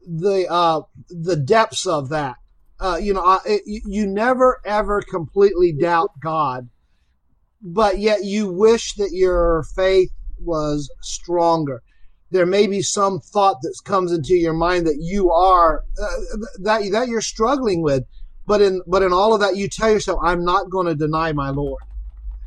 the, 0.09 0.47
uh, 0.51 0.81
the 1.11 1.37
depths 1.37 1.87
of 1.87 2.09
that. 2.09 2.37
Uh, 2.81 2.99
you 3.01 3.13
know, 3.13 3.41
it, 3.45 3.63
you 3.67 4.07
never 4.07 4.61
ever 4.65 5.03
completely 5.03 5.73
doubt 5.73 6.11
God 6.23 6.69
but 7.63 7.99
yet 7.99 8.25
you 8.25 8.51
wish 8.53 8.95
that 8.95 9.11
your 9.13 9.65
faith 9.75 10.11
was 10.39 10.91
stronger. 11.03 11.83
There 12.31 12.47
may 12.47 12.67
be 12.67 12.83
some 12.83 13.21
thought 13.21 13.57
that 13.63 13.75
comes 13.85 14.13
into 14.13 14.35
your 14.35 14.53
mind 14.53 14.87
that 14.87 14.99
you 15.01 15.33
are 15.33 15.83
uh, 16.01 16.37
that 16.61 16.89
that 16.93 17.09
you're 17.09 17.23
struggling 17.23 17.83
with, 17.83 18.05
but 18.47 18.61
in 18.61 18.83
but 18.87 19.03
in 19.03 19.13
all 19.13 19.35
of 19.35 19.41
that, 19.41 19.57
you 19.57 19.69
tell 19.69 19.91
yourself, 19.91 20.21
"I'm 20.23 20.45
not 20.45 20.71
going 20.71 20.87
to 20.87 20.95
deny 20.95 21.33
my 21.33 21.51
Lord, 21.51 21.83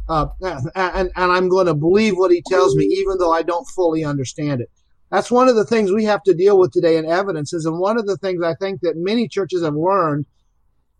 uh, 0.07 0.27
and 0.75 1.11
and 1.15 1.31
I'm 1.31 1.49
going 1.49 1.65
to 1.65 1.73
believe 1.73 2.15
what 2.15 2.31
He 2.31 2.43
tells 2.45 2.75
me, 2.75 2.85
even 2.85 3.17
though 3.17 3.33
I 3.33 3.41
don't 3.41 3.67
fully 3.75 4.03
understand 4.05 4.61
it." 4.61 4.69
That's 5.11 5.29
one 5.29 5.49
of 5.49 5.55
the 5.55 5.65
things 5.65 5.91
we 5.91 6.05
have 6.05 6.23
to 6.23 6.33
deal 6.33 6.57
with 6.57 6.71
today 6.71 6.97
in 6.97 7.05
evidences, 7.05 7.65
and 7.65 7.77
one 7.77 7.97
of 7.97 8.07
the 8.07 8.17
things 8.17 8.41
I 8.41 8.55
think 8.55 8.79
that 8.81 8.95
many 8.95 9.27
churches 9.27 9.63
have 9.63 9.75
learned 9.75 10.25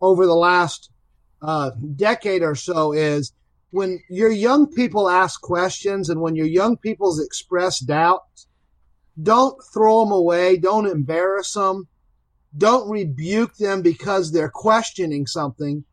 over 0.00 0.26
the 0.26 0.34
last 0.34 0.90
uh, 1.40 1.70
decade 1.96 2.42
or 2.42 2.54
so 2.54 2.92
is 2.92 3.32
when 3.70 4.00
your 4.10 4.30
young 4.30 4.66
people 4.70 5.08
ask 5.08 5.40
questions 5.40 6.10
and 6.10 6.20
when 6.20 6.36
your 6.36 6.46
young 6.46 6.76
people 6.76 7.18
express 7.20 7.80
doubts, 7.80 8.46
don't 9.20 9.56
throw 9.72 10.04
them 10.04 10.12
away. 10.12 10.58
Don't 10.58 10.86
embarrass 10.86 11.54
them. 11.54 11.88
Don't 12.56 12.90
rebuke 12.90 13.56
them 13.56 13.80
because 13.80 14.30
they're 14.30 14.50
questioning 14.50 15.26
something. 15.26 15.84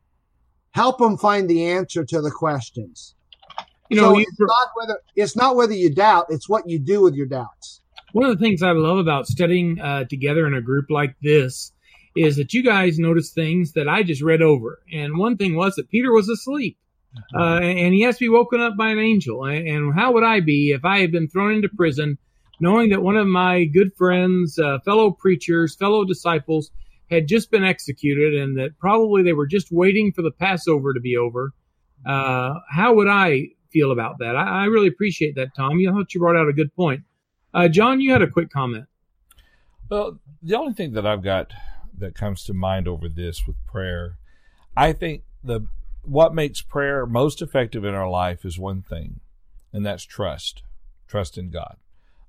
Help 0.71 0.99
them 0.99 1.17
find 1.17 1.49
the 1.49 1.65
answer 1.67 2.03
to 2.03 2.21
the 2.21 2.31
questions. 2.31 3.15
You 3.89 4.01
know, 4.01 4.13
so 4.13 4.19
it's 4.19 4.39
not 4.39 4.67
whether 4.75 4.99
it's 5.15 5.35
not 5.35 5.55
whether 5.55 5.73
you 5.73 5.93
doubt; 5.93 6.27
it's 6.29 6.47
what 6.47 6.69
you 6.69 6.77
do 6.77 7.01
with 7.01 7.15
your 7.15 7.25
doubts. 7.25 7.81
One 8.13 8.29
of 8.29 8.37
the 8.37 8.43
things 8.43 8.63
I 8.63 8.71
love 8.71 8.97
about 8.97 9.27
studying 9.27 9.79
uh, 9.79 10.05
together 10.05 10.47
in 10.47 10.53
a 10.53 10.61
group 10.61 10.89
like 10.89 11.15
this 11.21 11.71
is 12.15 12.37
that 12.37 12.53
you 12.53 12.63
guys 12.63 12.97
notice 12.97 13.31
things 13.31 13.73
that 13.73 13.87
I 13.87 14.03
just 14.03 14.21
read 14.21 14.41
over. 14.41 14.81
And 14.91 15.17
one 15.17 15.37
thing 15.37 15.55
was 15.55 15.75
that 15.75 15.89
Peter 15.89 16.11
was 16.11 16.27
asleep. 16.27 16.77
Uh, 17.35 17.59
and 17.59 17.93
he 17.93 18.01
has 18.01 18.17
to 18.17 18.25
be 18.25 18.29
woken 18.29 18.61
up 18.61 18.77
by 18.77 18.89
an 18.89 18.99
angel. 18.99 19.45
And 19.45 19.93
how 19.93 20.13
would 20.13 20.23
I 20.23 20.41
be 20.41 20.71
if 20.71 20.85
I 20.85 20.99
had 20.99 21.11
been 21.11 21.27
thrown 21.27 21.53
into 21.53 21.69
prison, 21.69 22.17
knowing 22.59 22.89
that 22.89 23.01
one 23.01 23.17
of 23.17 23.27
my 23.27 23.65
good 23.65 23.95
friends, 23.95 24.59
uh, 24.59 24.79
fellow 24.85 25.11
preachers, 25.11 25.75
fellow 25.75 26.05
disciples, 26.05 26.71
had 27.09 27.27
just 27.27 27.49
been 27.49 27.63
executed, 27.63 28.35
and 28.35 28.57
that 28.57 28.77
probably 28.79 29.23
they 29.23 29.33
were 29.33 29.47
just 29.47 29.71
waiting 29.71 30.11
for 30.11 30.21
the 30.21 30.31
Passover 30.31 30.93
to 30.93 30.99
be 30.99 31.17
over? 31.17 31.53
Uh, 32.05 32.53
how 32.69 32.93
would 32.93 33.07
I 33.07 33.47
feel 33.71 33.91
about 33.91 34.19
that? 34.19 34.35
I, 34.35 34.61
I, 34.61 34.65
really 34.65 34.87
appreciate 34.87 35.35
that, 35.35 35.55
Tom. 35.55 35.79
You 35.79 35.91
thought 35.91 36.13
you 36.13 36.19
brought 36.19 36.35
out 36.35 36.47
a 36.47 36.53
good 36.53 36.73
point. 36.75 37.01
Uh, 37.53 37.67
John, 37.67 37.99
you 37.99 38.11
had 38.11 38.21
a 38.21 38.29
quick 38.29 38.49
comment. 38.49 38.85
Well, 39.89 40.19
the 40.41 40.55
only 40.55 40.73
thing 40.73 40.93
that 40.93 41.05
I've 41.05 41.23
got 41.23 41.51
that 41.97 42.15
comes 42.15 42.43
to 42.45 42.53
mind 42.53 42.87
over 42.87 43.09
this 43.09 43.47
with 43.47 43.55
prayer, 43.65 44.17
I 44.77 44.93
think 44.93 45.23
the 45.43 45.67
what 46.03 46.33
makes 46.33 46.61
prayer 46.61 47.05
most 47.05 47.41
effective 47.41 47.83
in 47.83 47.93
our 47.93 48.09
life 48.09 48.45
is 48.45 48.57
one 48.57 48.81
thing, 48.81 49.19
and 49.73 49.85
that's 49.85 50.03
trust. 50.03 50.63
Trust 51.07 51.37
in 51.37 51.49
God. 51.49 51.77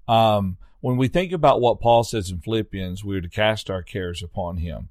Um, 0.09 0.57
when 0.81 0.97
we 0.97 1.09
think 1.09 1.33
about 1.33 1.61
what 1.61 1.81
Paul 1.81 2.03
says 2.03 2.31
in 2.31 2.41
Philippians, 2.41 3.05
we 3.05 3.17
are 3.17 3.21
to 3.21 3.29
cast 3.29 3.71
our 3.71 3.83
cares 3.83 4.23
upon 4.23 4.57
Him. 4.57 4.89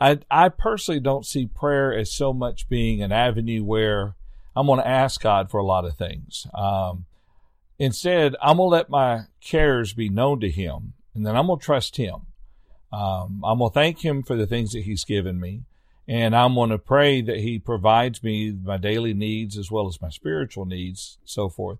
I, 0.00 0.18
I 0.30 0.48
personally 0.50 1.00
don't 1.00 1.26
see 1.26 1.46
prayer 1.46 1.94
as 1.96 2.12
so 2.12 2.32
much 2.32 2.68
being 2.68 3.02
an 3.02 3.12
avenue 3.12 3.64
where 3.64 4.14
I'm 4.54 4.66
going 4.66 4.80
to 4.80 4.86
ask 4.86 5.20
God 5.20 5.50
for 5.50 5.58
a 5.58 5.64
lot 5.64 5.84
of 5.84 5.96
things. 5.96 6.46
Um, 6.54 7.06
instead, 7.78 8.36
I'm 8.42 8.56
going 8.56 8.68
to 8.68 8.72
let 8.72 8.90
my 8.90 9.22
cares 9.40 9.92
be 9.92 10.08
known 10.08 10.40
to 10.40 10.50
Him, 10.50 10.94
and 11.14 11.26
then 11.26 11.36
I'm 11.36 11.46
going 11.46 11.58
to 11.58 11.64
trust 11.64 11.96
Him. 11.96 12.26
Um, 12.92 13.42
I'm 13.44 13.58
going 13.58 13.70
to 13.70 13.74
thank 13.74 14.04
Him 14.04 14.22
for 14.22 14.36
the 14.36 14.46
things 14.46 14.72
that 14.72 14.82
He's 14.82 15.04
given 15.04 15.40
me, 15.40 15.62
and 16.06 16.34
I'm 16.36 16.54
going 16.54 16.70
to 16.70 16.78
pray 16.78 17.22
that 17.22 17.38
He 17.38 17.58
provides 17.58 18.22
me 18.22 18.52
my 18.52 18.76
daily 18.76 19.14
needs 19.14 19.56
as 19.56 19.70
well 19.70 19.88
as 19.88 20.00
my 20.00 20.10
spiritual 20.10 20.64
needs, 20.64 21.18
so 21.24 21.48
forth. 21.48 21.78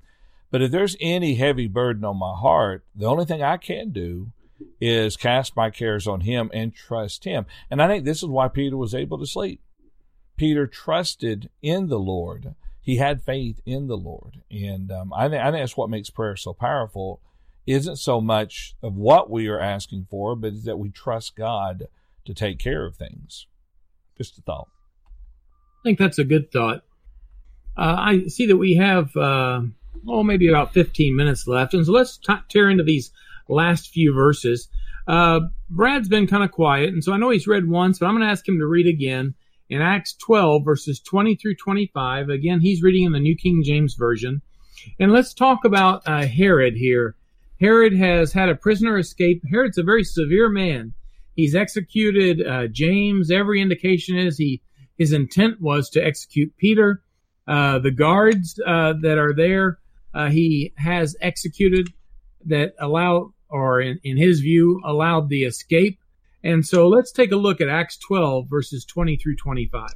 But 0.51 0.62
if 0.62 0.70
there's 0.70 0.97
any 1.01 1.36
heavy 1.36 1.66
burden 1.66 2.05
on 2.05 2.18
my 2.18 2.34
heart, 2.36 2.84
the 2.95 3.07
only 3.07 3.24
thing 3.24 3.43
I 3.43 3.57
can 3.57 3.90
do 3.90 4.32
is 4.80 5.16
cast 5.16 5.57
my 5.57 5.70
cares 5.70 6.07
on 6.07 6.20
him 6.20 6.51
and 6.53 6.74
trust 6.74 7.24
him. 7.24 7.47
And 7.70 7.82
I 7.82 7.88
think 7.88 8.05
this 8.05 8.22
is 8.22 8.28
why 8.28 8.49
Peter 8.49 8.76
was 8.76 8.95
able 8.95 9.18
to 9.18 9.26
sleep. 9.26 9.61
Peter 10.36 10.66
trusted 10.66 11.49
in 11.62 11.88
the 11.88 11.99
Lord. 11.99 12.55
He 12.82 12.96
had 12.96 13.22
faith 13.22 13.60
in 13.64 13.86
the 13.86 13.96
Lord. 13.96 14.42
And 14.50 14.90
um, 14.90 15.12
I, 15.14 15.28
think, 15.28 15.40
I 15.40 15.50
think 15.50 15.62
that's 15.62 15.76
what 15.76 15.88
makes 15.88 16.10
prayer 16.10 16.36
so 16.36 16.52
powerful. 16.52 17.20
Isn't 17.64 17.96
so 17.96 18.20
much 18.20 18.74
of 18.82 18.96
what 18.96 19.30
we 19.30 19.46
are 19.46 19.60
asking 19.60 20.08
for, 20.10 20.34
but 20.34 20.52
is 20.52 20.64
that 20.64 20.80
we 20.80 20.90
trust 20.90 21.36
God 21.36 21.84
to 22.24 22.34
take 22.34 22.58
care 22.58 22.84
of 22.84 22.96
things. 22.96 23.46
Just 24.18 24.36
a 24.36 24.42
thought. 24.42 24.68
I 25.06 25.82
think 25.84 25.98
that's 25.98 26.18
a 26.18 26.24
good 26.24 26.50
thought. 26.52 26.82
Uh, 27.76 27.96
I 27.98 28.26
see 28.26 28.46
that 28.46 28.56
we 28.56 28.74
have, 28.74 29.16
uh, 29.16 29.62
oh, 30.08 30.22
maybe 30.24 30.48
about 30.48 30.74
15 30.74 31.14
minutes 31.14 31.46
left. 31.46 31.74
And 31.74 31.86
so 31.86 31.92
let's 31.92 32.18
t- 32.18 32.34
tear 32.48 32.68
into 32.68 32.82
these 32.82 33.12
last 33.48 33.90
few 33.90 34.12
verses. 34.12 34.68
Uh, 35.06 35.40
Brad's 35.70 36.08
been 36.08 36.26
kind 36.26 36.44
of 36.44 36.50
quiet, 36.50 36.90
and 36.90 37.02
so 37.02 37.12
I 37.12 37.16
know 37.16 37.30
he's 37.30 37.46
read 37.46 37.68
once, 37.68 37.98
but 37.98 38.06
I'm 38.06 38.14
going 38.14 38.26
to 38.26 38.30
ask 38.30 38.46
him 38.46 38.58
to 38.58 38.66
read 38.66 38.86
again 38.86 39.34
in 39.72 39.80
Acts 39.80 40.12
12, 40.12 40.66
verses 40.66 41.00
20 41.00 41.34
through 41.36 41.56
25. 41.56 42.28
Again, 42.28 42.60
he's 42.60 42.82
reading 42.82 43.04
in 43.04 43.12
the 43.12 43.18
New 43.18 43.34
King 43.34 43.62
James 43.64 43.94
Version. 43.94 44.42
And 45.00 45.12
let's 45.12 45.32
talk 45.32 45.64
about 45.64 46.02
uh, 46.06 46.26
Herod 46.26 46.74
here. 46.74 47.16
Herod 47.58 47.94
has 47.94 48.34
had 48.34 48.50
a 48.50 48.54
prisoner 48.54 48.98
escape. 48.98 49.42
Herod's 49.50 49.78
a 49.78 49.82
very 49.82 50.04
severe 50.04 50.50
man. 50.50 50.92
He's 51.36 51.54
executed 51.54 52.46
uh, 52.46 52.66
James. 52.66 53.30
Every 53.30 53.62
indication 53.62 54.18
is 54.18 54.36
he 54.36 54.60
his 54.98 55.14
intent 55.14 55.58
was 55.58 55.88
to 55.90 56.04
execute 56.04 56.54
Peter. 56.58 57.02
Uh, 57.48 57.78
the 57.78 57.90
guards 57.90 58.60
uh, 58.66 58.92
that 59.00 59.16
are 59.16 59.34
there, 59.34 59.78
uh, 60.12 60.28
he 60.28 60.74
has 60.76 61.16
executed 61.22 61.88
that 62.44 62.74
allow, 62.78 63.32
or 63.48 63.80
in, 63.80 63.98
in 64.04 64.18
his 64.18 64.40
view, 64.40 64.82
allowed 64.84 65.30
the 65.30 65.44
escape. 65.44 65.98
And 66.45 66.66
so 66.66 66.88
let's 66.88 67.12
take 67.12 67.30
a 67.30 67.36
look 67.36 67.61
at 67.61 67.68
Acts 67.68 67.97
12, 67.99 68.49
verses 68.49 68.84
20 68.84 69.16
through 69.16 69.36
25. 69.36 69.88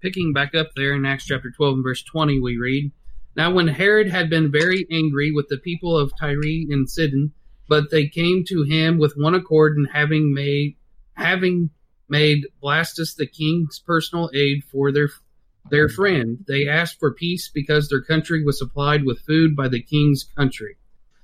Picking 0.00 0.32
back 0.32 0.54
up 0.54 0.68
there 0.74 0.94
in 0.94 1.04
Acts 1.04 1.26
chapter 1.26 1.50
12 1.50 1.74
and 1.74 1.84
verse 1.84 2.02
20, 2.02 2.40
we 2.40 2.56
read, 2.56 2.90
Now 3.36 3.52
when 3.52 3.68
Herod 3.68 4.08
had 4.08 4.30
been 4.30 4.50
very 4.50 4.86
angry 4.90 5.32
with 5.32 5.48
the 5.48 5.58
people 5.58 5.96
of 5.96 6.12
Tyre 6.18 6.40
and 6.42 6.88
Sidon, 6.88 7.32
but 7.68 7.90
they 7.90 8.08
came 8.08 8.44
to 8.44 8.62
him 8.62 8.98
with 8.98 9.12
one 9.16 9.34
accord 9.34 9.76
and 9.76 9.88
having 9.92 10.32
made 10.32 10.76
having 11.14 11.70
made 12.08 12.46
Blastus 12.62 13.14
the 13.14 13.26
king's 13.26 13.78
personal 13.78 14.30
aide 14.32 14.64
for 14.64 14.90
their 14.90 15.10
their 15.70 15.88
friend, 15.90 16.44
they 16.46 16.66
asked 16.66 16.98
for 16.98 17.12
peace 17.12 17.50
because 17.52 17.88
their 17.88 18.00
country 18.00 18.42
was 18.42 18.58
supplied 18.58 19.04
with 19.04 19.20
food 19.20 19.54
by 19.54 19.68
the 19.68 19.82
king's 19.82 20.24
country. 20.36 20.78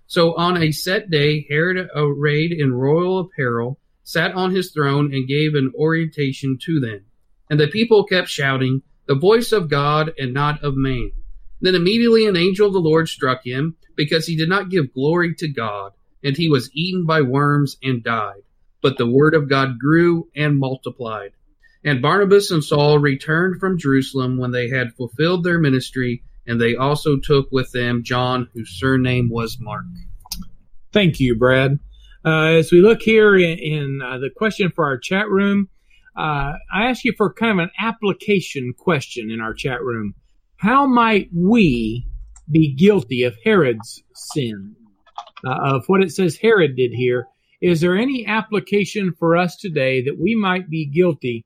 So 0.07 0.35
on 0.35 0.63
a 0.63 0.71
set 0.71 1.09
day, 1.09 1.47
Herod, 1.49 1.89
arrayed 1.95 2.53
in 2.53 2.75
royal 2.75 3.21
apparel, 3.21 3.79
sat 4.05 4.35
on 4.35 4.55
his 4.55 4.71
throne 4.71 5.13
and 5.13 5.27
gave 5.27 5.55
an 5.55 5.73
orientation 5.77 6.59
to 6.63 6.79
them. 6.79 7.05
And 7.51 7.59
the 7.59 7.67
people 7.67 8.05
kept 8.05 8.29
shouting, 8.29 8.83
The 9.07 9.17
voice 9.17 9.51
of 9.51 9.69
God 9.69 10.13
and 10.19 10.33
not 10.33 10.63
of 10.63 10.77
man. 10.77 11.11
Then 11.61 11.75
immediately 11.75 12.27
an 12.27 12.37
angel 12.37 12.69
of 12.69 12.73
the 12.73 12.79
Lord 12.79 13.09
struck 13.09 13.45
him, 13.45 13.77
because 13.97 14.27
he 14.27 14.37
did 14.37 14.49
not 14.49 14.71
give 14.71 14.95
glory 14.95 15.35
to 15.37 15.49
God, 15.49 15.93
and 16.23 16.37
he 16.37 16.49
was 16.49 16.71
eaten 16.73 17.07
by 17.07 17.23
worms 17.23 17.77
and 17.83 18.05
died. 18.05 18.43
But 18.83 18.99
the 18.99 19.11
word 19.11 19.35
of 19.35 19.49
God 19.49 19.79
grew 19.79 20.29
and 20.37 20.59
multiplied. 20.59 21.33
And 21.83 22.01
Barnabas 22.01 22.51
and 22.51 22.63
Saul 22.63 22.99
returned 22.99 23.59
from 23.59 23.79
Jerusalem 23.79 24.39
when 24.39 24.53
they 24.53 24.69
had 24.69 24.95
fulfilled 24.95 25.43
their 25.43 25.59
ministry 25.59 26.23
and 26.47 26.61
they 26.61 26.77
also 26.77 27.17
took 27.17 27.51
with 27.51 27.73
them 27.73 28.03
John, 28.05 28.49
whose 28.53 28.71
surname 28.71 29.29
was 29.31 29.59
Mark. 29.61 29.85
Thank 30.93 31.21
you, 31.21 31.37
Brad. 31.37 31.79
Uh, 32.25 32.45
as 32.59 32.73
we 32.73 32.81
look 32.81 33.03
here 33.03 33.37
in, 33.37 33.59
in 33.59 34.01
uh, 34.03 34.19
the 34.19 34.31
question 34.35 34.71
for 34.75 34.87
our 34.87 34.97
chat 34.97 35.29
room, 35.29 35.69
uh, 36.17 36.53
I 36.73 36.89
ask 36.89 37.05
you 37.05 37.13
for 37.17 37.33
kind 37.33 37.53
of 37.53 37.65
an 37.65 37.71
application 37.79 38.73
question 38.77 39.31
in 39.31 39.41
our 39.41 39.53
chat 39.53 39.83
room. 39.83 40.15
How 40.57 40.87
might 40.87 41.29
we 41.35 42.07
be 42.51 42.75
guilty 42.75 43.25
of 43.25 43.37
Herod's 43.45 44.03
sin? 44.15 44.77
Of 45.45 45.85
what 45.89 46.03
it 46.03 46.11
says 46.11 46.39
Herod 46.39 46.75
did 46.77 46.93
here. 46.95 47.27
Is 47.61 47.83
there 47.83 47.97
any 47.97 48.25
application 48.27 49.13
for 49.19 49.37
us 49.37 49.57
today 49.57 50.03
that 50.03 50.19
we 50.19 50.35
might 50.35 50.71
be 50.71 50.87
guilty 50.87 51.45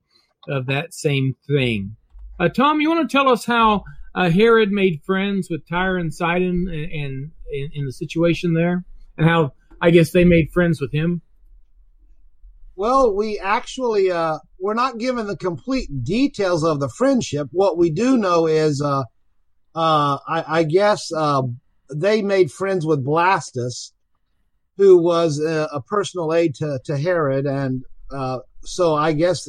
of 0.48 0.66
that 0.66 0.94
same 0.94 1.34
thing? 1.48 1.96
Uh, 2.38 2.48
Tom, 2.48 2.80
you 2.80 2.88
want 2.88 3.10
to 3.10 3.16
tell 3.16 3.28
us 3.28 3.44
how 3.44 3.82
uh, 4.14 4.30
Herod 4.30 4.70
made 4.70 5.02
friends 5.04 5.48
with 5.50 5.68
Tyre 5.68 5.96
and 5.96 6.14
Sidon 6.14 6.68
and, 6.68 7.32
in 7.50 7.84
the 7.84 7.92
situation 7.92 8.54
there, 8.54 8.84
and 9.16 9.28
how 9.28 9.52
I 9.80 9.90
guess 9.90 10.12
they 10.12 10.24
made 10.24 10.50
friends 10.52 10.80
with 10.80 10.92
him. 10.92 11.22
Well, 12.76 13.14
we 13.14 13.38
actually 13.38 14.10
uh, 14.10 14.38
we're 14.60 14.74
not 14.74 14.98
given 14.98 15.26
the 15.26 15.36
complete 15.36 16.04
details 16.04 16.64
of 16.64 16.80
the 16.80 16.88
friendship. 16.88 17.48
What 17.50 17.76
we 17.76 17.90
do 17.90 18.16
know 18.16 18.46
is, 18.46 18.80
uh, 18.80 19.02
uh, 19.74 20.18
I, 20.28 20.44
I, 20.46 20.62
guess 20.62 21.10
uh, 21.12 21.42
they 21.92 22.22
made 22.22 22.52
friends 22.52 22.86
with 22.86 23.04
Blastus, 23.04 23.92
who 24.76 24.96
was 24.96 25.40
a, 25.40 25.68
a 25.72 25.82
personal 25.82 26.32
aide 26.32 26.54
to, 26.56 26.78
to 26.84 26.96
Herod, 26.96 27.46
and 27.46 27.82
uh, 28.12 28.38
so 28.62 28.94
I 28.94 29.12
guess 29.12 29.48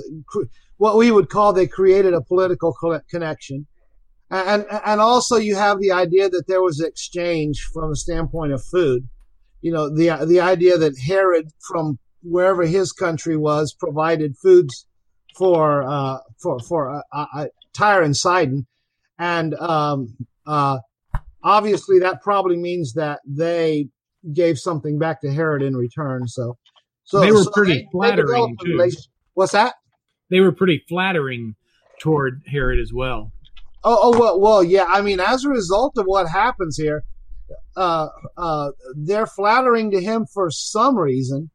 what 0.77 0.97
we 0.97 1.11
would 1.11 1.29
call 1.29 1.53
they 1.53 1.67
created 1.67 2.13
a 2.13 2.21
political 2.21 2.75
connection 3.09 3.67
and 4.31 4.65
and 4.85 5.01
also 5.01 5.37
you 5.37 5.55
have 5.55 5.79
the 5.79 5.91
idea 5.91 6.29
that 6.29 6.47
there 6.47 6.61
was 6.61 6.79
exchange 6.79 7.67
from 7.73 7.89
the 7.89 7.95
standpoint 7.95 8.53
of 8.53 8.63
food. 8.63 9.07
You 9.61 9.71
know, 9.73 9.89
the 9.89 10.25
the 10.25 10.39
idea 10.39 10.77
that 10.77 10.97
Herod 10.97 11.49
from 11.67 11.99
wherever 12.21 12.63
his 12.63 12.91
country 12.91 13.37
was 13.37 13.73
provided 13.73 14.37
foods 14.37 14.85
for 15.37 15.83
uh, 15.83 16.19
for 16.41 16.59
for 16.59 16.95
uh, 16.95 17.01
uh, 17.11 17.25
uh, 17.35 17.45
Tyre 17.73 18.01
and 18.03 18.15
Sidon, 18.15 18.67
and 19.17 19.53
um, 19.55 20.15
uh, 20.45 20.79
obviously 21.43 21.99
that 21.99 22.21
probably 22.21 22.57
means 22.57 22.93
that 22.93 23.19
they 23.25 23.89
gave 24.33 24.59
something 24.59 24.99
back 24.99 25.21
to 25.21 25.31
Herod 25.31 25.61
in 25.61 25.75
return. 25.75 26.27
So, 26.27 26.57
so 27.03 27.19
they 27.19 27.31
were 27.31 27.43
so 27.43 27.51
pretty 27.51 27.73
they, 27.73 27.87
flattering 27.91 28.57
they 28.63 28.89
too. 28.89 28.91
What's 29.33 29.53
that? 29.53 29.75
They 30.29 30.41
were 30.41 30.51
pretty 30.51 30.83
flattering 30.87 31.55
toward 31.99 32.41
Herod 32.47 32.79
as 32.79 32.91
well. 32.93 33.31
Oh, 33.83 33.97
oh 34.01 34.19
well, 34.19 34.39
well, 34.39 34.63
yeah. 34.63 34.85
I 34.87 35.01
mean, 35.01 35.19
as 35.19 35.45
a 35.45 35.49
result 35.49 35.97
of 35.97 36.05
what 36.05 36.27
happens 36.27 36.77
here, 36.77 37.03
uh, 37.75 38.07
uh, 38.37 38.71
they're 38.95 39.27
flattering 39.27 39.91
to 39.91 40.01
him 40.01 40.25
for 40.25 40.49
some 40.51 40.97
reason. 40.97 41.49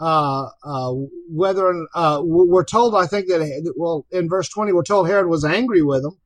Uh, 0.00 0.48
uh, 0.64 0.92
whether 1.30 1.86
uh, 1.94 2.20
we're 2.24 2.64
told, 2.64 2.96
I 2.96 3.06
think 3.06 3.28
that 3.28 3.74
well, 3.76 4.04
in 4.10 4.28
verse 4.28 4.48
twenty, 4.48 4.72
we're 4.72 4.82
told 4.82 5.06
Herod 5.06 5.28
was 5.28 5.44
angry 5.44 5.80
with 5.80 6.02
them, 6.02 6.18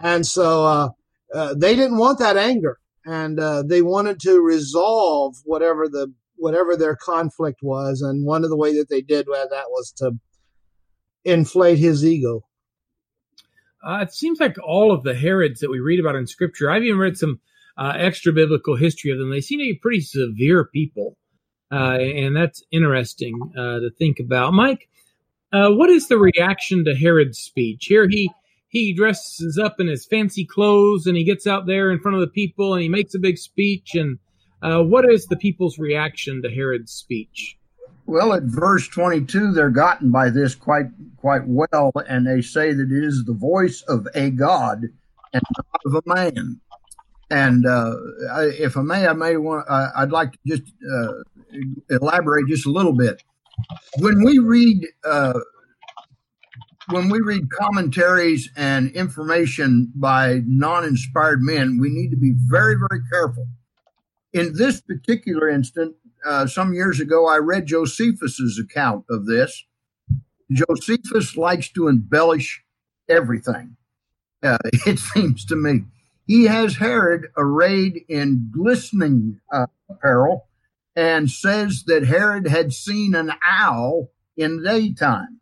and 0.00 0.26
so 0.26 0.64
uh, 0.64 0.88
uh, 1.34 1.54
they 1.54 1.76
didn't 1.76 1.98
want 1.98 2.18
that 2.20 2.38
anger, 2.38 2.78
and 3.04 3.38
they 3.68 3.82
wanted 3.82 4.20
to 4.20 4.40
resolve 4.40 5.36
whatever 5.44 5.86
the 5.86 6.14
whatever 6.36 6.76
their 6.76 6.96
conflict 6.96 7.58
was, 7.62 8.00
and 8.00 8.24
one 8.24 8.42
of 8.42 8.48
the 8.48 8.56
way 8.56 8.72
that 8.78 8.88
they 8.88 9.02
did 9.02 9.26
that 9.26 9.66
was 9.68 9.92
to 9.98 10.12
inflate 11.24 11.76
his 11.78 12.06
ego. 12.06 12.40
It 13.86 14.14
seems 14.14 14.40
like 14.40 14.56
all 14.66 14.92
of 14.92 15.02
the 15.02 15.14
Herods 15.14 15.60
that 15.60 15.70
we 15.70 15.80
read 15.80 16.00
about 16.00 16.16
in 16.16 16.26
Scripture, 16.26 16.70
I've 16.70 16.84
even 16.84 16.98
read 16.98 17.18
some 17.18 17.40
uh, 17.78 17.94
extra 17.96 18.32
biblical 18.32 18.76
history 18.76 19.10
of 19.10 19.18
them. 19.18 19.30
They 19.30 19.40
seem 19.40 19.60
to 19.60 19.64
be 19.64 19.78
pretty 19.80 20.00
severe 20.00 20.64
people, 20.64 21.16
uh, 21.72 21.98
and 21.98 22.36
that's 22.36 22.62
interesting 22.70 23.38
uh, 23.56 23.80
to 23.80 23.90
think 23.98 24.18
about. 24.18 24.52
Mike, 24.52 24.88
uh, 25.52 25.70
what 25.70 25.88
is 25.88 26.08
the 26.08 26.18
reaction 26.18 26.84
to 26.84 26.94
Herod's 26.94 27.38
speech? 27.38 27.86
Here 27.86 28.08
he 28.08 28.30
he 28.68 28.92
dresses 28.92 29.58
up 29.58 29.80
in 29.80 29.86
his 29.86 30.04
fancy 30.04 30.44
clothes 30.44 31.06
and 31.06 31.16
he 31.16 31.24
gets 31.24 31.46
out 31.46 31.66
there 31.66 31.90
in 31.90 32.00
front 32.00 32.16
of 32.16 32.20
the 32.20 32.26
people 32.26 32.74
and 32.74 32.82
he 32.82 32.88
makes 32.88 33.14
a 33.14 33.18
big 33.18 33.38
speech. 33.38 33.94
And 33.94 34.18
uh, 34.62 34.82
what 34.82 35.10
is 35.10 35.26
the 35.26 35.36
people's 35.36 35.78
reaction 35.78 36.42
to 36.42 36.50
Herod's 36.50 36.92
speech? 36.92 37.56
Well, 38.04 38.32
at 38.32 38.42
verse 38.42 38.88
22, 38.88 39.52
they're 39.52 39.70
gotten 39.70 40.10
by 40.10 40.30
this 40.30 40.54
quite 40.54 40.86
quite 41.18 41.46
well, 41.46 41.92
and 42.08 42.26
they 42.26 42.40
say 42.40 42.72
that 42.72 42.90
it 42.90 43.04
is 43.04 43.24
the 43.24 43.34
voice 43.34 43.82
of 43.82 44.06
a 44.14 44.30
God 44.30 44.84
and 45.32 45.42
not 45.56 45.80
of 45.84 45.94
a 45.94 46.02
man. 46.06 46.60
And 47.30 47.66
uh, 47.66 47.94
if 48.58 48.76
I 48.76 48.82
may, 48.82 49.06
I 49.06 49.12
may 49.12 49.36
want 49.36 49.66
uh, 49.68 49.88
I'd 49.96 50.10
like 50.10 50.32
to 50.32 50.38
just 50.46 50.72
uh, 50.90 51.12
elaborate 51.90 52.46
just 52.48 52.66
a 52.66 52.70
little 52.70 52.94
bit. 52.94 53.22
When 53.98 54.24
we 54.24 54.38
read 54.38 54.86
uh, 55.04 55.38
when 56.90 57.10
we 57.10 57.20
read 57.20 57.50
commentaries 57.50 58.50
and 58.56 58.90
information 58.92 59.92
by 59.94 60.40
non 60.46 60.84
inspired 60.84 61.42
men, 61.42 61.78
we 61.78 61.90
need 61.90 62.10
to 62.10 62.16
be 62.16 62.32
very, 62.46 62.76
very 62.76 63.02
careful. 63.10 63.46
In 64.32 64.54
this 64.54 64.80
particular 64.80 65.48
instance, 65.48 65.94
uh, 66.26 66.46
some 66.46 66.72
years 66.72 67.00
ago, 67.00 67.28
I 67.28 67.38
read 67.38 67.66
Josephus's 67.66 68.58
account 68.58 69.04
of 69.10 69.26
this. 69.26 69.64
Josephus 70.50 71.36
likes 71.36 71.70
to 71.72 71.88
embellish 71.88 72.64
everything. 73.08 73.76
Uh, 74.42 74.58
it 74.86 74.98
seems 74.98 75.44
to 75.46 75.56
me 75.56 75.84
he 76.28 76.44
has 76.44 76.76
Herod 76.76 77.28
arrayed 77.38 78.04
in 78.06 78.50
glistening 78.52 79.40
uh, 79.50 79.66
apparel 79.88 80.46
and 80.94 81.30
says 81.30 81.84
that 81.86 82.04
Herod 82.04 82.46
had 82.46 82.74
seen 82.74 83.14
an 83.14 83.32
owl 83.42 84.10
in 84.36 84.58
the 84.58 84.68
daytime. 84.68 85.40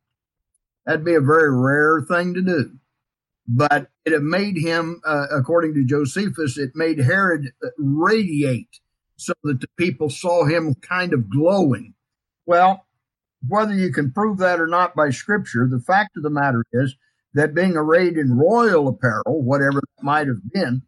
That'd 0.87 1.05
be 1.05 1.17
a 1.17 1.21
very 1.21 1.51
rare 1.51 2.03
thing 2.03 2.35
to 2.35 2.41
do. 2.41 2.79
But 3.49 3.89
it 4.05 4.23
made 4.23 4.59
him, 4.59 5.01
uh, 5.05 5.27
according 5.33 5.75
to 5.75 5.85
Josephus, 5.85 6.57
it 6.57 6.71
made 6.77 7.01
Herod 7.01 7.53
radiate 7.79 8.81
so 9.17 9.33
that 9.43 9.61
the 9.61 9.69
people 9.77 10.09
saw 10.09 10.45
him 10.45 10.77
kind 10.77 11.13
of 11.13 11.29
glowing. 11.29 11.95
Well, 12.45 12.87
whether 13.49 13.75
you 13.75 13.93
can 13.93 14.13
prove 14.13 14.39
that 14.39 14.61
or 14.61 14.69
not 14.69 14.95
by 14.95 15.11
scripture, 15.11 15.67
the 15.69 15.81
fact 15.81 16.17
of 16.17 16.23
the 16.23 16.31
matter 16.31 16.65
is 16.73 16.95
that 17.37 17.55
being 17.55 17.77
arrayed 17.77 18.17
in 18.17 18.37
royal 18.37 18.89
apparel, 18.89 19.43
whatever 19.43 19.81
that 19.81 20.03
might 20.03 20.27
have 20.27 20.41
been, 20.53 20.81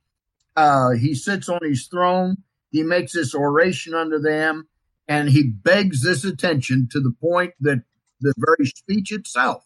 uh, 0.57 0.93
he 0.93 1.15
sits 1.15 1.47
on 1.49 1.61
his 1.63 1.87
throne. 1.87 2.39
He 2.71 2.83
makes 2.83 3.13
this 3.13 3.35
oration 3.35 3.93
unto 3.93 4.19
them, 4.19 4.67
and 5.07 5.29
he 5.29 5.45
begs 5.45 6.03
this 6.03 6.25
attention 6.25 6.89
to 6.93 7.01
the 7.01 7.15
point 7.21 7.53
that 7.61 7.83
the 8.21 8.33
very 8.39 8.67
speech 8.67 9.13
itself 9.13 9.63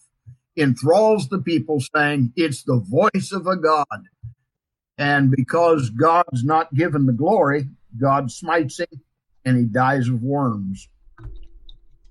enthralls 0.57 1.29
the 1.29 1.39
people, 1.39 1.79
saying, 1.95 2.33
It's 2.35 2.65
the 2.65 2.81
voice 2.85 3.31
of 3.31 3.47
a 3.47 3.57
God. 3.57 3.87
And 4.99 5.31
because 5.31 5.89
God's 5.91 6.45
not 6.45 6.75
given 6.75 7.07
the 7.07 7.13
glory, 7.13 7.69
God 7.97 8.33
smites 8.33 8.81
him 8.81 9.03
and 9.45 9.57
he 9.57 9.65
dies 9.65 10.09
of 10.09 10.21
worms. 10.21 10.89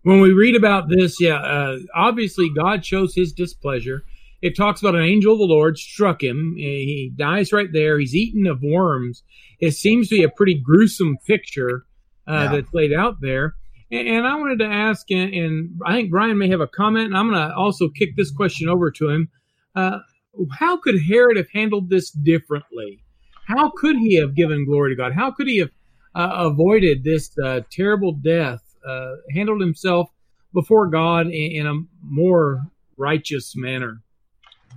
When 0.03 0.21
we 0.21 0.31
read 0.31 0.55
about 0.55 0.89
this, 0.89 1.19
yeah, 1.19 1.35
uh, 1.35 1.77
obviously 1.93 2.49
God 2.49 2.85
shows 2.85 3.13
his 3.13 3.33
displeasure. 3.33 4.03
It 4.41 4.57
talks 4.57 4.81
about 4.81 4.95
an 4.95 5.03
angel 5.03 5.33
of 5.33 5.39
the 5.39 5.45
Lord 5.45 5.77
struck 5.77 6.23
him. 6.23 6.55
He 6.57 7.11
dies 7.15 7.53
right 7.53 7.71
there. 7.71 7.99
He's 7.99 8.15
eaten 8.15 8.47
of 8.47 8.61
worms. 8.63 9.23
It 9.59 9.71
seems 9.71 10.09
to 10.09 10.15
be 10.15 10.23
a 10.23 10.29
pretty 10.29 10.59
gruesome 10.59 11.17
picture 11.27 11.85
uh, 12.27 12.33
yeah. 12.33 12.51
that's 12.51 12.73
laid 12.73 12.93
out 12.93 13.21
there. 13.21 13.55
And, 13.91 14.07
and, 14.07 14.27
I 14.27 14.35
wanted 14.35 14.59
to 14.59 14.65
ask, 14.65 15.11
and, 15.11 15.33
and, 15.33 15.79
I 15.85 15.93
think 15.93 16.11
Brian 16.11 16.37
may 16.37 16.49
have 16.49 16.61
a 16.61 16.67
comment, 16.67 17.07
and 17.07 17.17
I'm 17.17 17.29
going 17.29 17.47
to 17.47 17.53
also 17.53 17.89
kick 17.89 18.15
this 18.15 18.31
question 18.31 18.69
over 18.69 18.89
to 18.91 19.09
him. 19.09 19.29
Uh, 19.75 19.99
how 20.51 20.77
could 20.77 20.95
Herod 21.07 21.37
have 21.37 21.49
handled 21.53 21.89
this 21.89 22.09
differently? 22.09 23.03
How 23.45 23.71
could 23.75 23.97
he 23.97 24.15
have 24.15 24.35
given 24.35 24.65
glory 24.65 24.91
to 24.91 24.95
God? 24.95 25.13
How 25.13 25.31
could 25.31 25.47
he 25.47 25.57
have 25.57 25.71
uh, 26.15 26.49
avoided 26.51 27.03
this 27.03 27.31
uh, 27.43 27.61
terrible 27.71 28.13
death, 28.13 28.61
uh, 28.87 29.15
handled 29.33 29.61
himself 29.61 30.09
before 30.53 30.87
God 30.87 31.27
in, 31.27 31.51
in, 31.51 31.67
a 31.67 31.73
more 32.01 32.61
righteous 32.97 33.53
manner? 33.55 34.01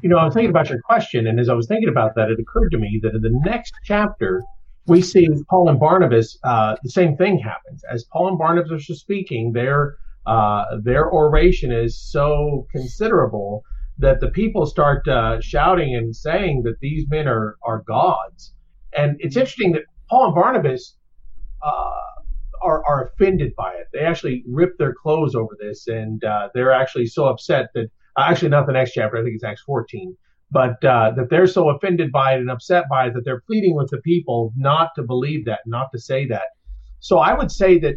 You 0.04 0.10
know, 0.10 0.18
I 0.18 0.26
was 0.26 0.34
thinking 0.34 0.50
about 0.50 0.68
your 0.68 0.82
question, 0.82 1.26
and 1.26 1.40
as 1.40 1.48
I 1.48 1.54
was 1.54 1.66
thinking 1.66 1.88
about 1.88 2.14
that, 2.16 2.28
it 2.28 2.38
occurred 2.38 2.72
to 2.72 2.76
me 2.76 3.00
that 3.02 3.14
in 3.14 3.22
the 3.22 3.40
next 3.42 3.72
chapter, 3.84 4.42
we 4.86 5.00
see 5.00 5.26
Paul 5.48 5.70
and 5.70 5.80
Barnabas, 5.80 6.38
uh, 6.44 6.76
the 6.82 6.90
same 6.90 7.16
thing 7.16 7.38
happens. 7.38 7.82
As 7.90 8.04
Paul 8.12 8.28
and 8.28 8.38
Barnabas 8.38 8.90
are 8.90 8.94
speaking, 8.94 9.52
their 9.54 9.96
uh, 10.26 10.76
their 10.82 11.10
oration 11.10 11.72
is 11.72 11.98
so 11.98 12.66
considerable 12.70 13.62
that 13.96 14.20
the 14.20 14.28
people 14.28 14.66
start 14.66 15.08
uh, 15.08 15.40
shouting 15.40 15.96
and 15.96 16.14
saying 16.14 16.64
that 16.64 16.80
these 16.82 17.08
men 17.08 17.26
are 17.26 17.56
are 17.62 17.82
gods. 17.86 18.52
And 18.94 19.16
it's 19.20 19.38
interesting 19.38 19.72
that 19.72 19.84
Paul 20.10 20.26
and 20.26 20.34
Barnabas 20.34 20.98
uh, 21.64 21.92
are 22.62 22.84
are 22.84 23.04
offended 23.06 23.54
by 23.56 23.70
it. 23.70 23.86
They 23.94 24.00
actually 24.00 24.44
rip 24.46 24.76
their 24.76 24.92
clothes 24.92 25.34
over 25.34 25.56
this, 25.58 25.86
and 25.86 26.22
uh, 26.24 26.50
they're 26.52 26.72
actually 26.72 27.06
so 27.06 27.24
upset 27.24 27.70
that 27.74 27.88
actually 28.18 28.48
not 28.48 28.66
the 28.66 28.72
next 28.72 28.92
chapter. 28.92 29.16
I 29.16 29.22
think 29.22 29.34
it's 29.34 29.44
Acts 29.44 29.62
14 29.62 30.16
but 30.50 30.82
uh, 30.84 31.10
that 31.16 31.28
they're 31.30 31.48
so 31.48 31.70
offended 31.70 32.12
by 32.12 32.34
it 32.34 32.40
and 32.40 32.48
upset 32.48 32.84
by 32.88 33.06
it 33.06 33.14
that 33.14 33.24
they're 33.24 33.40
pleading 33.40 33.74
with 33.74 33.90
the 33.90 34.00
people 34.02 34.52
not 34.56 34.90
to 34.94 35.02
believe 35.02 35.44
that, 35.44 35.58
not 35.66 35.88
to 35.92 35.98
say 35.98 36.26
that. 36.28 36.44
So 37.00 37.18
I 37.18 37.34
would 37.34 37.50
say 37.50 37.78
that 37.80 37.96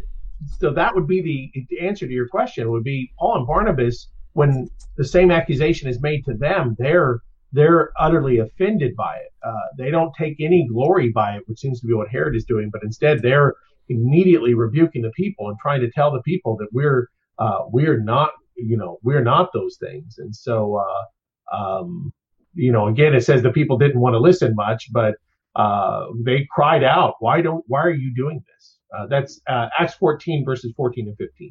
so 0.58 0.72
that 0.72 0.94
would 0.94 1.06
be 1.06 1.22
the, 1.22 1.66
the 1.70 1.86
answer 1.86 2.06
to 2.06 2.12
your 2.12 2.28
question 2.28 2.70
would 2.70 2.84
be 2.84 3.12
Paul 3.18 3.38
and 3.38 3.46
Barnabas 3.46 4.08
when 4.32 4.68
the 4.96 5.04
same 5.04 5.30
accusation 5.30 5.88
is 5.88 6.00
made 6.00 6.24
to 6.24 6.34
them, 6.34 6.76
they're 6.78 7.20
they're 7.52 7.90
utterly 7.98 8.38
offended 8.38 8.94
by 8.94 9.16
it. 9.16 9.32
Uh, 9.42 9.66
they 9.78 9.90
don't 9.90 10.12
take 10.18 10.36
any 10.38 10.66
glory 10.68 11.10
by 11.10 11.36
it, 11.36 11.42
which 11.46 11.58
seems 11.58 11.80
to 11.80 11.86
be 11.86 11.94
what 11.94 12.08
Herod 12.08 12.36
is 12.36 12.44
doing, 12.44 12.68
but 12.70 12.82
instead 12.82 13.22
they're 13.22 13.54
immediately 13.88 14.52
rebuking 14.52 15.02
the 15.02 15.12
people 15.12 15.48
and 15.48 15.58
trying 15.58 15.80
to 15.80 15.90
tell 15.90 16.12
the 16.12 16.22
people 16.22 16.56
that 16.58 16.68
we're 16.72 17.08
uh, 17.38 17.60
we're 17.68 18.00
not 18.00 18.30
you 18.58 18.76
know 18.76 18.98
we're 19.02 19.22
not 19.22 19.50
those 19.52 19.76
things. 19.78 20.18
And 20.18 20.34
so 20.34 20.76
uh, 20.76 21.56
um, 21.56 22.12
you 22.54 22.72
know, 22.72 22.88
again, 22.88 23.14
it 23.14 23.24
says 23.24 23.42
the 23.42 23.52
people 23.52 23.78
didn't 23.78 24.00
want 24.00 24.14
to 24.14 24.18
listen 24.18 24.54
much, 24.54 24.92
but 24.92 25.14
uh, 25.56 26.06
they 26.24 26.46
cried 26.50 26.84
out, 26.84 27.14
"Why 27.20 27.40
don't? 27.40 27.64
Why 27.68 27.82
are 27.82 27.92
you 27.92 28.14
doing 28.14 28.42
this?" 28.46 28.78
Uh, 28.96 29.06
that's 29.06 29.40
uh, 29.48 29.68
Acts 29.78 29.94
14 29.94 30.44
verses 30.44 30.72
14 30.76 31.08
and 31.08 31.16
15. 31.16 31.50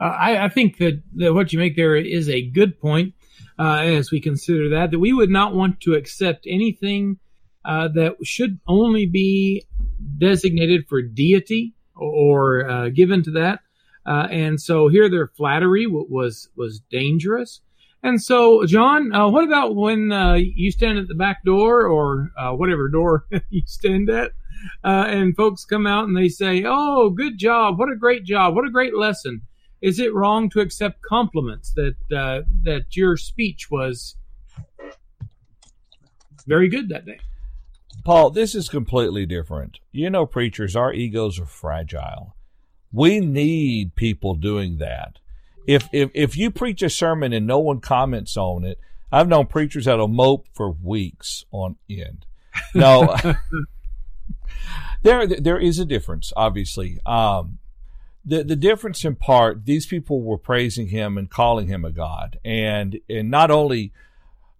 Uh, 0.00 0.04
I, 0.04 0.44
I, 0.44 0.48
think 0.48 0.78
that, 0.78 1.02
that 1.16 1.34
what 1.34 1.52
you 1.52 1.58
make 1.58 1.76
there 1.76 1.96
is 1.96 2.28
a 2.28 2.48
good 2.50 2.80
point 2.80 3.14
uh, 3.58 3.78
as 3.78 4.10
we 4.10 4.20
consider 4.20 4.68
that 4.70 4.92
that 4.92 4.98
we 4.98 5.12
would 5.12 5.28
not 5.28 5.54
want 5.54 5.80
to 5.80 5.94
accept 5.94 6.46
anything 6.48 7.18
uh, 7.64 7.88
that 7.88 8.14
should 8.22 8.60
only 8.66 9.06
be 9.06 9.66
designated 10.18 10.86
for 10.88 11.02
deity 11.02 11.74
or 11.96 12.90
given 12.90 13.22
to 13.24 13.32
that. 13.32 13.60
And 14.06 14.60
so 14.60 14.88
here, 14.88 15.08
their 15.08 15.28
flattery 15.28 15.86
was 15.86 16.48
was 16.56 16.80
dangerous. 16.90 17.60
And 18.02 18.20
so, 18.22 18.64
John, 18.64 19.12
uh, 19.12 19.28
what 19.28 19.44
about 19.44 19.76
when 19.76 20.10
uh, 20.10 20.34
you 20.34 20.70
stand 20.70 20.98
at 20.98 21.08
the 21.08 21.14
back 21.14 21.44
door 21.44 21.86
or 21.86 22.30
uh, 22.36 22.52
whatever 22.52 22.88
door 22.88 23.26
you 23.50 23.62
stand 23.66 24.08
at, 24.08 24.32
uh, 24.82 25.04
and 25.06 25.36
folks 25.36 25.64
come 25.64 25.86
out 25.86 26.08
and 26.08 26.16
they 26.16 26.28
say, 26.28 26.64
"Oh, 26.66 27.10
good 27.10 27.38
job! 27.38 27.78
What 27.78 27.90
a 27.90 27.96
great 27.96 28.24
job! 28.24 28.54
What 28.54 28.66
a 28.66 28.70
great 28.70 28.94
lesson!" 28.94 29.42
Is 29.82 29.98
it 29.98 30.14
wrong 30.14 30.50
to 30.50 30.60
accept 30.60 31.02
compliments 31.02 31.72
that 31.74 31.96
uh, 32.14 32.42
that 32.62 32.96
your 32.96 33.16
speech 33.16 33.70
was 33.70 34.16
very 36.46 36.68
good 36.68 36.88
that 36.88 37.04
day? 37.04 37.20
Paul, 38.02 38.30
this 38.30 38.54
is 38.54 38.70
completely 38.70 39.26
different. 39.26 39.78
You 39.92 40.08
know, 40.08 40.24
preachers, 40.24 40.74
our 40.74 40.92
egos 40.92 41.38
are 41.38 41.46
fragile. 41.46 42.34
We 42.92 43.20
need 43.20 43.94
people 43.94 44.34
doing 44.34 44.78
that 44.78 45.20
if 45.66 45.88
if 45.92 46.10
if 46.14 46.36
you 46.36 46.50
preach 46.50 46.82
a 46.82 46.90
sermon 46.90 47.32
and 47.32 47.46
no 47.46 47.58
one 47.58 47.80
comments 47.80 48.36
on 48.36 48.64
it, 48.64 48.78
I've 49.12 49.28
known 49.28 49.46
preachers 49.46 49.84
that'll 49.84 50.08
mope 50.08 50.46
for 50.52 50.70
weeks 50.70 51.44
on 51.52 51.76
end. 51.88 52.26
No, 52.74 53.16
there 55.02 55.26
there 55.26 55.58
is 55.58 55.78
a 55.78 55.84
difference, 55.84 56.32
obviously. 56.36 56.98
Um, 57.06 57.58
the 58.24 58.42
the 58.42 58.56
difference 58.56 59.04
in 59.04 59.14
part, 59.14 59.64
these 59.64 59.86
people 59.86 60.22
were 60.22 60.38
praising 60.38 60.88
him 60.88 61.16
and 61.16 61.30
calling 61.30 61.68
him 61.68 61.84
a 61.84 61.90
god, 61.90 62.38
and 62.44 62.98
and 63.08 63.30
not 63.30 63.50
only 63.50 63.92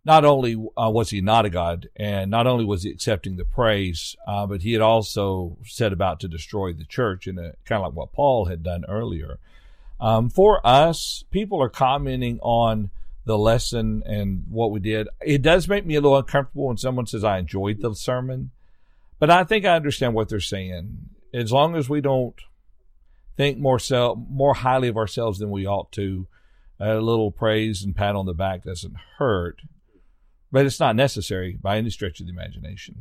not 0.05 0.24
only 0.24 0.55
uh, 0.55 0.90
was 0.90 1.11
he 1.11 1.20
not 1.20 1.44
a 1.44 1.51
god, 1.51 1.88
and 1.96 2.30
not 2.30 2.46
only 2.46 2.64
was 2.64 2.84
he 2.84 2.90
accepting 2.90 3.36
the 3.36 3.44
praise, 3.44 4.16
uh, 4.26 4.46
but 4.46 4.62
he 4.62 4.72
had 4.72 4.82
also 4.82 5.59
set 5.64 5.92
about 5.92 6.20
to 6.20 6.28
destroy 6.28 6.72
the 6.72 6.84
church 6.84 7.26
in 7.26 7.38
a 7.38 7.53
kind 7.64 7.82
of 7.82 7.88
like 7.88 7.96
what 7.96 8.12
Paul 8.12 8.46
had 8.46 8.62
done 8.62 8.84
earlier. 8.88 9.38
Um, 10.01 10.30
for 10.30 10.66
us, 10.66 11.24
people 11.30 11.62
are 11.62 11.68
commenting 11.68 12.38
on 12.40 12.90
the 13.26 13.36
lesson 13.36 14.03
and 14.07 14.44
what 14.48 14.70
we 14.70 14.80
did. 14.80 15.09
It 15.20 15.42
does 15.42 15.68
make 15.68 15.84
me 15.84 15.94
a 15.94 16.01
little 16.01 16.16
uncomfortable 16.16 16.68
when 16.68 16.78
someone 16.78 17.07
says 17.07 17.22
I 17.22 17.38
enjoyed 17.38 17.80
the 17.80 17.94
sermon, 17.94 18.51
but 19.18 19.30
I 19.30 19.44
think 19.44 19.66
I 19.66 19.76
understand 19.76 20.14
what 20.14 20.30
they're 20.30 20.40
saying. 20.40 21.11
As 21.34 21.53
long 21.53 21.76
as 21.76 21.88
we 21.88 22.01
don't 22.01 22.34
think 23.36 23.59
more 23.59 23.78
self, 23.78 24.18
more 24.30 24.55
highly 24.55 24.88
of 24.88 24.96
ourselves 24.96 25.38
than 25.38 25.51
we 25.51 25.66
ought 25.66 25.92
to, 25.92 26.26
a 26.80 26.94
little 26.94 27.30
praise 27.30 27.84
and 27.84 27.94
pat 27.94 28.16
on 28.16 28.24
the 28.24 28.32
back 28.32 28.64
doesn't 28.64 28.96
hurt, 29.18 29.61
but 30.53 30.66
it's 30.66 30.80
not 30.80 30.96
necessary 30.96 31.57
by 31.61 31.76
any 31.76 31.90
stretch 31.90 32.20
of 32.20 32.26
the 32.26 32.32
imagination. 32.32 32.96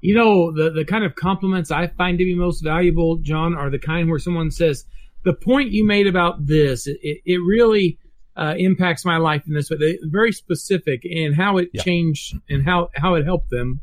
You 0.00 0.14
know, 0.14 0.52
the, 0.52 0.70
the 0.70 0.84
kind 0.84 1.04
of 1.04 1.14
compliments 1.14 1.70
I 1.70 1.86
find 1.86 2.18
to 2.18 2.24
be 2.24 2.34
most 2.34 2.60
valuable, 2.60 3.16
John, 3.16 3.54
are 3.54 3.70
the 3.70 3.78
kind 3.78 4.10
where 4.10 4.18
someone 4.18 4.50
says, 4.50 4.84
the 5.24 5.32
point 5.32 5.70
you 5.70 5.86
made 5.86 6.06
about 6.06 6.46
this, 6.46 6.86
it, 6.86 7.22
it 7.24 7.38
really 7.38 7.98
uh, 8.36 8.54
impacts 8.58 9.04
my 9.04 9.16
life 9.16 9.44
in 9.46 9.54
this 9.54 9.70
way. 9.70 9.78
They're 9.78 9.96
very 10.04 10.32
specific 10.32 11.04
in 11.04 11.32
how 11.32 11.56
it 11.56 11.70
yeah. 11.72 11.82
changed 11.82 12.36
and 12.50 12.64
how, 12.64 12.90
how 12.94 13.14
it 13.14 13.24
helped 13.24 13.50
them. 13.50 13.80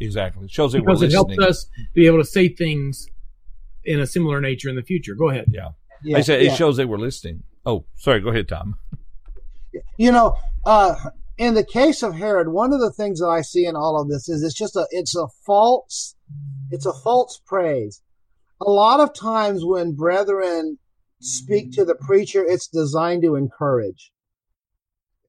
Exactly. 0.00 0.46
It 0.46 0.50
shows 0.50 0.72
because 0.74 1.02
it 1.02 1.12
helps 1.12 1.38
us 1.38 1.66
be 1.94 2.06
able 2.06 2.18
to 2.18 2.24
say 2.24 2.48
things 2.48 3.06
in 3.84 4.00
a 4.00 4.06
similar 4.06 4.40
nature 4.40 4.70
in 4.70 4.76
the 4.76 4.82
future. 4.82 5.14
Go 5.14 5.28
ahead. 5.28 5.46
Yeah. 5.52 5.68
yeah 6.02 6.16
I 6.16 6.22
said 6.22 6.42
yeah. 6.42 6.52
it 6.52 6.56
shows 6.56 6.78
they 6.78 6.86
were 6.86 6.98
listening. 6.98 7.42
Oh, 7.66 7.84
sorry. 7.96 8.20
Go 8.20 8.30
ahead, 8.30 8.48
Tom. 8.48 8.76
You 9.98 10.12
know, 10.12 10.34
uh, 10.64 10.94
in 11.40 11.54
the 11.54 11.64
case 11.64 12.02
of 12.02 12.14
Herod, 12.14 12.48
one 12.48 12.74
of 12.74 12.80
the 12.80 12.92
things 12.92 13.18
that 13.20 13.28
I 13.28 13.40
see 13.40 13.64
in 13.64 13.74
all 13.74 13.98
of 13.98 14.10
this 14.10 14.28
is 14.28 14.42
it's 14.42 14.54
just 14.54 14.76
a 14.76 14.86
it's 14.90 15.16
a 15.16 15.26
false 15.46 16.14
it's 16.70 16.84
a 16.84 16.92
false 16.92 17.40
praise. 17.46 18.02
A 18.60 18.70
lot 18.70 19.00
of 19.00 19.14
times 19.14 19.64
when 19.64 19.94
brethren 19.94 20.78
speak 21.18 21.72
to 21.72 21.84
the 21.86 21.94
preacher, 21.94 22.44
it's 22.44 22.68
designed 22.68 23.22
to 23.22 23.36
encourage, 23.36 24.12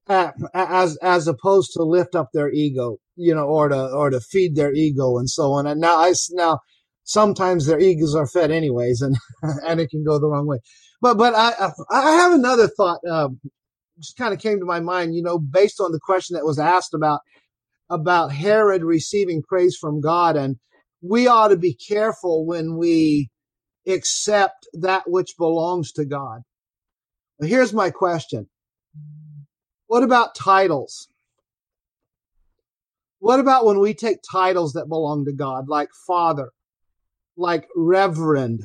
as 0.06 0.98
as 0.98 1.26
opposed 1.26 1.72
to 1.72 1.82
lift 1.82 2.14
up 2.14 2.28
their 2.34 2.52
ego, 2.52 2.98
you 3.16 3.34
know, 3.34 3.46
or 3.46 3.70
to 3.70 3.90
or 3.90 4.10
to 4.10 4.20
feed 4.20 4.54
their 4.54 4.74
ego 4.74 5.16
and 5.16 5.30
so 5.30 5.52
on. 5.52 5.66
And 5.66 5.80
now 5.80 5.96
I 5.96 6.12
now 6.32 6.58
sometimes 7.04 7.64
their 7.64 7.80
egos 7.80 8.14
are 8.14 8.26
fed 8.26 8.50
anyways, 8.50 9.00
and 9.00 9.16
and 9.66 9.80
it 9.80 9.88
can 9.88 10.04
go 10.04 10.18
the 10.18 10.28
wrong 10.28 10.46
way. 10.46 10.58
But 11.00 11.16
but 11.16 11.34
I 11.34 11.72
I 11.90 12.12
have 12.16 12.34
another 12.34 12.68
thought. 12.68 13.00
Uh, 13.10 13.30
just 14.02 14.16
kind 14.16 14.34
of 14.34 14.40
came 14.40 14.58
to 14.58 14.66
my 14.66 14.80
mind, 14.80 15.14
you 15.14 15.22
know, 15.22 15.38
based 15.38 15.80
on 15.80 15.92
the 15.92 16.00
question 16.00 16.34
that 16.34 16.44
was 16.44 16.58
asked 16.58 16.94
about 16.94 17.20
about 17.90 18.32
Herod 18.32 18.82
receiving 18.82 19.42
praise 19.42 19.76
from 19.76 20.00
God, 20.00 20.36
and 20.36 20.56
we 21.02 21.26
ought 21.26 21.48
to 21.48 21.56
be 21.56 21.74
careful 21.74 22.46
when 22.46 22.76
we 22.76 23.30
accept 23.86 24.66
that 24.72 25.04
which 25.06 25.36
belongs 25.36 25.92
to 25.92 26.04
God. 26.04 26.42
Here's 27.40 27.72
my 27.72 27.90
question. 27.90 28.48
What 29.88 30.02
about 30.02 30.34
titles? 30.34 31.08
What 33.18 33.40
about 33.40 33.66
when 33.66 33.78
we 33.78 33.94
take 33.94 34.18
titles 34.30 34.72
that 34.72 34.88
belong 34.88 35.24
to 35.26 35.32
God, 35.32 35.68
like 35.68 35.90
Father, 36.06 36.50
like 37.36 37.68
Reverend, 37.76 38.64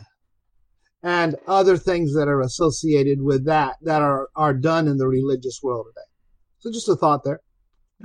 and 1.04 1.36
other 1.48 1.78
things 1.78 2.14
that 2.16 2.28
are 2.28 2.42
associated 2.42 3.22
with 3.22 3.46
that 3.46 3.76
that 3.82 4.02
are, 4.02 4.30
are 4.36 4.54
done 4.54 4.88
in 4.88 4.98
the 4.98 5.08
religious 5.08 5.60
world 5.62 5.88
today? 5.88 6.06
So, 6.60 6.72
just 6.72 6.90
a 6.90 6.96
thought 6.96 7.24
there. 7.24 7.42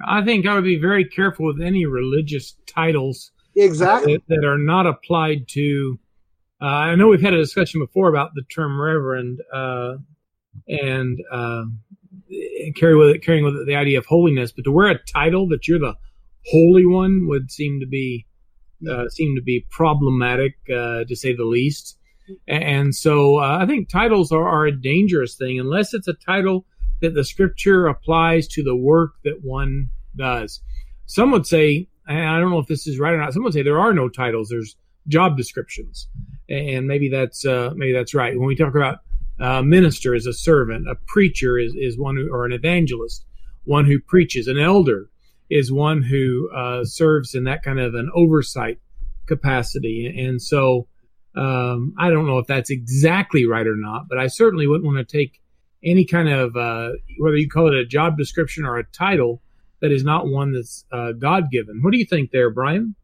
I 0.07 0.25
think 0.25 0.47
I 0.47 0.55
would 0.55 0.65
be 0.65 0.79
very 0.79 1.05
careful 1.05 1.47
with 1.47 1.61
any 1.61 1.85
religious 1.85 2.57
titles 2.67 3.31
exactly 3.55 4.17
that, 4.17 4.23
that 4.29 4.47
are 4.47 4.59
not 4.59 4.87
applied 4.87 5.49
to 5.49 5.99
uh, 6.63 6.67
I 6.67 6.95
know 6.95 7.09
we've 7.09 7.21
had 7.21 7.35
a 7.35 7.39
discussion 7.39 7.81
before 7.81 8.09
about 8.09 8.31
the 8.35 8.43
term 8.43 8.81
reverend 8.81 9.41
uh, 9.53 9.95
and 10.69 11.19
uh, 11.33 11.65
carry 12.77 12.97
with 12.97 13.09
it, 13.09 13.25
carrying 13.25 13.45
with 13.45 13.57
it 13.57 13.67
the 13.67 13.75
idea 13.75 13.99
of 13.99 14.07
holiness, 14.07 14.53
but 14.53 14.63
to 14.63 14.71
wear 14.71 14.89
a 14.89 14.99
title 15.13 15.49
that 15.49 15.67
you're 15.67 15.81
the 15.81 15.97
holy 16.47 16.87
one 16.87 17.27
would 17.27 17.51
seem 17.51 17.81
to 17.81 17.87
be 17.87 18.27
uh, 18.89 19.09
seem 19.09 19.35
to 19.35 19.43
be 19.43 19.67
problematic 19.71 20.55
uh, 20.73 21.03
to 21.05 21.17
say 21.17 21.35
the 21.35 21.45
least. 21.45 21.99
And 22.49 22.95
so 22.95 23.39
uh, 23.39 23.59
I 23.61 23.67
think 23.67 23.89
titles 23.89 24.33
are, 24.33 24.49
are 24.49 24.67
a 24.67 24.77
dangerous 24.77 25.35
thing 25.35 25.59
unless 25.59 25.95
it's 25.95 26.09
a 26.09 26.15
title 26.15 26.65
that 27.01 27.15
the 27.15 27.25
scripture 27.25 27.87
applies 27.87 28.47
to 28.49 28.63
the 28.63 28.77
work 28.77 29.13
that 29.25 29.41
one 29.43 29.91
does. 30.17 30.61
Some 31.07 31.31
would 31.33 31.47
say, 31.47 31.89
and 32.07 32.29
I 32.29 32.39
don't 32.39 32.51
know 32.51 32.59
if 32.59 32.69
this 32.69 32.87
is 32.87 32.99
right 32.99 33.15
or 33.15 33.19
not. 33.19 33.33
Some 33.33 33.43
would 33.45 33.53
say 33.53 33.63
there 33.63 33.81
are 33.81 33.93
no 33.93 34.09
titles. 34.09 34.49
There's 34.49 34.77
job 35.09 35.37
descriptions 35.37 36.09
and 36.53 36.87
maybe 36.87 37.09
that's 37.09 37.45
uh, 37.45 37.73
maybe 37.75 37.93
that's 37.93 38.15
right. 38.15 38.39
When 38.39 38.47
we 38.47 38.57
talk 38.57 38.75
about 38.75 38.99
uh, 39.41 39.63
minister 39.63 40.15
as 40.15 40.27
a 40.27 40.33
servant, 40.33 40.89
a 40.89 40.97
preacher 41.07 41.59
is, 41.59 41.75
is 41.75 41.99
one 41.99 42.17
who, 42.17 42.29
or 42.31 42.45
an 42.45 42.53
evangelist, 42.53 43.25
one 43.65 43.87
who 43.87 44.01
preaches. 44.01 44.47
An 44.47 44.59
elder 44.59 45.09
is 45.51 45.73
one 45.73 46.03
who 46.03 46.51
uh, 46.55 46.85
serves 46.85 47.35
in 47.35 47.45
that 47.45 47.63
kind 47.63 47.81
of 47.81 47.95
an 47.95 48.11
oversight 48.15 48.79
capacity. 49.27 50.07
And 50.07 50.41
so 50.41 50.89
um, 51.35 51.95
I 51.99 52.11
don't 52.11 52.27
know 52.27 52.39
if 52.39 52.47
that's 52.47 52.71
exactly 52.71 53.47
right 53.47 53.67
or 53.67 53.77
not, 53.77 54.09
but 54.09 54.19
I 54.19 54.27
certainly 54.27 54.67
wouldn't 54.67 54.85
want 54.85 55.07
to 55.07 55.17
take 55.17 55.41
any 55.85 56.05
kind 56.05 56.29
of 56.29 56.57
uh, 56.57 56.91
whether 57.19 57.37
you 57.37 57.49
call 57.49 57.69
it 57.69 57.75
a 57.75 57.85
job 57.85 58.17
description 58.17 58.65
or 58.65 58.79
a 58.79 58.85
title 58.85 59.43
that 59.81 59.91
is 59.91 60.05
not 60.05 60.29
one 60.29 60.53
that's 60.53 60.85
uh, 60.93 61.13
God 61.13 61.51
given. 61.51 61.81
What 61.83 61.93
do 61.93 61.99
you 61.99 62.05
think 62.05 62.31
there, 62.31 62.51
Brian? 62.51 62.95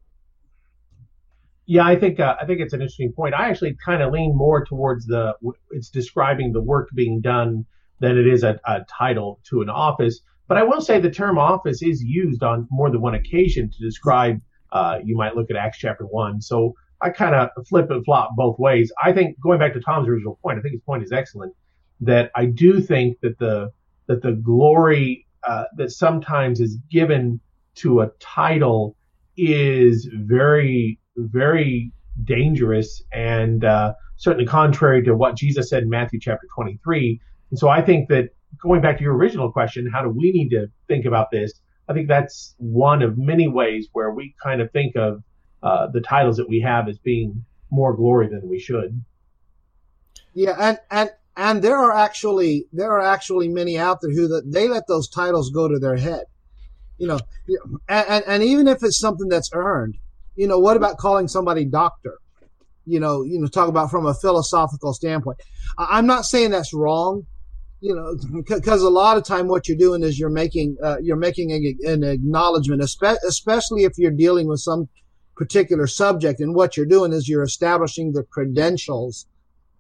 Yeah, 1.67 1.85
I 1.85 1.97
think 1.97 2.21
uh, 2.21 2.37
I 2.41 2.47
think 2.47 2.61
it's 2.61 2.73
an 2.73 2.81
interesting 2.81 3.13
point. 3.13 3.35
I 3.35 3.51
actually 3.51 3.77
kind 3.85 4.03
of 4.03 4.13
lean 4.13 4.35
more 4.35 4.65
towards 4.65 5.07
the 5.07 5.35
it's 5.71 5.91
describing 5.91 6.53
the 6.53 6.63
work 6.63 6.89
being 6.95 7.21
done 7.21 7.67
than 8.01 8.17
it 8.17 8.27
is 8.27 8.43
a, 8.43 8.59
a, 8.65 8.87
title 8.99 9.41
to 9.51 9.61
an 9.61 9.69
office. 9.69 10.21
But 10.47 10.57
I 10.57 10.63
will 10.63 10.81
say 10.81 11.01
the 11.01 11.11
term 11.11 11.37
office 11.37 11.83
is 11.83 12.03
used 12.03 12.43
on 12.43 12.69
more 12.71 12.91
than 12.91 13.01
one 13.01 13.15
occasion 13.15 13.71
to 13.71 13.79
describe. 13.85 14.41
Uh, 14.71 14.99
you 15.05 15.17
might 15.17 15.35
look 15.35 15.51
at 15.51 15.57
Acts 15.57 15.79
chapter 15.79 16.05
one. 16.05 16.41
So 16.41 16.75
I 17.01 17.11
kind 17.11 17.35
of 17.35 17.51
flip 17.67 17.91
and 17.91 18.05
flop 18.05 18.31
both 18.37 18.59
ways. 18.59 18.93
I 19.03 19.13
think 19.13 19.39
going 19.41 19.59
back 19.59 19.73
to 19.75 19.81
Tom's 19.81 20.09
original 20.09 20.39
point, 20.43 20.59
I 20.59 20.63
think 20.63 20.73
his 20.73 20.83
point 20.83 21.03
is 21.03 21.13
excellent. 21.13 21.55
That 22.01 22.31
I 22.35 22.47
do 22.47 22.81
think 22.81 23.19
that 23.23 23.39
the 23.39 23.71
that 24.07 24.23
the 24.23 24.33
glory 24.33 25.27
uh, 25.47 25.65
that 25.77 25.91
sometimes 25.91 26.61
is 26.61 26.77
given 26.91 27.41
to 27.77 28.01
a 28.01 28.11
title 28.21 28.97
is 29.37 30.09
very 30.13 30.99
very 31.17 31.93
dangerous 32.25 33.03
and 33.13 33.65
uh, 33.65 33.95
certainly 34.17 34.47
contrary 34.47 35.03
to 35.05 35.15
what 35.15 35.37
Jesus 35.37 35.71
said 35.71 35.85
in 35.85 35.89
Matthew 35.89 36.21
chapter 36.21 36.47
23. 36.55 37.21
And 37.51 37.59
so 37.59 37.69
I 37.69 37.83
think 37.83 38.09
that 38.09 38.31
going 38.63 38.81
back 38.81 38.99
to 38.99 39.05
your 39.05 39.15
original 39.15 39.51
question, 39.51 39.89
how 39.93 40.03
do 40.03 40.09
we 40.09 40.33
need 40.33 40.51
to 40.51 40.67
think 40.89 41.05
about 41.05 41.31
this? 41.31 41.53
I 41.89 41.95
think 41.95 42.09
that's 42.09 42.55
one 42.59 43.03
of 43.03 43.17
many 43.17 43.49
ways 43.49 43.89
where 43.93 44.11
we 44.11 44.35
kind 44.43 44.61
of 44.61 44.71
think 44.73 44.97
of 44.97 45.23
uh, 45.63 45.89
the 45.89 46.01
titles 46.01 46.37
that 46.37 46.49
we 46.49 46.61
have 46.61 46.89
as 46.89 46.99
being 46.99 47.45
more 47.71 47.95
glory 47.95 48.29
than 48.29 48.49
we 48.49 48.59
should. 48.59 49.03
Yeah, 50.35 50.57
and 50.59 50.79
and 50.91 51.11
and 51.37 51.63
there 51.63 51.77
are 51.77 51.93
actually 51.93 52.67
there 52.73 52.91
are 52.93 53.01
actually 53.01 53.49
many 53.49 53.79
out 53.79 54.01
there 54.01 54.13
who 54.13 54.29
that 54.29 54.53
they 54.53 54.69
let 54.69 54.87
those 54.87 55.09
titles 55.09 55.51
go 55.51 55.69
to 55.69 55.79
their 55.79 55.97
head, 55.97 56.25
you 56.99 57.07
know, 57.07 57.19
and, 57.89 58.07
and, 58.09 58.25
and 58.27 58.43
even 58.43 58.69
if 58.69 58.83
it's 58.83 58.99
something 58.99 59.29
that's 59.29 59.51
earned, 59.53 59.97
you 60.37 60.47
know, 60.47 60.59
what 60.59 60.77
about 60.77 60.99
calling 60.99 61.29
somebody 61.29 61.65
doctor? 61.65 62.19
You 62.87 63.01
know, 63.01 63.23
you 63.23 63.39
know, 63.41 63.47
talk 63.49 63.69
about 63.69 63.91
from 63.91 64.07
a 64.07 64.15
philosophical 64.15 64.95
standpoint. 64.95 65.39
I'm 65.77 66.07
not 66.07 66.25
saying 66.25 66.53
that's 66.53 66.73
wrong, 66.73 67.27
you 67.81 67.95
know, 67.95 68.17
because 68.45 68.83
a 68.83 68.89
lot 68.89 69.17
of 69.17 69.25
time 69.25 69.47
what 69.47 69.69
you're 69.69 69.77
doing 69.77 70.03
is 70.03 70.19
you're 70.19 70.31
making 70.31 70.77
uh, 70.83 70.97
you're 71.03 71.17
making 71.17 71.53
an 71.85 72.03
acknowledgement, 72.05 72.83
especially 72.83 73.85
if 73.85 73.93
you're 73.99 74.11
dealing 74.11 74.49
with 74.49 74.61
some 74.61 74.89
particular 75.39 75.87
subject, 75.87 76.41
and 76.41 76.55
what 76.55 76.77
you're 76.77 76.87
doing 76.87 77.13
is 77.13 77.29
you're 77.29 77.43
establishing 77.43 78.13
the 78.13 78.25
credentials 78.25 79.27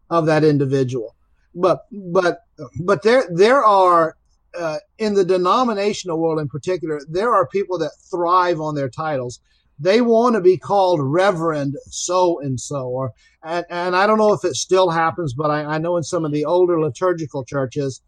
of 0.08 0.24
that 0.26 0.44
individual. 0.44 1.14
But 1.54 1.86
but 1.90 2.40
but 2.80 3.02
there 3.02 3.24
there 3.30 3.62
are 3.64 4.16
uh, 4.58 4.78
in 4.96 5.14
the 5.14 5.24
denominational 5.24 6.18
world 6.18 6.40
in 6.40 6.48
particular, 6.48 7.00
there 7.08 7.34
are 7.34 7.46
people 7.48 7.78
that 7.78 7.92
thrive 8.10 8.60
on 8.60 8.74
their 8.74 8.88
titles 8.88 9.40
they 9.78 10.00
want 10.00 10.34
to 10.34 10.40
be 10.40 10.56
called 10.56 11.00
Reverend 11.00 11.76
so 11.86 12.40
and 12.40 12.58
so, 12.58 12.88
or 12.88 13.12
and, 13.42 13.64
and 13.70 13.94
I 13.94 14.06
don't 14.06 14.18
know 14.18 14.32
if 14.32 14.44
it 14.44 14.56
still 14.56 14.90
happens, 14.90 15.34
but 15.34 15.50
I, 15.50 15.62
I 15.62 15.78
know 15.78 15.96
in 15.96 16.02
some 16.02 16.24
of 16.24 16.32
the 16.32 16.44
older 16.44 16.80
liturgical 16.80 17.44
churches, 17.44 18.02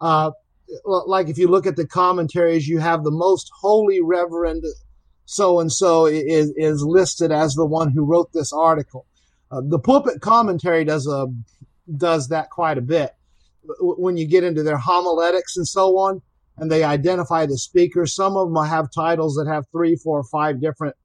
uh, 0.00 0.32
like 0.84 1.28
if 1.28 1.38
you 1.38 1.46
look 1.46 1.66
at 1.66 1.76
the 1.76 1.86
commentaries, 1.86 2.66
you 2.66 2.78
have 2.78 3.04
the 3.04 3.12
most 3.12 3.50
holy 3.60 4.00
Reverend 4.00 4.64
so 5.24 5.60
and 5.60 5.72
so 5.72 6.06
is 6.06 6.52
is 6.56 6.82
listed 6.82 7.32
as 7.32 7.54
the 7.54 7.66
one 7.66 7.90
who 7.90 8.04
wrote 8.04 8.32
this 8.32 8.52
article. 8.52 9.06
Uh, 9.50 9.60
the 9.64 9.78
pulpit 9.78 10.20
commentary 10.20 10.84
does 10.84 11.06
a 11.06 11.26
does 11.96 12.28
that 12.28 12.50
quite 12.50 12.78
a 12.78 12.82
bit 12.82 13.14
when 13.80 14.16
you 14.16 14.26
get 14.26 14.44
into 14.44 14.62
their 14.62 14.78
homiletics 14.78 15.56
and 15.56 15.66
so 15.66 15.96
on, 15.98 16.22
and 16.56 16.70
they 16.70 16.84
identify 16.84 17.46
the 17.46 17.58
speakers. 17.58 18.14
Some 18.14 18.36
of 18.36 18.52
them 18.52 18.64
have 18.64 18.90
titles 18.92 19.36
that 19.36 19.46
have 19.46 19.64
three, 19.70 19.96
four, 19.96 20.24
five 20.24 20.60
different 20.60 20.96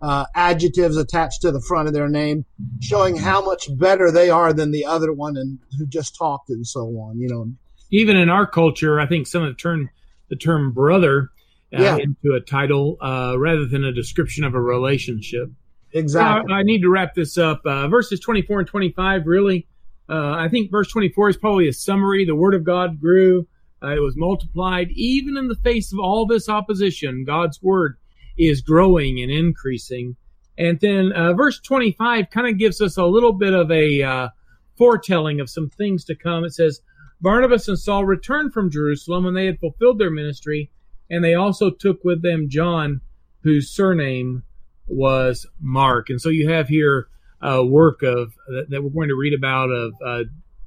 uh, 0.00 0.26
adjectives 0.34 0.96
attached 0.96 1.42
to 1.42 1.50
the 1.50 1.60
front 1.60 1.88
of 1.88 1.94
their 1.94 2.08
name, 2.08 2.44
showing 2.80 3.16
how 3.16 3.44
much 3.44 3.68
better 3.78 4.10
they 4.12 4.30
are 4.30 4.52
than 4.52 4.70
the 4.70 4.84
other 4.84 5.12
one 5.12 5.36
and 5.36 5.58
who 5.78 5.86
just 5.86 6.16
talked 6.16 6.50
and 6.50 6.66
so 6.66 6.80
on. 6.80 7.18
You 7.18 7.28
know, 7.28 7.52
even 7.90 8.16
in 8.16 8.28
our 8.28 8.46
culture, 8.46 9.00
I 9.00 9.06
think 9.06 9.26
some 9.26 9.44
have 9.44 9.56
turned 9.56 9.88
the 10.28 10.36
term 10.36 10.72
brother 10.72 11.22
uh, 11.22 11.37
yeah. 11.70 11.96
into 11.96 12.34
a 12.34 12.40
title 12.40 12.96
uh, 13.00 13.34
rather 13.38 13.66
than 13.66 13.84
a 13.84 13.92
description 13.92 14.44
of 14.44 14.54
a 14.54 14.60
relationship. 14.60 15.50
Exactly. 15.92 16.52
Now, 16.52 16.58
I 16.58 16.62
need 16.62 16.82
to 16.82 16.90
wrap 16.90 17.14
this 17.14 17.38
up. 17.38 17.62
Uh, 17.64 17.88
verses 17.88 18.20
24 18.20 18.60
and 18.60 18.68
25, 18.68 19.26
really, 19.26 19.66
uh, 20.08 20.32
I 20.32 20.48
think 20.48 20.70
verse 20.70 20.90
24 20.90 21.30
is 21.30 21.36
probably 21.36 21.68
a 21.68 21.72
summary. 21.72 22.24
The 22.24 22.34
word 22.34 22.54
of 22.54 22.64
God 22.64 23.00
grew. 23.00 23.46
Uh, 23.82 23.94
it 23.94 24.00
was 24.00 24.16
multiplied. 24.16 24.88
Even 24.90 25.36
in 25.36 25.48
the 25.48 25.56
face 25.56 25.92
of 25.92 25.98
all 25.98 26.26
this 26.26 26.48
opposition, 26.48 27.24
God's 27.24 27.62
word 27.62 27.96
is 28.36 28.60
growing 28.60 29.20
and 29.20 29.30
increasing. 29.30 30.16
And 30.56 30.80
then 30.80 31.12
uh, 31.12 31.34
verse 31.34 31.60
25 31.60 32.30
kind 32.30 32.48
of 32.48 32.58
gives 32.58 32.80
us 32.80 32.96
a 32.96 33.04
little 33.04 33.32
bit 33.32 33.54
of 33.54 33.70
a 33.70 34.02
uh, 34.02 34.28
foretelling 34.76 35.40
of 35.40 35.50
some 35.50 35.70
things 35.70 36.04
to 36.04 36.16
come. 36.16 36.44
It 36.44 36.54
says, 36.54 36.80
Barnabas 37.20 37.68
and 37.68 37.78
Saul 37.78 38.04
returned 38.04 38.52
from 38.52 38.70
Jerusalem 38.70 39.24
when 39.24 39.34
they 39.34 39.46
had 39.46 39.58
fulfilled 39.58 39.98
their 39.98 40.10
ministry, 40.10 40.70
and 41.10 41.24
they 41.24 41.34
also 41.34 41.70
took 41.70 42.04
with 42.04 42.22
them 42.22 42.48
John, 42.48 43.00
whose 43.42 43.70
surname 43.70 44.42
was 44.86 45.46
Mark. 45.60 46.10
And 46.10 46.20
so 46.20 46.28
you 46.28 46.48
have 46.48 46.68
here 46.68 47.08
a 47.40 47.64
work 47.64 48.02
of 48.02 48.34
that, 48.48 48.66
that 48.70 48.82
we're 48.82 48.90
going 48.90 49.08
to 49.08 49.14
read 49.14 49.34
about 49.34 49.70
of 49.70 49.94
uh, 50.04 50.24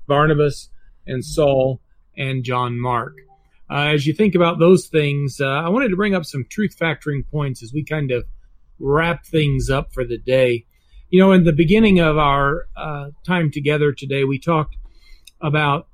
Barnabas 0.08 0.70
and 1.06 1.24
Saul 1.24 1.82
and 2.18 2.44
John 2.44 2.80
Mark. 2.80 3.16
uh, 3.70 3.94
as 3.94 4.06
you 4.06 4.14
think 4.14 4.36
about 4.36 4.60
those 4.60 4.88
things, 4.88 5.39
uh, 5.39 5.48
I 5.48 5.70
wanted 5.70 5.89
to 5.89 5.96
bring 5.96 6.14
up 6.14 6.26
some 6.26 6.46
truth 6.50 6.76
factoring 6.78 7.26
points 7.30 7.64
as 7.64 7.72
we 7.74 7.84
kind 7.86 8.12
of 8.12 8.26
wrap 8.80 9.26
things 9.26 9.70
up 9.70 9.94
for 9.94 10.04
the 10.04 10.18
day. 10.18 10.66
You 11.10 11.20
know, 11.20 11.32
in 11.32 11.46
the 11.46 11.54
beginning 11.54 12.00
of 12.00 12.18
our 12.18 12.68
uh, 12.76 13.10
time 13.26 13.52
together 13.52 13.94
today, 13.94 14.24
we 14.24 14.39
talked 14.39 14.76
about 15.42 15.88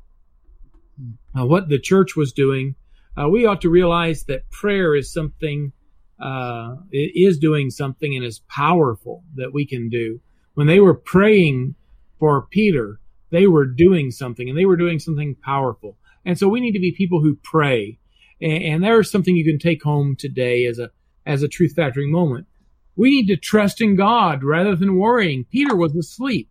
uh, 1.38 1.46
what 1.46 1.70
the 1.70 1.80
church 1.80 2.16
was 2.16 2.32
doing. 2.34 2.76
Uh, 3.20 3.28
we 3.28 3.46
ought 3.46 3.62
to 3.62 3.70
realize 3.70 4.26
that 4.26 4.50
prayer 4.52 4.96
is 4.96 5.12
something, 5.12 5.72
uh, 6.20 6.76
is 6.92 7.38
doing 7.40 7.70
something 7.70 8.16
and 8.16 8.24
is 8.24 8.40
powerful 8.48 9.24
that 9.36 9.54
we 9.54 9.66
can 9.66 9.90
do. 9.90 10.20
When 10.54 10.68
they 10.68 10.80
were 10.80 10.94
praying 10.94 11.76
for 12.20 12.48
Peter, 12.52 13.00
they 13.30 13.48
were 13.48 13.66
doing 13.66 14.12
something 14.12 14.48
and 14.48 14.58
they 14.58 14.66
were 14.66 14.78
doing 14.78 15.00
something 15.00 15.36
powerful. 15.44 15.98
And 16.26 16.38
so 16.38 16.48
we 16.48 16.60
need 16.60 16.74
to 16.74 16.80
be 16.80 16.92
people 16.92 17.22
who 17.22 17.36
pray. 17.36 18.00
And, 18.42 18.64
and 18.64 18.84
there's 18.84 19.12
something 19.12 19.36
you 19.36 19.46
can 19.46 19.60
take 19.60 19.84
home 19.84 20.16
today 20.16 20.66
as 20.66 20.80
a 20.80 20.92
as 21.26 21.44
a 21.44 21.48
truth 21.48 21.76
factoring 21.76 22.10
moment. 22.10 22.48
We 22.96 23.10
need 23.12 23.28
to 23.28 23.36
trust 23.36 23.82
in 23.82 23.96
God 23.96 24.44
rather 24.44 24.76
than 24.76 24.98
worrying. 24.98 25.46
Peter 25.52 25.76
was 25.76 25.94
asleep. 25.96 26.50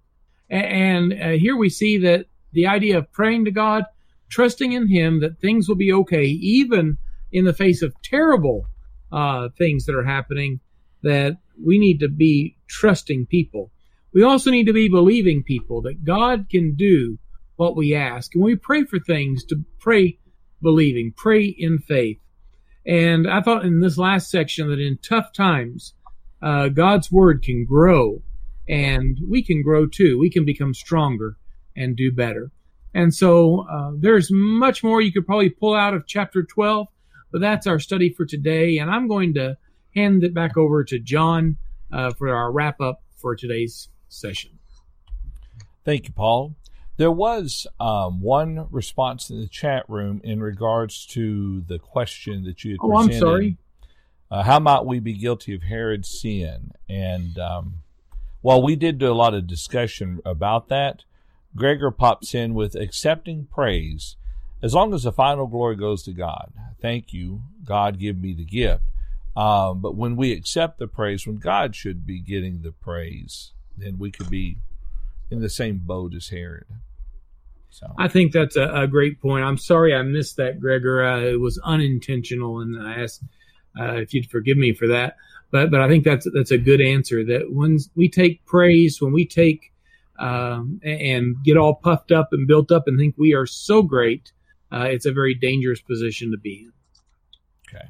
And, 0.50 1.12
uh, 1.12 1.30
here 1.30 1.56
we 1.56 1.70
see 1.70 1.98
that 1.98 2.26
the 2.52 2.66
idea 2.66 2.98
of 2.98 3.10
praying 3.10 3.46
to 3.46 3.50
God, 3.50 3.84
trusting 4.28 4.72
in 4.72 4.88
Him 4.88 5.20
that 5.20 5.40
things 5.40 5.68
will 5.68 5.76
be 5.76 5.92
okay, 5.92 6.24
even 6.24 6.98
in 7.32 7.44
the 7.44 7.52
face 7.52 7.82
of 7.82 7.94
terrible 8.02 8.66
uh, 9.12 9.48
things 9.56 9.86
that 9.86 9.94
are 9.94 10.04
happening, 10.04 10.60
that 11.02 11.38
we 11.62 11.78
need 11.78 12.00
to 12.00 12.08
be 12.08 12.56
trusting 12.68 13.26
people. 13.26 13.70
We 14.12 14.22
also 14.22 14.50
need 14.50 14.66
to 14.66 14.72
be 14.72 14.88
believing 14.88 15.42
people 15.42 15.82
that 15.82 16.04
God 16.04 16.46
can 16.50 16.74
do 16.74 17.18
what 17.56 17.76
we 17.76 17.94
ask. 17.94 18.34
And 18.34 18.42
we 18.44 18.56
pray 18.56 18.84
for 18.84 18.98
things 18.98 19.44
to 19.46 19.64
pray 19.78 20.18
believing, 20.62 21.12
pray 21.16 21.44
in 21.44 21.78
faith. 21.78 22.18
And 22.86 23.28
I 23.28 23.40
thought 23.40 23.64
in 23.64 23.80
this 23.80 23.98
last 23.98 24.30
section 24.30 24.70
that 24.70 24.78
in 24.78 24.98
tough 24.98 25.32
times, 25.32 25.94
uh, 26.40 26.68
God's 26.68 27.10
word 27.10 27.42
can 27.42 27.64
grow 27.64 28.22
and 28.68 29.18
we 29.28 29.42
can 29.42 29.62
grow 29.62 29.86
too. 29.86 30.18
We 30.18 30.30
can 30.30 30.44
become 30.44 30.74
stronger 30.74 31.36
and 31.76 31.96
do 31.96 32.12
better. 32.12 32.52
And 32.96 33.14
so 33.14 33.66
uh, 33.70 33.92
there's 33.94 34.30
much 34.32 34.82
more 34.82 35.02
you 35.02 35.12
could 35.12 35.26
probably 35.26 35.50
pull 35.50 35.74
out 35.74 35.92
of 35.92 36.06
chapter 36.06 36.42
12, 36.42 36.86
but 37.30 37.42
that's 37.42 37.66
our 37.66 37.78
study 37.78 38.08
for 38.08 38.24
today. 38.24 38.78
And 38.78 38.90
I'm 38.90 39.06
going 39.06 39.34
to 39.34 39.58
hand 39.94 40.24
it 40.24 40.32
back 40.32 40.56
over 40.56 40.82
to 40.84 40.98
John 40.98 41.58
uh, 41.92 42.14
for 42.14 42.34
our 42.34 42.50
wrap 42.50 42.80
up 42.80 43.02
for 43.14 43.36
today's 43.36 43.90
session. 44.08 44.58
Thank 45.84 46.08
you, 46.08 46.14
Paul. 46.14 46.56
There 46.96 47.12
was 47.12 47.66
um, 47.78 48.22
one 48.22 48.66
response 48.70 49.28
in 49.28 49.42
the 49.42 49.46
chat 49.46 49.84
room 49.90 50.22
in 50.24 50.40
regards 50.40 51.04
to 51.08 51.60
the 51.68 51.78
question 51.78 52.44
that 52.44 52.64
you 52.64 52.72
had 52.72 52.78
Oh, 52.80 52.88
presented. 52.88 53.14
I'm 53.14 53.20
sorry. 53.20 53.56
Uh, 54.30 54.42
how 54.42 54.58
might 54.58 54.86
we 54.86 55.00
be 55.00 55.12
guilty 55.12 55.54
of 55.54 55.64
Herod's 55.64 56.08
sin? 56.08 56.72
And 56.88 57.38
um, 57.38 57.74
while 58.40 58.62
we 58.62 58.74
did 58.74 58.96
do 58.96 59.12
a 59.12 59.12
lot 59.12 59.34
of 59.34 59.46
discussion 59.46 60.22
about 60.24 60.68
that, 60.68 61.04
Gregor 61.56 61.90
pops 61.90 62.34
in 62.34 62.54
with 62.54 62.74
accepting 62.74 63.46
praise 63.50 64.16
as 64.62 64.74
long 64.74 64.94
as 64.94 65.02
the 65.02 65.12
final 65.12 65.46
glory 65.46 65.76
goes 65.76 66.02
to 66.04 66.12
God. 66.12 66.52
Thank 66.80 67.12
you, 67.12 67.42
God, 67.64 67.98
give 67.98 68.18
me 68.18 68.34
the 68.34 68.44
gift. 68.44 68.84
Um, 69.36 69.80
but 69.80 69.94
when 69.94 70.16
we 70.16 70.32
accept 70.32 70.78
the 70.78 70.86
praise, 70.86 71.26
when 71.26 71.36
God 71.36 71.76
should 71.76 72.06
be 72.06 72.20
getting 72.20 72.62
the 72.62 72.72
praise, 72.72 73.52
then 73.76 73.98
we 73.98 74.10
could 74.10 74.30
be 74.30 74.58
in 75.30 75.40
the 75.40 75.50
same 75.50 75.78
boat 75.78 76.14
as 76.14 76.28
Herod. 76.28 76.66
So 77.70 77.92
I 77.98 78.08
think 78.08 78.32
that's 78.32 78.56
a, 78.56 78.68
a 78.72 78.86
great 78.86 79.20
point. 79.20 79.44
I'm 79.44 79.58
sorry 79.58 79.94
I 79.94 80.00
missed 80.00 80.36
that, 80.38 80.58
Gregor. 80.60 81.04
Uh, 81.04 81.20
it 81.20 81.40
was 81.40 81.60
unintentional, 81.62 82.60
and 82.60 82.82
I 82.82 83.02
ask 83.02 83.20
uh, 83.78 83.96
if 83.96 84.14
you'd 84.14 84.30
forgive 84.30 84.56
me 84.56 84.72
for 84.72 84.86
that. 84.86 85.16
But 85.50 85.70
but 85.70 85.82
I 85.82 85.88
think 85.88 86.04
that's 86.04 86.26
that's 86.32 86.50
a 86.50 86.58
good 86.58 86.80
answer. 86.80 87.22
That 87.22 87.52
when 87.52 87.78
we 87.94 88.08
take 88.08 88.46
praise, 88.46 89.02
when 89.02 89.12
we 89.12 89.26
take 89.26 89.72
um, 90.18 90.80
and 90.82 91.36
get 91.44 91.56
all 91.56 91.74
puffed 91.74 92.12
up 92.12 92.28
and 92.32 92.46
built 92.46 92.72
up 92.72 92.86
and 92.86 92.98
think 92.98 93.14
we 93.18 93.34
are 93.34 93.46
so 93.46 93.82
great, 93.82 94.32
uh, 94.72 94.86
it's 94.90 95.06
a 95.06 95.12
very 95.12 95.34
dangerous 95.34 95.80
position 95.80 96.30
to 96.30 96.38
be 96.38 96.66
in. 96.66 96.72
Okay. 97.68 97.88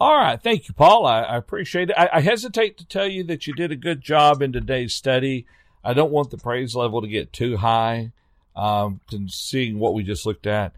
All 0.00 0.16
right. 0.16 0.42
Thank 0.42 0.68
you, 0.68 0.74
Paul. 0.74 1.06
I, 1.06 1.22
I 1.22 1.36
appreciate 1.36 1.90
it. 1.90 1.96
I, 1.96 2.08
I 2.14 2.20
hesitate 2.20 2.78
to 2.78 2.86
tell 2.86 3.06
you 3.06 3.24
that 3.24 3.46
you 3.46 3.54
did 3.54 3.72
a 3.72 3.76
good 3.76 4.00
job 4.00 4.42
in 4.42 4.52
today's 4.52 4.94
study. 4.94 5.46
I 5.84 5.94
don't 5.94 6.12
want 6.12 6.30
the 6.30 6.38
praise 6.38 6.74
level 6.74 7.00
to 7.02 7.08
get 7.08 7.32
too 7.32 7.56
high, 7.56 8.12
um, 8.54 9.00
seeing 9.26 9.78
what 9.78 9.94
we 9.94 10.02
just 10.02 10.26
looked 10.26 10.46
at, 10.46 10.74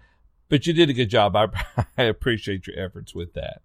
but 0.49 0.67
you 0.67 0.73
did 0.73 0.91
a 0.91 0.95
good 0.95 1.11
job. 1.11 1.37
I, 1.37 1.49
I 1.97 2.03
appreciate 2.05 2.67
your 2.67 2.79
efforts 2.79 3.15
with 3.15 3.35
that. 3.35 3.61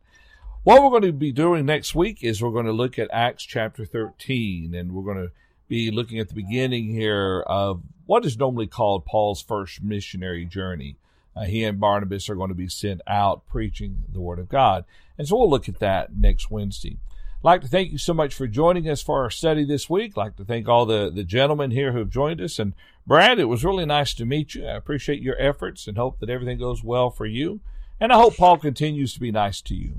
What 0.64 0.84
we're 0.84 0.90
going 0.90 1.04
to 1.04 1.14
be 1.14 1.32
doing 1.32 1.66
next 1.66 1.96
week 1.96 2.24
is 2.24 2.42
we're 2.42 2.52
going 2.52 2.66
to 2.66 2.74
look 2.74 3.00
at 3.00 3.10
Acts 3.14 3.44
chapter 3.44 3.86
13, 3.86 4.76
and 4.76 4.92
we're 4.92 5.14
going 5.14 5.28
to 5.28 5.32
be 5.70 5.92
looking 5.92 6.20
at 6.20 6.28
the 6.28 6.36
beginning 6.36 6.90
here 6.94 7.42
of 7.48 7.82
what 8.06 8.26
is 8.26 8.38
normally 8.38 8.68
called 8.68 9.06
Paul's 9.06 9.42
first 9.42 9.82
missionary 9.82 10.44
journey. 10.44 10.98
Uh, 11.36 11.44
he 11.44 11.64
and 11.64 11.80
Barnabas 11.80 12.28
are 12.30 12.36
going 12.36 12.50
to 12.50 12.56
be 12.56 12.68
sent 12.68 13.02
out 13.08 13.48
preaching 13.48 14.04
the 14.12 14.20
Word 14.20 14.40
of 14.40 14.50
God. 14.50 14.84
And 15.18 15.28
so 15.28 15.38
we'll 15.38 15.50
look 15.50 15.70
at 15.70 15.80
that 15.80 16.18
next 16.18 16.50
Wednesday. 16.52 16.98
I'd 17.40 17.44
like 17.44 17.62
to 17.62 17.68
thank 17.68 17.92
you 17.92 17.98
so 17.98 18.14
much 18.14 18.34
for 18.34 18.48
joining 18.48 18.90
us 18.90 19.02
for 19.02 19.24
our 19.24 19.30
study 19.30 19.64
this 19.64 19.90
week. 19.90 20.14
I'd 20.18 20.22
like 20.22 20.36
to 20.38 20.44
thank 20.44 20.68
all 20.68 20.86
the, 20.86 21.10
the 21.14 21.24
gentlemen 21.24 21.72
here 21.72 21.94
who 21.94 22.00
have 22.00 22.10
joined 22.10 22.42
us. 22.42 22.60
And 22.60 22.74
Brad, 23.08 23.40
it 23.40 23.46
was 23.46 23.64
really 23.64 23.86
nice 23.86 24.14
to 24.16 24.26
meet 24.26 24.56
you. 24.56 24.66
I 24.66 24.76
appreciate 24.76 25.22
your 25.22 25.40
efforts 25.40 25.88
and 25.88 25.96
hope 25.96 26.20
that 26.20 26.30
everything 26.30 26.58
goes 26.58 26.84
well 26.84 27.10
for 27.12 27.26
you. 27.26 27.62
And 28.00 28.12
I 28.12 28.16
hope 28.16 28.36
Paul 28.36 28.58
continues 28.58 29.14
to 29.14 29.20
be 29.20 29.32
nice 29.32 29.62
to 29.62 29.76
you. 29.76 29.96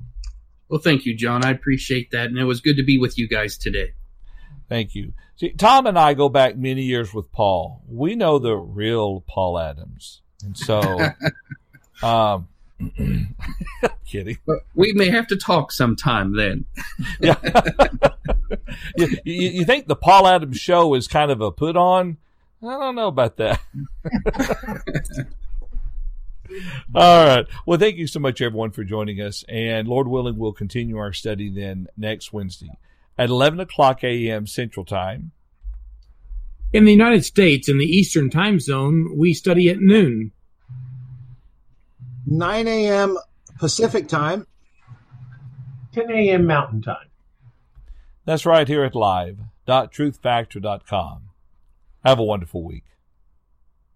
Well, 0.68 0.81
thank 0.81 1.07
you, 1.07 1.14
John. 1.16 1.45
I 1.45 1.51
appreciate 1.51 2.11
that. 2.11 2.27
And 2.27 2.39
it 2.39 2.45
was 2.45 2.61
good 2.61 2.77
to 2.77 2.85
be 2.85 2.99
with 2.99 3.16
you 3.16 3.29
guys 3.29 3.57
today. 3.57 3.93
Thank 4.68 4.95
you. 4.95 5.12
See, 5.41 5.51
Tom 5.53 5.86
and 5.86 5.99
I 5.99 6.12
go 6.12 6.28
back 6.28 6.59
many 6.59 6.82
years 6.82 7.14
with 7.14 7.32
Paul. 7.32 7.80
We 7.88 8.14
know 8.14 8.38
the 8.38 8.55
real 8.55 9.22
Paul 9.26 9.59
Adams. 9.59 10.20
And 10.45 10.55
so, 10.55 10.99
um, 12.03 12.47
kidding. 14.07 14.36
We 14.74 14.93
may 14.93 15.09
have 15.09 15.26
to 15.28 15.38
talk 15.38 15.72
sometime 15.72 16.36
then. 16.36 16.66
Yeah. 17.20 17.36
you, 18.97 19.09
you, 19.24 19.49
you 19.51 19.64
think 19.64 19.86
the 19.86 19.97
Paul 19.97 20.26
Adams 20.26 20.61
show 20.61 20.93
is 20.93 21.09
kind 21.09 21.30
of 21.30 21.41
a 21.41 21.51
put 21.51 21.74
on? 21.74 22.18
I 22.62 22.66
don't 22.66 22.95
know 22.95 23.09
about 23.09 23.38
that. 23.38 23.61
All 26.95 27.26
right. 27.26 27.47
Well, 27.64 27.78
thank 27.78 27.97
you 27.97 28.07
so 28.07 28.20
much, 28.20 28.43
everyone, 28.43 28.72
for 28.72 28.84
joining 28.84 29.22
us. 29.22 29.43
And 29.49 29.88
Lord 29.88 30.07
willing, 30.07 30.36
we'll 30.36 30.53
continue 30.53 30.99
our 30.99 31.14
study 31.14 31.49
then 31.49 31.88
next 31.97 32.30
Wednesday 32.30 32.76
at 33.21 33.29
11 33.29 33.61
o'clock 33.61 34.03
a.m. 34.03 34.47
Central 34.47 34.87
Time. 34.87 35.33
In 36.73 36.87
the 36.87 36.93
United 36.93 37.23
States, 37.23 37.68
in 37.68 37.77
the 37.77 37.85
Eastern 37.85 38.31
Time 38.31 38.59
Zone, 38.59 39.14
we 39.14 39.35
study 39.35 39.68
at 39.68 39.79
noon. 39.79 40.33
9 42.27 42.66
a.m. 42.66 43.18
Pacific 43.59 44.09
time. 44.09 44.47
10 45.93 46.11
a.m. 46.11 46.47
Mountain 46.47 46.81
Time. 46.81 47.11
That's 48.25 48.47
right 48.47 48.66
here 48.66 48.85
at 48.85 48.95
live.truthfactor.com. 48.95 51.23
Have 52.03 52.18
a 52.18 52.25
wonderful 52.25 52.62
week. 52.62 52.85